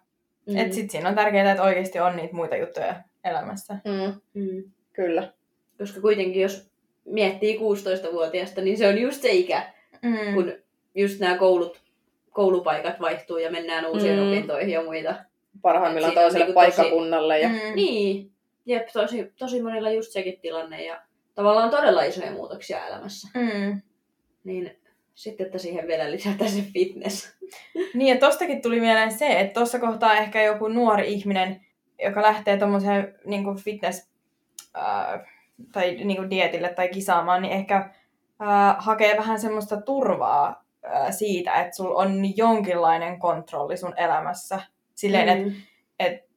Mm. 0.47 0.57
Et 0.57 0.73
sit 0.73 0.91
siinä 0.91 1.09
on 1.09 1.15
tärkeää, 1.15 1.51
että 1.51 1.63
oikeasti 1.63 2.01
on 2.01 2.17
niitä 2.17 2.35
muita 2.35 2.57
juttuja 2.57 2.95
elämässä. 3.25 3.75
Mm. 3.85 4.21
Mm. 4.35 4.63
Kyllä. 4.93 5.33
Koska 5.79 6.01
kuitenkin 6.01 6.43
jos 6.43 6.71
miettii 7.05 7.59
16-vuotiaasta, 7.59 8.61
niin 8.61 8.79
se 8.79 8.89
on 8.89 8.99
just 8.99 9.23
se 9.23 9.29
ikä, 9.33 9.63
Mm. 10.03 10.35
kun 10.35 10.53
just 10.95 11.21
nämä 11.21 11.39
koulut, 11.39 11.81
koulupaikat 12.39 13.01
vaihtuu 13.01 13.37
ja 13.39 13.51
mennään 13.51 13.87
uusiin 13.87 14.19
Mm. 14.19 14.29
opintoihin 14.29 14.71
ja 14.71 14.83
muita. 14.83 15.15
Parhaimmillaan 15.63 16.15
toiselle 16.15 16.45
niinku 16.45 16.61
tosi- 16.61 16.77
paikkakunnalle. 16.77 17.41
Ja... 17.41 17.49
Mm. 17.49 17.75
Niin, 17.75 18.33
jep, 18.67 18.89
tosi, 18.93 19.33
tosi 19.39 19.63
monilla 19.63 19.91
just 19.91 20.13
sekin 20.13 20.41
tilanne 20.41 20.85
ja 20.85 21.01
tavallaan 21.35 21.71
todella 21.71 22.03
isoja 22.03 22.31
muutoksia 22.33 22.87
elämässä. 22.87 23.29
Mm. 23.35 23.81
Niin 24.45 24.79
sitten, 25.15 25.47
että 25.47 25.59
siihen 25.59 25.87
vielä 25.87 26.11
lisätään 26.11 26.51
se 26.51 26.63
fitness. 26.73 27.37
Niin, 27.95 28.15
ja 28.15 28.21
tostakin 28.21 28.63
tuli 28.63 28.81
mieleen 28.81 29.13
se, 29.13 29.41
että 29.41 29.55
tuossa 29.55 29.79
kohtaa 29.79 30.17
ehkä 30.17 30.43
joku 30.43 30.69
nuori 30.69 31.13
ihminen, 31.13 31.61
joka 32.03 32.23
lähtee 32.23 32.57
tuommoiseen 32.57 33.15
niin 33.25 33.57
fitness 33.57 34.11
ää, 34.75 35.25
tai 35.73 35.91
niin 36.05 36.17
kuin 36.17 36.31
dietille 36.31 36.69
tai 36.69 36.89
kisaamaan, 36.89 37.43
niin 37.43 37.53
ehkä 37.55 37.91
ää, 38.41 38.77
hakee 38.79 39.17
vähän 39.17 39.41
semmoista 39.41 39.81
turvaa 39.81 40.68
siitä, 41.11 41.53
että 41.53 41.77
sulla 41.77 41.99
on 41.99 42.37
jonkinlainen 42.37 43.19
kontrolli 43.19 43.77
sun 43.77 43.95
elämässä. 43.97 44.61
Silleen, 44.95 45.29
että 45.29 45.53
et 45.99 46.29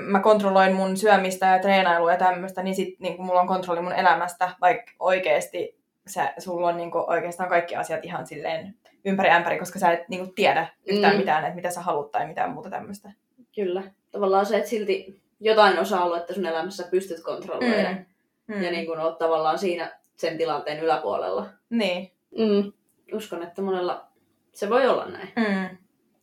mä 0.00 0.20
kontrolloin 0.20 0.74
mun 0.74 0.96
syömistä 0.96 1.46
ja 1.46 1.58
treenailua 1.58 2.12
ja 2.12 2.18
tämmöistä, 2.18 2.62
niin 2.62 2.74
sit 2.74 3.00
niin 3.00 3.22
mulla 3.22 3.40
on 3.40 3.46
kontrolli 3.46 3.82
mun 3.82 3.92
elämästä, 3.92 4.50
vaikka 4.60 4.92
oikeesti 4.98 5.80
sä, 6.06 6.32
sulla 6.38 6.68
on 6.68 6.76
niin 6.76 6.90
oikeastaan 7.06 7.48
kaikki 7.48 7.76
asiat 7.76 8.04
ihan 8.04 8.26
silleen 8.26 8.74
ympäri 9.04 9.30
ämpäri, 9.30 9.58
koska 9.58 9.78
sä 9.78 9.92
et 9.92 10.08
niin 10.08 10.34
tiedä 10.34 10.66
yhtään 10.86 11.14
Mm. 11.14 11.18
mitään, 11.18 11.44
että 11.44 11.56
mitä 11.56 11.70
sä 11.70 11.80
haluat 11.80 12.10
tai 12.10 12.26
mitään 12.26 12.50
muuta 12.50 12.70
tämmöistä. 12.70 13.12
Kyllä. 13.54 13.82
Tavallaan 14.10 14.46
se, 14.46 14.56
että 14.56 14.70
silti 14.70 15.20
jotain 15.40 15.78
osa-aluetta 15.78 16.34
sun 16.34 16.46
elämässä 16.46 16.88
pystyt 16.90 17.22
kontrolloimaan. 17.22 18.06
Mm. 18.46 18.62
Ja 18.62 18.70
niin 18.70 18.86
kun 18.86 18.98
oot 18.98 19.18
tavallaan 19.18 19.58
siinä 19.58 19.98
sen 20.16 20.38
tilanteen 20.38 20.80
yläpuolella. 20.80 21.46
Niin. 21.70 22.12
Mm. 22.38 22.72
Uskon, 23.14 23.42
että 23.42 23.62
monella 23.62 24.06
se 24.52 24.70
voi 24.70 24.88
olla 24.88 25.06
näin. 25.06 25.28
Mm. 25.36 25.76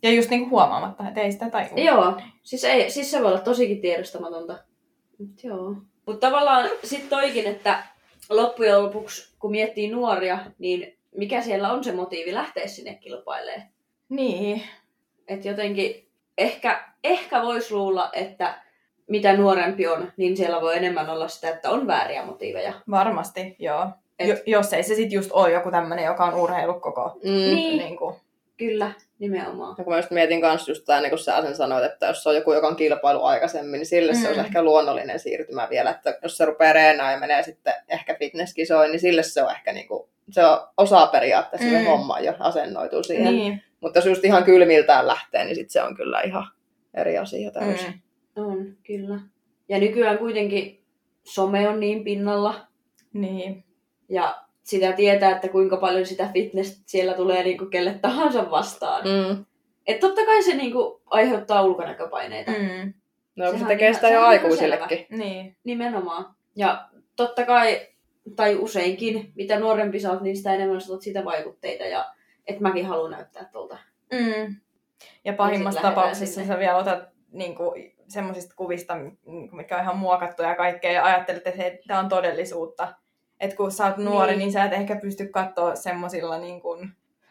Ja 0.03 0.11
just 0.11 0.29
niin 0.29 0.49
huomaamatta, 0.49 1.07
että 1.07 1.21
ei 1.21 1.31
sitä 1.31 1.49
tajua. 1.49 1.77
Joo, 1.77 2.21
siis, 2.43 2.63
ei, 2.63 2.91
siis 2.91 3.11
se 3.11 3.19
voi 3.19 3.27
olla 3.27 3.39
tosikin 3.39 3.81
tiedostamatonta. 3.81 4.57
Mut 5.19 5.43
joo. 5.43 5.75
Mutta 6.05 6.27
tavallaan 6.27 6.69
sitten 6.83 7.09
toikin, 7.09 7.47
että 7.47 7.83
loppujen 8.29 8.83
lopuksi, 8.83 9.35
kun 9.39 9.51
miettii 9.51 9.91
nuoria, 9.91 10.39
niin 10.59 10.97
mikä 11.15 11.41
siellä 11.41 11.71
on 11.71 11.83
se 11.83 11.91
motiivi 11.91 12.33
lähteä 12.33 12.67
sinne 12.67 12.95
kilpailemaan? 12.95 13.67
Niin. 14.09 14.63
Että 15.27 15.47
jotenkin 15.47 16.09
ehkä, 16.37 16.93
ehkä 17.03 17.41
voisi 17.41 17.73
luulla, 17.73 18.09
että 18.13 18.61
mitä 19.07 19.37
nuorempi 19.37 19.87
on, 19.87 20.11
niin 20.17 20.37
siellä 20.37 20.61
voi 20.61 20.77
enemmän 20.77 21.09
olla 21.09 21.27
sitä, 21.27 21.49
että 21.49 21.69
on 21.69 21.87
vääriä 21.87 22.25
motiiveja. 22.25 22.73
Varmasti, 22.89 23.55
joo. 23.59 23.89
Et- 24.19 24.27
Jo, 24.29 24.35
jos 24.45 24.73
ei 24.73 24.83
se 24.83 24.95
sit 24.95 25.11
just 25.11 25.29
ole 25.33 25.51
joku 25.51 25.71
tämmönen, 25.71 26.05
joka 26.05 26.25
on 26.25 26.33
urheilu 26.33 26.73
koko. 26.79 27.19
Mm. 27.23 27.29
Niin. 27.31 27.77
Niin 27.77 27.97
kuin, 27.97 28.15
Kyllä, 28.57 28.91
nimenomaan. 29.19 29.75
Ja 29.77 29.83
kun 29.83 29.93
mä 29.93 29.97
just 29.97 30.11
mietin 30.11 30.41
kanssa 30.41 30.71
just 30.71 30.85
tämä, 30.85 31.01
niin 31.01 31.09
kun 31.09 31.19
sä 31.19 31.41
sen 31.41 31.55
sanoit, 31.55 31.83
että 31.85 32.05
jos 32.05 32.23
se 32.23 32.29
on 32.29 32.35
joku, 32.35 32.53
joka 32.53 32.67
on 32.67 32.75
kilpailu 32.75 33.23
aikaisemmin, 33.23 33.71
niin 33.71 33.85
sille 33.85 34.11
mm. 34.11 34.17
se 34.19 34.27
olisi 34.27 34.41
ehkä 34.41 34.63
luonnollinen 34.63 35.19
siirtymä 35.19 35.67
vielä. 35.69 35.89
Että 35.89 36.17
jos 36.23 36.37
se 36.37 36.45
rupeaa 36.45 36.73
reenaamaan 36.73 37.13
ja 37.13 37.19
menee 37.19 37.43
sitten 37.43 37.73
ehkä 37.87 38.15
fitnesskisoihin, 38.19 38.91
niin 38.91 38.99
sille 38.99 39.23
se 39.23 39.43
on 39.43 39.51
ehkä 39.51 39.73
niin 39.73 39.87
kuin, 39.87 40.09
se 40.31 40.45
on 40.45 40.59
osa 40.77 41.07
periaatteessa 41.07 41.67
mm. 41.67 41.73
se 41.73 41.79
Mm. 41.79 41.85
homma 41.85 42.19
jo 42.19 42.33
asennoituu 42.39 43.03
siihen. 43.03 43.25
Niin. 43.25 43.37
niin. 43.51 43.63
Mutta 43.81 43.97
jos 43.99 44.05
just 44.05 44.25
ihan 44.25 44.43
kylmiltään 44.43 45.07
lähtee, 45.07 45.45
niin 45.45 45.55
sitten 45.55 45.71
se 45.71 45.81
on 45.83 45.95
kyllä 45.95 46.21
ihan 46.21 46.47
eri 46.93 47.17
asia 47.17 47.51
täysin. 47.51 47.93
Mm. 48.35 48.43
On, 48.43 48.65
kyllä. 48.83 49.19
Ja 49.69 49.79
nykyään 49.79 50.17
kuitenkin 50.17 50.83
some 51.23 51.69
on 51.69 51.79
niin 51.79 52.03
pinnalla, 52.03 52.55
Niin. 53.13 53.63
Ja 54.09 54.35
sitä 54.63 54.91
tietää, 54.91 55.31
että 55.31 55.47
kuinka 55.47 55.77
paljon 55.77 56.05
sitä 56.05 56.29
fitness 56.33 56.81
siellä 56.85 57.13
tulee 57.13 57.43
niinku 57.43 57.65
kelle 57.65 57.93
tahansa 57.93 58.51
vastaan. 58.51 59.03
Mm. 59.03 59.35
Mm. 59.37 59.45
Et 59.87 59.99
totta 59.99 60.25
kai 60.25 60.43
se 60.43 60.55
niinku 60.55 61.01
aiheuttaa 61.05 61.61
ulkonäköpaineita. 61.63 62.51
Mm. 62.51 62.93
No 63.35 63.45
se 63.45 63.51
Sehän 63.51 63.67
tekee 63.67 63.87
ihan- 63.87 63.95
sitä 63.95 64.09
jo 64.09 64.21
aikuisillekin. 64.21 65.05
Niin. 65.09 65.55
Nimenomaan. 65.63 66.25
Ja 66.55 66.87
totta 67.15 67.45
kai, 67.45 67.87
tai 68.35 68.55
useinkin, 68.55 69.31
mitä 69.35 69.59
nuorempi 69.59 69.99
sä 69.99 70.11
oot, 70.11 70.21
niin 70.21 70.37
sitä 70.37 70.53
enemmän 70.53 70.81
sä 70.81 70.93
sitä 70.99 71.25
vaikutteita. 71.25 71.83
Ja 71.83 72.05
että 72.47 72.61
mäkin 72.61 72.85
haluan 72.85 73.11
näyttää 73.11 73.49
tuolta. 73.51 73.77
Mm. 74.13 74.55
Ja 75.25 75.33
pahimmassa 75.33 75.79
Ja 75.79 75.89
tapauksessa 75.89 76.35
sinne. 76.41 76.47
sä 76.53 76.59
vielä 76.59 76.77
otat 76.77 76.99
niinku, 77.31 77.75
semmoisista 78.07 78.53
kuvista, 78.55 78.95
niinku, 79.25 79.55
mitkä 79.55 79.75
on 79.75 79.81
ihan 79.83 79.97
muokattuja 79.97 80.49
ja 80.49 80.55
kaikkea, 80.55 80.91
ja 80.91 81.05
ajattelet, 81.05 81.47
että 81.47 81.61
hei, 81.61 81.79
tämä 81.87 81.99
on 81.99 82.09
todellisuutta. 82.09 82.93
Et 83.39 83.53
kun 83.53 83.71
sä 83.71 83.85
oot 83.85 83.97
nuori, 83.97 84.31
niin, 84.31 84.37
Niin. 84.39 84.45
niin 84.45 84.51
sä 84.51 84.63
et 84.63 84.73
ehkä 84.73 84.95
pysty 84.95 85.27
katsoa 85.27 85.75
semmoisilla 85.75 86.37
niinku, 86.39 86.77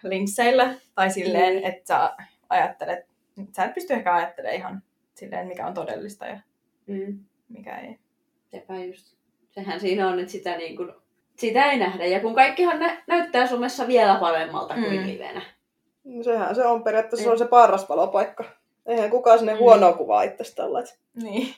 linsseillä, 0.03 0.75
tai 0.95 1.11
silleen, 1.11 1.53
Niin. 1.55 1.65
että 1.67 1.87
sä 1.89 2.17
ajattelet, 2.49 3.07
sä 3.57 3.65
et 3.65 3.75
pysty 3.75 3.95
ehkä 3.95 4.15
ajattelemaan 4.15 4.57
ihan 4.57 4.83
silleen, 5.15 5.47
mikä 5.49 5.67
on 5.67 5.75
todellista 5.75 6.27
ja 6.27 6.39
Mm. 6.87 7.19
mikä 7.49 7.79
ei. 7.79 7.99
Sepä 8.51 8.77
just. 8.85 9.17
Sehän 9.51 9.81
siinä 9.81 10.09
on, 10.09 10.19
että 10.21 10.33
sitä, 10.33 10.57
niin 10.57 10.77
kuin, 10.77 10.93
sitä 11.37 11.65
ei 11.71 11.79
nähdä. 11.79 12.07
Ja 12.07 12.21
kun 12.21 12.35
kaikkihan 12.35 12.81
nä- 12.81 13.03
näyttää 13.07 13.47
somessa 13.47 13.87
vielä 13.89 14.15
paremmalta 14.21 14.75
kuin 14.75 15.01
Mm. 15.01 15.07
livenä. 15.07 15.43
No 16.05 16.23
Sehän 16.23 16.55
se 16.55 16.65
on 16.67 16.83
periaatteessa 16.85 17.23
se 17.23 17.29
Mm. 17.29 17.33
on 17.33 17.39
se 17.39 17.45
paras 17.45 17.89
valopaikka. 17.89 18.45
Eihän 18.87 19.11
kukaan 19.11 19.39
sinne 19.39 19.53
Mm. 19.53 19.59
huonoa 19.59 19.93
kuvaa 19.93 20.23
itsestään 20.23 20.73
laita. 20.73 20.95
Niin. 21.23 21.55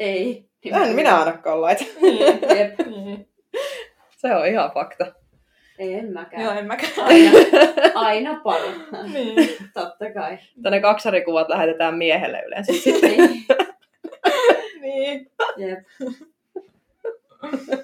En 0.00 0.08
Ei. 0.08 0.94
minä 0.94 1.18
ainakaan 1.18 1.60
laita. 1.62 1.84
niin. 2.02 2.18
Jep. 2.58 2.86
niin. 2.86 3.28
Se 4.22 4.34
on 4.34 4.46
ihan 4.46 4.70
fakta. 4.74 5.06
Ei, 5.78 5.94
en 5.94 6.12
mäkään. 6.12 6.42
Joo, 6.42 6.52
en 6.52 6.66
mäkään. 6.66 6.92
Aina, 6.98 7.30
aina 7.94 8.40
parhaan. 8.44 9.12
niin. 9.12 9.56
Totta 9.74 10.12
kai. 10.14 10.38
Tänne 10.62 10.80
kaksarikuvat 10.80 11.48
lähetetään 11.48 11.94
miehelle 11.94 12.42
yleensä. 12.46 12.72
Sitten 12.72 13.10
Niin. 13.10 13.44
niin. 14.82 15.30
Jep. 15.56 15.78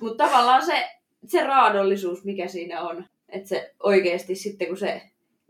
Mutta 0.00 0.24
tavallaan 0.24 0.66
se, 0.66 0.88
se 1.26 1.44
raadollisuus, 1.44 2.24
mikä 2.24 2.48
siinä 2.48 2.80
on, 2.80 3.04
että 3.28 3.48
se 3.48 3.74
oikeasti 3.82 4.34
sitten 4.34 4.68
kun 4.68 4.76
se 4.76 5.02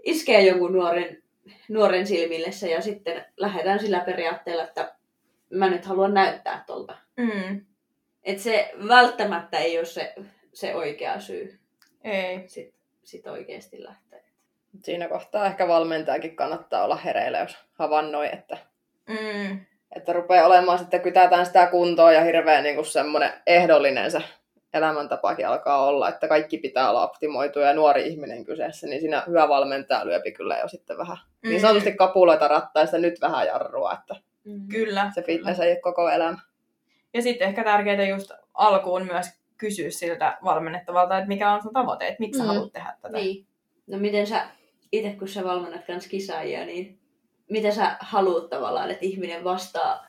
iskee 0.04 0.46
jonkun 0.46 0.72
nuoren, 0.72 1.22
nuoren 1.68 2.06
silmille 2.06 2.52
se 2.52 2.70
ja 2.70 2.80
sitten 2.80 3.24
lähdetään 3.36 3.80
sillä 3.80 4.00
periaatteella, 4.00 4.64
että 4.64 4.94
mä 5.50 5.70
nyt 5.70 5.84
haluan 5.84 6.14
näyttää 6.14 6.64
tolta. 6.66 6.96
Mm. 7.16 7.60
Että 8.24 8.42
se 8.42 8.70
välttämättä 8.88 9.58
ei 9.58 9.78
ole 9.78 9.86
se, 9.86 10.14
se 10.54 10.74
oikea 10.74 11.20
syy 11.20 11.58
Ei. 12.04 12.48
sit, 12.48 12.74
sit 13.04 13.26
oikeasti 13.26 13.84
lähteä. 13.84 14.20
siinä 14.84 15.08
kohtaa 15.08 15.46
ehkä 15.46 15.68
valmentajakin 15.68 16.36
kannattaa 16.36 16.84
olla 16.84 16.96
hereillä, 16.96 17.38
jos 17.38 17.58
havainnoi, 17.72 18.28
että, 18.32 18.58
Mm. 19.08 19.60
että 19.96 20.12
rupeaa 20.12 20.46
olemaan 20.46 20.78
sitten 20.78 21.00
kytätään 21.00 21.46
sitä 21.46 21.66
kuntoa 21.66 22.12
ja 22.12 22.20
hirveän 22.24 22.62
niin 22.64 22.84
semmoinen 22.86 23.32
ehdollinen 23.46 24.10
se 24.10 24.22
elämäntapakin 24.74 25.48
alkaa 25.48 25.86
olla, 25.86 26.08
että 26.08 26.28
kaikki 26.28 26.58
pitää 26.58 26.90
olla 26.90 27.04
optimoitu 27.04 27.58
ja 27.58 27.72
nuori 27.72 28.06
ihminen 28.08 28.44
kyseessä, 28.44 28.86
niin 28.86 29.00
siinä 29.00 29.22
hyvä 29.26 29.48
valmentaja 29.48 30.06
lyöpi 30.06 30.32
kyllä 30.32 30.58
jo 30.58 30.68
sitten 30.68 30.98
vähän 30.98 31.16
mm. 31.42 31.48
niin 31.48 31.60
sanotusti 31.60 31.92
kapuloita 31.92 32.48
rattaista 32.48 32.98
nyt 32.98 33.20
vähän 33.20 33.46
jarrua, 33.46 33.92
että 33.92 34.16
Mm. 34.44 34.68
Kyllä. 34.68 35.10
se 35.14 35.22
fitness 35.22 35.60
ei 35.60 35.70
ole 35.72 35.80
koko 35.80 36.08
elämä. 36.08 36.38
Ja 37.14 37.22
sitten 37.22 37.48
ehkä 37.48 37.64
tärkeää 37.64 38.08
just 38.08 38.30
alkuun 38.54 39.06
myös 39.06 39.26
kysyä 39.58 39.90
siltä 39.90 40.38
valmennettavalta, 40.44 41.18
että 41.18 41.28
mikä 41.28 41.52
on 41.52 41.62
sun 41.62 41.72
tavoite, 41.72 42.08
että 42.08 42.20
miksi 42.20 42.38
sä 42.38 42.44
Mm. 42.44 42.48
haluat 42.48 42.72
tehdä 42.72 42.94
tätä. 43.02 43.18
Niin. 43.18 43.46
No 43.86 43.98
miten 43.98 44.26
sä, 44.26 44.46
itse 44.92 45.10
kun 45.18 45.28
sä 45.28 45.44
valmennat 45.44 45.86
kans 45.86 46.06
kisaajia, 46.06 46.64
niin 46.66 46.98
mitä 47.50 47.70
sä 47.70 47.96
haluat 48.00 48.50
tavallaan, 48.50 48.90
että 48.90 49.04
ihminen 49.04 49.44
vastaa 49.44 50.06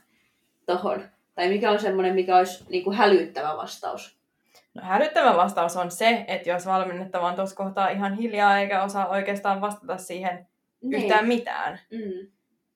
tohon? 0.65 1.03
Tai 1.35 1.49
mikä 1.49 1.71
on 1.71 1.79
semmoinen, 1.79 2.15
mikä 2.15 2.37
olisi 2.37 2.63
niin 2.69 2.83
kuin 2.83 2.95
hälyttävä 2.97 3.57
vastaus? 3.57 4.19
No, 4.73 4.81
hälyttävä 4.83 5.35
vastaus 5.37 5.77
on 5.77 5.91
se, 5.91 6.25
että 6.27 6.49
jos 6.49 6.65
valmennettava 6.65 7.27
on 7.27 7.35
tuossa 7.35 7.55
kohtaa 7.55 7.89
ihan 7.89 8.13
hiljaa 8.13 8.59
eikä 8.59 8.83
osaa 8.83 9.07
oikeastaan 9.07 9.61
vastata 9.61 9.97
siihen 9.97 10.47
Niin. 10.81 11.01
yhtään 11.01 11.27
mitään. 11.27 11.79
Mm. 11.91 12.27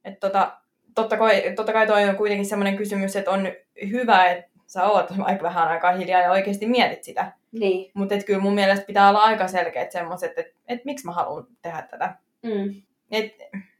Et 0.06 0.20
tota, 0.20 0.58
totta, 0.96 1.18
kai, 1.18 1.54
totta 1.56 1.74
kai 1.74 1.88
toi 1.88 2.10
on 2.10 2.16
kuitenkin 2.16 2.46
semmoinen 2.46 2.78
kysymys, 2.78 3.16
että 3.16 3.32
on 3.32 3.48
hyvä, 3.92 4.26
että 4.26 4.50
sä 4.74 4.84
oot 4.84 5.08
aika 5.24 5.44
vähän 5.44 5.68
aikaa 5.68 5.92
hiljaa 5.92 6.22
ja 6.22 6.32
oikeasti 6.32 6.66
mietit 6.68 7.04
sitä. 7.04 7.32
Niin. 7.52 7.92
Mutta 7.94 8.16
kyllä 8.26 8.40
mun 8.40 8.54
mielestä 8.56 8.86
pitää 8.86 9.10
olla 9.10 9.24
aika 9.24 9.48
selkeät 9.48 9.92
semmoiset, 9.92 10.40
että 10.40 10.60
et 10.68 10.86
miksi 10.86 11.06
mä 11.06 11.12
haluan 11.12 11.48
tehdä 11.62 11.82
tätä. 11.82 12.16
Mm. 12.44 12.82
Et, 13.12 13.34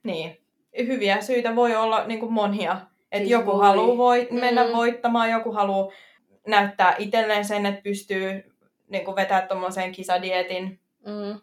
niin. 0.04 0.38
Hyviä 0.78 1.22
syitä 1.22 1.56
voi 1.56 1.76
olla 1.76 2.08
niin 2.08 2.20
kuin 2.20 2.34
monia. 2.34 2.72
Että 3.12 3.18
Siis 3.18 3.30
joku 3.32 3.52
voi. 3.52 3.66
haluaa 3.66 3.98
voi, 3.98 4.28
mennä 4.32 4.64
Mm. 4.68 4.74
voittamaan, 4.74 5.32
joku 5.32 5.52
haluaa 5.52 5.92
näyttää 6.48 6.96
itselleen 7.00 7.46
sen, 7.46 7.66
että 7.66 7.82
pystyy 7.82 8.54
niin 8.88 9.06
kuin 9.06 9.16
vetää 9.16 9.42
tuommoisen 9.48 9.92
kisadietin. 9.92 10.80
Mm. 11.06 11.40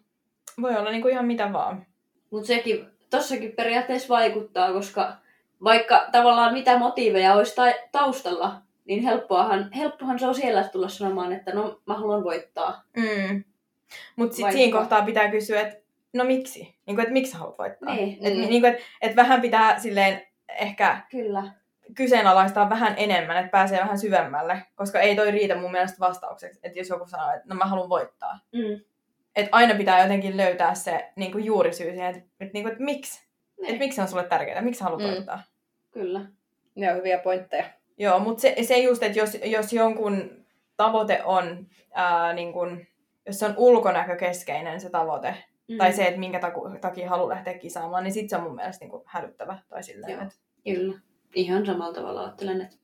Voi 0.61 0.75
olla 0.77 0.91
niin 0.91 1.01
kuin 1.01 1.11
ihan 1.11 1.25
mitä 1.25 1.53
vaan. 1.53 1.85
Mutta 2.29 2.47
sekin, 2.47 2.87
tossakin 3.09 3.51
periaatteessa 3.51 4.09
vaikuttaa, 4.09 4.73
koska 4.73 5.13
vaikka 5.63 6.07
tavallaan 6.11 6.53
mitä 6.53 6.77
motiiveja 6.77 7.33
olisi 7.33 7.55
ta- 7.55 7.87
taustalla, 7.91 8.61
niin 8.85 9.03
helppoahan, 9.03 9.71
helppohan 9.71 10.19
se 10.19 10.27
on 10.27 10.35
siellä 10.35 10.63
tulla 10.63 10.89
sanomaan, 10.89 11.33
että 11.33 11.51
no 11.53 11.81
mä 11.85 11.93
haluan 11.93 12.23
voittaa. 12.23 12.83
Mm. 12.97 13.43
Mutta 14.15 14.35
sitten 14.35 14.53
siinä 14.53 14.77
kohtaa 14.77 15.05
pitää 15.05 15.31
kysyä, 15.31 15.61
että 15.61 15.77
no 16.13 16.23
miksi? 16.23 16.59
Niin 16.85 16.95
kuin, 16.95 16.99
että 16.99 17.13
miksi 17.13 17.37
haluat 17.37 17.57
voittaa? 17.57 17.95
Niin. 17.95 18.17
Et, 18.21 18.33
Mm. 18.33 18.39
niin 18.39 18.61
kuin, 18.61 18.65
että, 18.73 18.83
että 19.01 19.15
vähän 19.15 19.41
pitää 19.41 19.79
silleen 19.79 20.21
ehkä 20.59 21.01
Kyllä. 21.11 21.43
kyseenalaistaa 21.95 22.69
vähän 22.69 22.93
enemmän, 22.97 23.37
että 23.37 23.51
pääsee 23.51 23.79
vähän 23.79 23.99
syvemmälle, 23.99 24.61
koska 24.75 24.99
ei 24.99 25.15
toi 25.15 25.31
riitä 25.31 25.55
mun 25.55 25.71
mielestä 25.71 25.99
vastaukseksi, 25.99 26.59
että 26.63 26.79
jos 26.79 26.89
joku 26.89 27.05
sanoo, 27.07 27.31
että 27.31 27.47
no 27.47 27.55
mä 27.55 27.65
haluan 27.65 27.89
voittaa. 27.89 28.39
Mm. 28.51 28.81
Että 29.35 29.49
aina 29.51 29.75
pitää 29.75 30.01
jotenkin 30.01 30.37
löytää 30.37 30.73
se 30.73 31.11
niin 31.15 31.31
kuin 31.31 31.45
juurisyy 31.45 31.91
siihen, 31.91 32.15
että, 32.15 32.21
että, 32.39 32.53
niin 32.53 32.63
kuin, 32.63 32.71
että 32.71 32.83
miksi? 32.83 33.25
Niin. 33.57 33.69
Että 33.69 33.79
miksi 33.79 33.95
se 33.95 34.01
on 34.01 34.07
sulle 34.07 34.23
tärkeää, 34.23 34.61
miksi 34.61 34.83
haluat 34.83 35.01
Mm. 35.01 35.07
voittaa. 35.07 35.43
Kyllä. 35.91 36.21
Ne 36.75 36.91
on 36.91 36.97
hyviä 36.97 37.17
pointteja. 37.17 37.65
Joo, 38.01 38.19
mutta 38.19 38.41
se, 38.41 38.55
se 38.61 38.77
just, 38.77 39.03
että 39.03 39.19
jos, 39.19 39.37
jos 39.43 39.73
jonkun 39.73 40.45
tavoite 40.77 41.21
on, 41.23 41.67
ää, 41.93 42.33
niin 42.33 42.53
kun, 42.53 42.85
jos 43.25 43.39
se 43.39 43.45
on 43.45 43.53
ulkonäkökeskeinen 43.57 44.81
se 44.81 44.89
tavoite, 44.89 45.35
Mm. 45.67 45.77
tai 45.77 45.93
se, 45.93 46.05
että 46.05 46.19
minkä 46.19 46.39
taku, 46.39 46.69
takia 46.81 47.09
haluaa 47.09 47.29
lähteä 47.29 47.53
kisaamaan, 47.57 48.03
niin 48.03 48.13
sit 48.13 48.29
se 48.29 48.35
on 48.35 48.43
mun 48.43 48.55
mielestä 48.55 48.83
niin 48.85 48.91
kuin 48.91 49.03
hälyttävä. 49.05 49.57
Tai 49.69 49.83
silleen, 49.83 50.11
Joo. 50.13 50.21
että... 50.21 50.35
Kyllä. 50.63 50.99
Ihan 51.35 51.65
samalla 51.65 51.93
tavalla 51.93 52.21
ajattelen, 52.23 52.61
että 52.61 52.75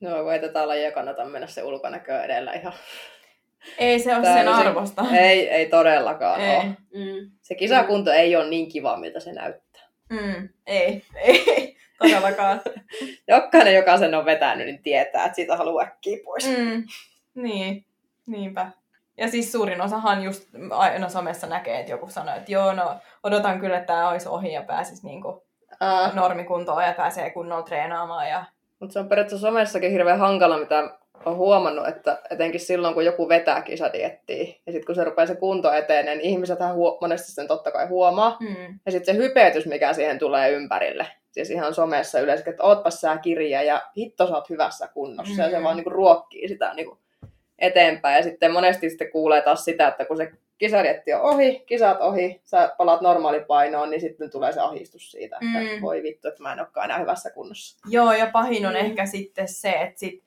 No 0.00 0.22
kun 0.22 0.32
ei 0.32 0.40
tätä 0.40 0.68
lajia 0.68 0.92
kannata 0.92 1.24
mennä 1.24 1.46
se 1.46 1.62
ulkonäkö 1.62 2.20
edellä 2.20 2.52
ihan. 2.52 2.72
Ei 3.78 3.98
se 4.00 4.16
ole 4.16 4.24
sen 4.24 4.48
arvosta. 4.48 5.04
ei, 5.18 5.48
ei 5.48 5.66
todellakaan 5.68 6.40
Ei. 6.40 6.56
ole. 6.56 6.64
mm. 6.94 7.30
Se 7.42 7.54
kisakunto 7.54 8.12
ei 8.12 8.36
ole 8.36 8.48
niin 8.50 8.68
kiva, 8.68 8.96
miltä 8.96 9.20
se 9.20 9.32
näyttää. 9.32 9.82
Mm, 10.10 10.48
ei, 10.66 11.02
ei, 11.14 11.75
todellakaan. 11.98 12.60
Jokainen, 13.28 13.74
joka 13.74 13.98
sen 13.98 14.14
on 14.14 14.24
vetänyt, 14.24 14.66
niin 14.66 14.82
tietää, 14.82 15.24
että 15.24 15.36
siitä 15.36 15.56
haluaa 15.56 15.84
äkkiä 15.84 16.18
pois. 16.24 16.48
mm, 16.58 16.82
niin, 17.34 17.84
niinpä. 18.26 18.70
Ja 19.18 19.28
siis 19.28 19.52
suurin 19.52 19.80
osahan 19.80 20.22
just 20.22 20.48
aina 20.70 21.08
somessa 21.08 21.46
näkee, 21.46 21.80
että 21.80 21.92
joku 21.92 22.10
sanoo, 22.10 22.36
että 22.36 22.52
joo, 22.52 22.72
no 22.72 22.94
odotan 23.22 23.60
kyllä, 23.60 23.76
että 23.78 23.86
tämä 23.86 24.08
olisi 24.08 24.28
ohi 24.28 24.52
ja 24.52 24.62
pääsisi 24.62 25.06
niinku 25.06 25.46
Uh, 25.82 26.14
normikuntoon 26.14 26.82
ja 26.84 26.92
pääsee 26.92 27.30
kunnolla 27.30 27.62
treenaamaan. 27.62 28.28
Ja... 28.28 28.44
Mutta 28.80 28.92
se 28.92 28.98
on 28.98 29.08
periaatteessa 29.08 29.46
somessakin 29.46 29.90
hirveän 29.90 30.18
hankala, 30.18 30.58
mitä 30.58 30.90
on 31.24 31.36
huomannut, 31.36 31.88
että 31.88 32.18
etenkin 32.30 32.60
silloin, 32.60 32.94
kun 32.94 33.04
joku 33.04 33.28
vetää 33.28 33.62
kisadiettiä, 33.62 34.44
ja 34.66 34.72
sitten 34.72 34.86
kun 34.86 34.94
se 34.94 35.04
rupeaa 35.04 35.26
se 35.26 35.34
kunto 35.34 35.72
eteen, 35.72 36.06
niin 36.06 36.20
ihmiset 36.20 36.58
huo- 36.74 36.98
monesti 37.00 37.32
sen 37.32 37.48
totta 37.48 37.70
kai 37.70 37.86
huomaa. 37.86 38.36
Mm, 38.40 38.78
Ja 38.86 38.92
sitten 38.92 39.14
se 39.14 39.22
hypetys, 39.22 39.66
mikä 39.66 39.92
siihen 39.92 40.18
tulee 40.18 40.50
ympärille, 40.50 41.06
siis 41.36 41.50
ihan 41.50 41.74
somessa 41.74 42.20
yleensä, 42.20 42.50
että 42.50 42.62
ootpas 42.62 43.00
sä 43.00 43.16
kirja 43.18 43.62
ja 43.62 43.82
hitto 43.96 44.26
sä 44.26 44.34
oot 44.34 44.50
hyvässä 44.50 44.88
kunnossa, 44.88 45.42
ja 45.42 45.50
se 45.50 45.58
Mm. 45.58 45.64
vaan 45.64 45.76
niinku 45.76 45.90
ruokkii 45.90 46.48
sitä 46.48 46.74
niinku 46.74 46.98
eteenpäin. 47.58 48.16
Ja 48.16 48.22
sitten 48.22 48.52
monesti 48.52 48.90
sitten 48.90 49.10
kuulee 49.12 49.42
taas 49.42 49.64
sitä, 49.64 49.88
että 49.88 50.04
kun 50.04 50.16
se 50.16 50.32
kisadietti 50.58 51.12
on 51.14 51.20
ohi, 51.20 51.62
kisat 51.66 52.00
ohi, 52.00 52.40
sä 52.44 52.74
palaat 52.78 53.00
normaalipainoon, 53.00 53.90
niin 53.90 54.00
sitten 54.00 54.30
tulee 54.30 54.52
se 54.52 54.60
ahdistus 54.60 55.10
siitä, 55.10 55.36
että 55.36 55.58
Mm. 55.76 55.82
voi 55.82 56.02
vittu, 56.02 56.28
että 56.28 56.42
mä 56.42 56.52
en 56.52 56.58
olekaan 56.60 56.84
enää 56.84 56.98
hyvässä 56.98 57.30
kunnossa. 57.30 57.78
Joo, 57.90 58.12
ja 58.12 58.26
pahin 58.32 58.66
on 58.66 58.72
Mm. 58.72 58.78
ehkä 58.80 59.06
sitten 59.06 59.48
se, 59.48 59.70
että 59.70 59.98
sit, 60.00 60.22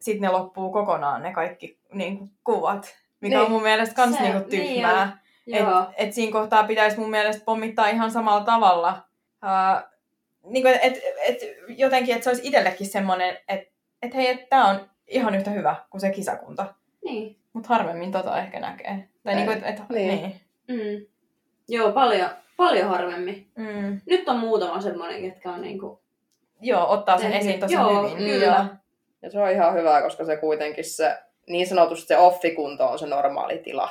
sit 0.00 0.20
ne 0.20 0.28
loppuu 0.28 0.72
kokonaan 0.72 1.22
ne 1.22 1.32
kaikki 1.32 1.78
niin 1.92 2.18
kuin, 2.18 2.30
kuvat, 2.44 2.96
mikä 3.20 3.36
Niin. 3.36 3.44
on 3.44 3.50
mun 3.50 3.62
mielestä 3.62 3.94
kans 3.94 4.16
Se- 4.16 4.22
niin 4.22 4.32
kuin, 4.32 4.48
niin 4.50 4.72
tyhmää. 4.74 5.22
Joo. 5.46 5.80
Et, 5.80 6.08
et 6.08 6.12
siinä 6.12 6.32
kohtaa 6.32 6.64
pitäisi 6.64 6.98
mun 7.00 7.10
mielestä 7.10 7.44
pommittaa 7.44 7.88
ihan 7.88 8.10
samalla 8.10 8.44
tavalla. 8.44 8.98
Uh, 9.44 9.91
niin 10.44 10.62
kuin, 10.62 10.78
et, 10.82 11.00
et, 11.26 11.38
jotenkin, 11.68 12.14
että 12.14 12.24
se 12.24 12.30
olisi 12.30 12.48
itsellekin 12.48 12.86
semmoinen, 12.86 13.38
että 13.48 13.72
et 14.02 14.14
hei, 14.14 14.26
että 14.28 14.46
tämä 14.50 14.68
on 14.70 14.90
ihan 15.06 15.34
yhtä 15.34 15.50
hyvä 15.50 15.76
kuin 15.90 16.00
se 16.00 16.10
kisakunta. 16.10 16.74
Niin. 17.04 17.36
Mutta 17.52 17.68
harvemmin 17.68 18.12
tota 18.12 18.38
ehkä 18.38 18.60
näkee. 18.60 19.08
Tai 19.22 19.34
niin 19.34 19.46
kuin, 19.46 19.58
et, 19.58 19.64
et, 19.66 19.88
Niin. 19.88 20.08
niin. 20.08 20.40
Mm. 20.68 21.06
Joo, 21.68 21.92
paljon, 21.92 22.30
paljon 22.56 22.88
harvemmin. 22.88 23.50
Mm. 23.56 24.00
Nyt 24.06 24.28
on 24.28 24.36
muutama 24.38 24.80
semmoinen, 24.80 25.22
ketkä 25.22 25.52
on 25.52 25.62
niinku... 25.62 26.02
Joo, 26.60 26.90
ottaa 26.90 27.18
sen 27.18 27.32
esiin 27.32 27.60
tosi 27.60 27.74
Joo, 27.74 28.02
hyvin. 28.10 28.16
kyllä. 28.16 28.46
Joo. 28.46 28.64
Ja 29.22 29.30
se 29.30 29.40
on 29.40 29.50
ihan 29.50 29.74
hyvä, 29.74 30.02
koska 30.02 30.24
se 30.24 30.36
kuitenkin 30.36 30.84
se, 30.84 31.18
niin 31.48 31.66
sanotusti 31.66 32.06
se 32.06 32.18
offikunto 32.18 32.88
on 32.88 32.98
se 32.98 33.06
normaali 33.06 33.58
tila. 33.58 33.90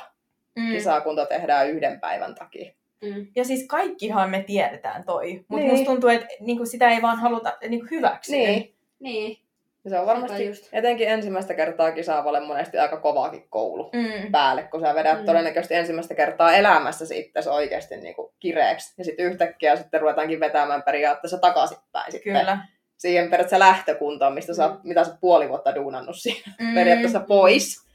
Mm. 0.56 0.72
Kisakunta 0.72 1.26
tehdään 1.26 1.70
yhden 1.70 2.00
päivän 2.00 2.34
takia. 2.34 2.72
Mm. 3.02 3.26
Ja 3.36 3.44
siis 3.44 3.66
kaikkihan 3.68 4.30
me 4.30 4.42
tiedetään 4.46 5.04
toi, 5.04 5.32
mutta 5.48 5.56
Niin. 5.56 5.70
musta 5.70 5.84
tuntuu, 5.86 6.10
että 6.10 6.26
niinku 6.40 6.66
sitä 6.66 6.90
ei 6.90 7.02
vaan 7.02 7.18
haluta 7.18 7.52
niinku 7.68 7.86
hyväksyä. 7.90 8.36
Niin. 8.36 8.74
Niin. 9.00 9.38
Ja 9.84 9.90
se 9.90 9.98
on 9.98 10.06
varmasti 10.06 10.46
just. 10.46 10.68
etenkin 10.72 11.08
ensimmäistä 11.08 11.54
kertaa 11.54 11.92
kisaavalle 11.92 12.40
monesti 12.40 12.78
aika 12.78 12.96
kovaakin 12.96 13.46
koulu 13.50 13.90
Mm. 13.92 14.32
päälle, 14.32 14.62
kun 14.62 14.80
sä 14.80 14.94
vedät 14.94 15.18
Mm. 15.20 15.26
todennäköisesti 15.26 15.74
ensimmäistä 15.74 16.14
kertaa 16.14 16.54
elämässä 16.54 17.04
itse 17.14 17.50
oikeasti 17.50 17.96
niin 17.96 18.14
kuin 18.14 18.32
kireeksi. 18.40 18.94
Ja 18.98 19.04
sitten 19.04 19.26
yhtäkkiä 19.26 19.76
sitten 19.76 20.00
ruvetaankin 20.00 20.40
vetämään 20.40 20.82
periaatteessa 20.82 21.38
takaisinpäin 21.38 22.12
sitten 22.12 22.32
Kyllä. 22.32 22.58
siihen 22.98 23.24
periaatteessa 23.30 23.58
lähtökuntaan, 23.58 24.34
mistä 24.34 24.54
sä, 24.54 24.68
Mm. 24.68 24.74
oot- 24.74 24.80
mitä 24.82 25.04
sä 25.04 25.16
puoli 25.20 25.48
vuotta 25.48 25.74
duunannut 25.74 26.16
siinä 26.18 26.52
Mm. 26.60 26.74
periaatteessa 26.74 27.20
pois. 27.20 27.91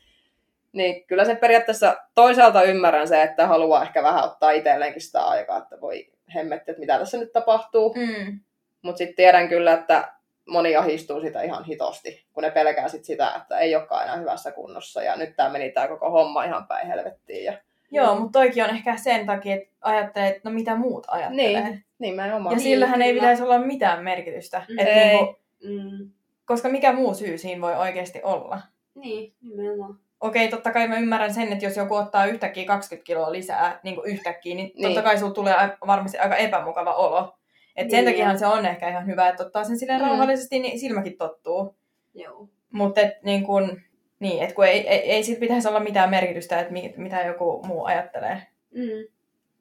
Niin 0.74 1.04
kyllä 1.08 1.26
sen 1.26 1.38
periaatteessa 1.38 1.98
toisaalta 2.16 2.64
ymmärrän 2.64 3.08
se, 3.08 3.24
että 3.24 3.48
haluaa 3.48 3.84
ehkä 3.84 4.04
vähän 4.04 4.24
ottaa 4.24 4.52
itselleenkin 4.52 5.02
sitä 5.02 5.22
aikaa, 5.26 5.58
että 5.58 5.82
voi 5.82 6.08
hemmetti, 6.36 6.72
että 6.72 6.80
mitä 6.80 7.00
tässä 7.00 7.18
nyt 7.18 7.32
tapahtuu. 7.34 7.94
Mm. 7.94 8.40
Mutta 8.82 8.98
sitten 8.98 9.16
tiedän 9.16 9.50
kyllä, 9.50 9.74
että 9.74 10.14
moni 10.48 10.76
ahistuu 10.76 11.22
sitä 11.22 11.42
ihan 11.42 11.64
hitosti, 11.66 12.26
kun 12.34 12.44
ne 12.44 12.52
pelkää 12.52 12.88
sit 12.88 13.06
sitä, 13.06 13.32
että 13.42 13.60
ei 13.60 13.76
olekaan 13.76 14.04
enää 14.04 14.16
hyvässä 14.18 14.52
kunnossa. 14.52 15.02
Ja 15.04 15.16
nyt 15.16 15.36
tämä 15.36 15.50
meni 15.50 15.70
tämä 15.72 15.88
koko 15.88 16.10
homma 16.10 16.44
ihan 16.44 16.68
päin 16.68 16.88
helvettiin. 16.88 17.44
Ja 17.46 17.54
Joo, 17.92 18.16
mutta 18.20 18.40
toikin 18.40 18.64
on 18.64 18.70
ehkä 18.70 18.98
sen 18.98 19.26
takia, 19.26 19.56
että 19.56 19.70
ajattelee, 19.82 20.30
että 20.30 20.42
no 20.44 20.52
mitä 20.52 20.76
muut 20.76 21.06
ajattelee. 21.08 21.62
Niin, 21.62 21.86
nimenomaan. 22.00 22.54
Ja 22.54 22.58
Niin, 22.58 22.64
sillähän 22.64 23.02
ei 23.02 23.10
kyllä. 23.10 23.22
pitäisi 23.22 23.44
olla 23.44 23.60
mitään 23.60 24.04
merkitystä. 24.04 24.62
Mm. 24.70 24.80
Et 24.80 24.88
Ei. 24.88 25.08
niinku, 25.08 25.36
Mm. 25.64 26.10
koska 26.46 26.70
mikä 26.70 26.94
muu 26.94 27.14
syy 27.14 27.38
siinä 27.38 27.62
voi 27.62 27.76
oikeasti 27.76 28.22
olla? 28.24 28.62
Niin, 28.96 29.34
nimenomaan. 29.42 30.00
Okei, 30.22 30.48
totta 30.48 30.72
kai 30.72 30.88
mä 30.88 30.98
ymmärrän 30.98 31.34
sen, 31.34 31.54
että 31.54 31.66
jos 31.66 31.78
joku 31.78 31.96
ottaa 31.96 32.26
yhtäkkiä 32.26 32.66
20 32.66 33.06
kiloa 33.06 33.32
lisää 33.32 33.80
niin 33.84 33.96
kuin 33.96 34.12
yhtäkkiä, 34.12 34.56
niin, 34.56 34.72
Niin. 34.76 34.84
totta 34.88 35.02
kai 35.02 35.18
sulla 35.18 35.34
tulee 35.34 35.56
varmasti 35.88 36.18
aika 36.18 36.36
epämukava 36.36 36.94
olo. 36.94 37.34
Et 37.76 37.90
sen 37.90 38.06
Niin. 38.06 38.14
takiahan 38.14 38.40
se 38.40 38.48
on 38.48 38.66
ehkä 38.66 38.90
ihan 38.90 39.06
hyvä, 39.08 39.30
että 39.30 39.44
ottaa 39.44 39.64
sen 39.64 39.78
silleen 39.78 40.02
Mm. 40.02 40.08
rauhallisesti, 40.08 40.60
niin 40.60 40.80
silmäkin 40.80 41.18
tottuu. 41.18 41.76
Joo. 42.14 42.48
Mutta 42.72 43.02
niin 43.24 43.44
kun, 43.44 43.82
niin, 44.20 44.44
et 44.44 44.54
kun 44.54 44.66
ei, 44.66 44.88
ei, 44.88 45.00
ei 45.12 45.24
sit 45.24 45.40
pitäisi 45.40 45.68
olla 45.68 45.80
mitään 45.80 46.10
merkitystä, 46.10 46.60
että 46.60 46.74
mi, 46.74 46.94
mitä 46.98 47.22
joku 47.22 47.64
muu 47.68 47.86
ajattelee. 47.86 48.42
Mm. 48.72 49.08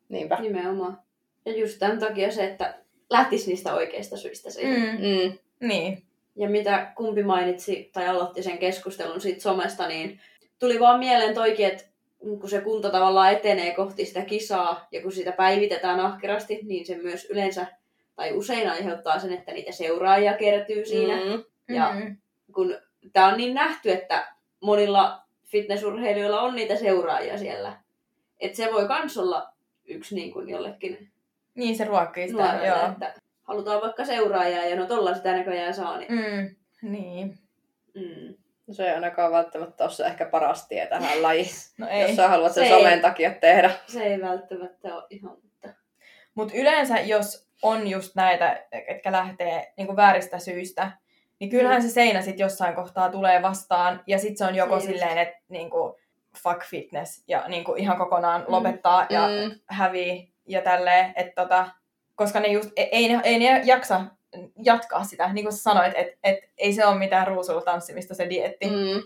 Niinpä. 0.09 0.37
Nimenomaan. 0.41 0.99
Ja 1.45 1.53
just 1.57 1.79
tämän 1.79 1.99
takia 1.99 2.33
se, 2.33 2.45
että 2.45 2.75
lähtisi 3.11 3.49
niistä 3.51 3.75
oikeista 3.75 4.17
syistä 4.17 4.51
siihen. 4.51 4.81
Mm. 4.81 5.07
Mm. 5.07 5.39
Niin. 5.69 6.03
Ja 6.37 6.49
mitä 6.49 6.93
kumpi 6.97 7.23
mainitsi 7.23 7.91
tai 7.93 8.09
aloitti 8.09 8.43
sen 8.43 8.59
keskustelun 8.59 9.21
siitä 9.21 9.41
somesta, 9.41 9.89
niin 9.89 10.21
tuli 10.59 10.81
vaan 10.81 10.99
mieleen 10.99 11.35
toikin, 11.35 11.67
että 11.67 11.85
kun 12.19 12.49
se 12.51 12.61
kunto 12.61 12.91
tavallaan 12.91 13.33
etenee 13.33 13.75
kohti 13.75 14.05
sitä 14.07 14.23
kisaa 14.25 14.89
ja 14.93 15.03
kun 15.03 15.13
sitä 15.13 15.33
päivitetään 15.33 16.01
ahkerasti, 16.01 16.61
niin 16.63 16.87
se 16.87 16.97
myös 16.99 17.25
yleensä 17.31 17.67
tai 18.17 18.33
usein 18.33 18.71
aiheuttaa 18.71 19.19
sen, 19.19 19.33
että 19.33 19.53
niitä 19.53 19.73
seuraajia 19.73 20.35
kertyy 20.37 20.85
siinä. 20.85 21.17
Mm. 21.17 21.45
Ja 21.75 21.93
Mm. 21.95 22.17
kun 22.55 22.79
tämä 23.13 23.27
on 23.27 23.37
niin 23.37 23.55
nähty, 23.55 23.93
että 23.93 24.33
monilla 24.61 25.21
fitnessurheilijoilla 25.47 26.41
on 26.41 26.55
niitä 26.57 26.77
seuraajia 26.77 27.39
siellä. 27.39 27.79
Että 28.41 28.57
se 28.57 28.73
voi 28.73 28.89
kans 28.89 29.19
olla 29.19 29.49
yksi 29.85 30.15
niin 30.15 30.33
kuin 30.33 30.49
jollekin 30.49 31.11
Niin 31.55 31.77
se 31.77 31.85
ruokkii 31.85 32.29
sitä, 32.29 32.43
nuorelle, 32.43 32.67
joo. 32.67 32.87
että 32.93 33.15
halutaan 33.43 33.81
vaikka 33.81 34.05
seuraajaa 34.05 34.65
ja 34.65 34.77
no 34.77 34.87
tolla 34.87 35.15
sitä 35.15 35.33
näköjään 35.37 35.75
saa, 35.75 35.99
niin 35.99 36.13
Mm. 36.13 36.57
Niin. 36.91 37.39
mm. 37.95 38.35
Se 38.71 38.85
ei 38.89 38.95
ainakaan 38.95 39.33
välttämättä 39.33 39.85
ole 39.85 39.91
se 39.93 40.05
ehkä 40.07 40.27
paras 40.27 40.69
tie 40.69 40.87
tähän 40.87 41.23
lajiin, 41.23 41.49
No 41.79 41.89
ei. 41.89 42.01
ei. 42.03 42.07
jos 42.09 42.17
sä 42.17 42.29
haluat 42.29 42.53
sen 42.53 42.65
Se 42.69 42.75
ei. 42.75 42.79
somen 42.81 43.01
takia 43.01 43.31
tehdä. 43.31 43.71
se 43.87 44.03
ei 44.03 44.21
välttämättä 44.21 44.95
ole 44.95 45.05
ihan... 45.11 45.37
Mutta... 45.43 45.69
Mutta 46.35 46.55
yleensä, 46.57 47.01
jos 47.01 47.49
on 47.63 47.89
just 47.89 48.15
näitä, 48.15 48.67
ketkä 48.87 49.13
lähtee 49.13 49.73
niinku 49.77 49.97
vääristä 49.97 50.39
syistä, 50.39 50.91
niin 51.41 51.51
kyllähän 51.51 51.83
se 51.83 51.89
seinä 51.89 52.21
sitten 52.23 52.45
jossain 52.45 52.75
kohtaa 52.75 53.09
tulee 53.11 53.43
vastaan. 53.43 54.03
Ja 54.07 54.19
sitten 54.19 54.37
se 54.37 54.45
on 54.45 54.55
joko 54.55 54.75
just. 54.75 54.87
silleen, 54.87 55.19
että 55.19 55.39
niinku, 55.49 55.99
fuck 56.43 56.65
fitness 56.65 57.25
ja 57.29 57.45
niinku 57.49 57.75
ihan 57.75 57.97
kokonaan 57.99 58.45
lopettaa 58.49 59.07
ja 59.11 59.27
Mm. 59.29 59.61
hävii 59.67 60.33
ja 60.49 60.63
tälleen. 60.63 61.13
Et 61.17 61.35
tota, 61.35 61.69
koska 62.15 62.41
ne 62.41 62.49
just, 62.49 62.71
ei, 62.77 62.89
ei, 62.93 63.09
ne, 63.09 63.21
ei 63.25 63.39
ne 63.39 63.63
jaksa 63.65 64.01
jatkaa 64.63 65.05
sitä. 65.05 65.33
Niin 65.33 65.45
kuin 65.45 65.53
sä 65.53 65.63
sanoit, 65.63 65.93
että 65.97 66.17
et, 66.25 66.39
ei 66.59 66.73
se 66.73 66.87
ole 66.87 66.99
mitään 66.99 67.27
ruusulla 67.27 67.61
tanssimista 67.61 68.15
se 68.15 68.31
dietti. 68.31 68.67
Mm. 68.67 69.03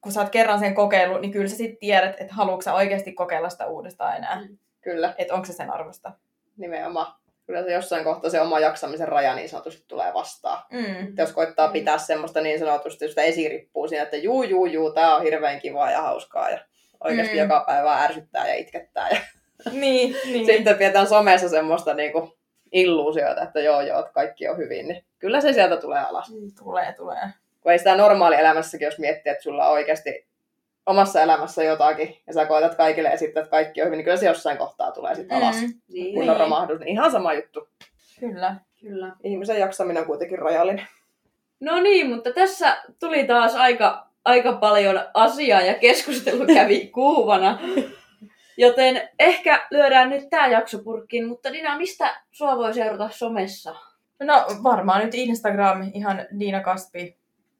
Kun 0.00 0.12
sä 0.12 0.20
oot 0.20 0.30
kerran 0.30 0.58
sen 0.58 0.74
kokeillut, 0.74 1.20
niin 1.20 1.30
kyllä 1.30 1.48
sä 1.48 1.56
sitten 1.56 1.78
tiedät, 1.78 2.16
että 2.20 2.34
haluatko 2.34 2.62
sä 2.62 2.74
oikeasti 2.74 3.12
kokeilla 3.12 3.48
sitä 3.48 3.66
uudestaan 3.66 4.16
enää. 4.16 4.40
Mm. 4.48 4.58
Kyllä, 4.80 5.14
Että 5.18 5.34
onko 5.34 5.46
se 5.46 5.52
sen 5.52 5.70
arvosta. 5.70 6.12
nimenomaan. 6.56 7.14
Kyllä 7.46 7.62
se 7.62 7.72
jossain 7.72 8.04
kohtaa 8.04 8.30
se 8.30 8.40
oma 8.40 8.60
jaksamisen 8.60 9.08
raja 9.08 9.34
niin 9.34 9.48
sanotusti 9.48 9.84
tulee 9.88 10.14
vastaan. 10.14 10.62
Mm. 10.72 11.08
Että 11.08 11.22
jos 11.22 11.32
koittaa 11.32 11.66
Mm. 11.66 11.72
pitää 11.72 11.98
semmoista 11.98 12.40
niin 12.40 12.58
sanotusti 12.58 13.08
sitä 13.08 13.22
esirippua 13.22 13.88
siinä, 13.88 14.02
että 14.04 14.16
juu, 14.16 14.42
juu, 14.42 14.66
juu, 14.66 14.92
tää 14.92 15.16
on 15.16 15.22
hirveän 15.22 15.60
kivaa 15.60 15.90
ja 15.90 16.02
hauskaa 16.02 16.50
ja 16.50 16.58
oikeasti 17.04 17.32
Mm. 17.34 17.38
joka 17.38 17.64
päivä 17.66 17.94
ärsyttää 18.02 18.48
ja 18.48 18.54
itkettää. 18.54 19.08
Ja 19.08 19.16
Niin, 19.72 20.16
niin. 20.24 20.46
sitten 20.46 20.78
pidetään 20.78 21.06
somessa 21.06 21.48
semmoista 21.48 21.94
niinku 21.94 22.37
illuusioita, 22.72 23.42
että 23.42 23.60
joo, 23.60 23.80
joo, 23.80 24.00
että 24.00 24.12
kaikki 24.12 24.48
on 24.48 24.56
hyvin, 24.56 24.88
niin 24.88 25.04
kyllä 25.18 25.40
se 25.40 25.52
sieltä 25.52 25.76
tulee 25.76 26.00
alas. 26.00 26.32
Tulee, 26.58 26.92
tulee. 26.92 27.28
Kun 27.60 27.72
ei 27.72 27.78
sitä 27.78 27.96
normaalielämässäkin, 27.96 28.86
jos 28.86 28.98
miettii, 28.98 29.30
että 29.32 29.42
sulla 29.42 29.66
on 29.66 29.72
oikeasti 29.72 30.26
omassa 30.86 31.22
elämässä 31.22 31.64
jotakin, 31.64 32.16
ja 32.26 32.32
sä 32.32 32.46
koetat 32.46 32.74
kaikille 32.74 33.08
esittää, 33.08 33.40
että 33.40 33.50
kaikki 33.50 33.80
on 33.82 33.86
hyvin, 33.86 33.96
niin 33.96 34.04
kyllä 34.04 34.16
se 34.16 34.26
jossain 34.26 34.58
kohtaa 34.58 34.92
tulee 34.92 35.14
sitten 35.14 35.36
alas. 35.38 35.56
Mm, 35.60 35.72
Niin, 35.88 36.14
Kun 36.14 36.30
on 36.30 36.36
romahdus, 36.36 36.78
niin 36.78 36.88
ihan 36.88 37.10
sama 37.10 37.34
juttu. 37.34 37.68
kyllä. 38.20 38.56
kyllä. 38.80 39.12
Ihmisen 39.24 39.60
jaksaminen 39.60 40.00
on 40.00 40.06
kuitenkin 40.06 40.38
rajallinen. 40.38 40.86
No 41.60 41.80
niin, 41.80 42.10
mutta 42.10 42.32
tässä 42.32 42.76
tuli 43.00 43.24
taas 43.24 43.54
aika, 43.54 44.06
aika 44.24 44.52
paljon 44.52 45.00
asiaa 45.14 45.60
ja 45.60 45.74
keskustelu 45.74 46.46
kävi 46.46 46.86
kuuvana. 46.86 47.58
Joten 48.60 49.08
ehkä 49.18 49.66
lyödään 49.70 50.10
nyt 50.10 50.30
tämä 50.30 50.46
jakso 50.46 50.78
purkkiin, 50.78 51.26
mutta 51.26 51.52
Dina, 51.52 51.76
mistä 51.78 52.20
sua 52.32 52.56
voi 52.56 52.74
seurata 52.74 53.08
somessa? 53.10 53.74
No 54.22 54.46
varmaan 54.62 55.04
nyt 55.04 55.14
Instagram, 55.14 55.90
ihan 55.94 56.26
Diina 56.40 56.60
Kaspi. 56.60 57.16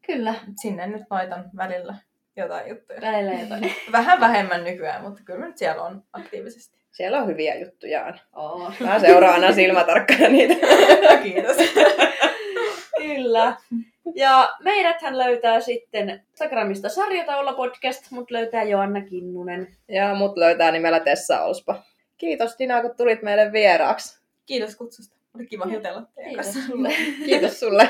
Kyllä, 0.06 0.34
Sinne 0.60 0.86
nyt 0.86 1.02
laitan 1.10 1.50
välillä 1.56 1.94
jotain 2.36 2.68
juttuja. 2.68 3.00
välillä 3.00 3.32
jotain. 3.40 3.72
Vähän 3.92 4.20
vähemmän 4.20 4.64
nykyään, 4.64 5.02
mutta 5.02 5.20
kyllä 5.24 5.40
mä 5.40 5.46
nyt 5.46 5.58
siellä 5.58 5.82
on 5.82 6.02
aktiivisesti. 6.12 6.78
Siellä 6.90 7.18
on 7.18 7.26
hyviä 7.26 7.54
juttuja 7.54 8.04
aina. 8.04 8.18
Oo, 8.36 8.72
Mä 8.80 8.98
seuraan 8.98 9.34
aina 9.34 9.52
silmätarkkana 9.54 10.28
niitä. 10.28 10.54
Kiitos. 11.22 11.56
kyllä. 13.02 13.56
Ja 14.14 14.48
meidäthän 14.62 15.18
löytää 15.18 15.60
sitten 15.60 16.22
Instagramista 16.30 16.88
Sarjataula 16.88 17.52
podcast, 17.52 18.10
mutta 18.10 18.34
löytää 18.34 18.62
Joanna 18.62 19.00
Kinnunen. 19.00 19.76
Ja 19.88 20.14
mut 20.14 20.36
löytää 20.36 20.70
nimellä 20.72 21.00
Tessa 21.00 21.42
Olspa. 21.42 21.82
Kiitos 22.18 22.54
Dina, 22.58 22.82
kun 22.82 22.96
tulit 22.96 23.22
meille 23.22 23.52
vieraaksi. 23.52 24.20
Kiitos 24.46 24.76
kutsusta. 24.76 25.16
Oli 25.34 25.46
kiva 25.46 25.64
jutella 25.72 26.02
teidän 26.14 26.30
Kiitos 26.30 26.46
kanssa. 26.46 26.66
sulle. 26.72 26.88
Kiitos 27.26 27.60
sulle. 27.60 27.88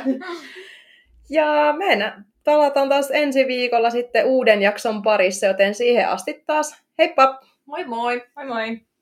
Ja 1.30 1.74
me 1.78 2.12
palataan 2.44 2.88
taas 2.88 3.10
ensi 3.10 3.46
viikolla 3.46 3.90
sitten 3.90 4.26
uuden 4.26 4.62
jakson 4.62 5.02
parissa, 5.02 5.46
joten 5.46 5.74
siihen 5.74 6.08
asti 6.08 6.42
taas 6.46 6.82
heippa! 6.98 7.40
Moi 7.66 7.84
moi! 7.84 8.22
Moi 8.36 8.46
moi. 8.46 8.80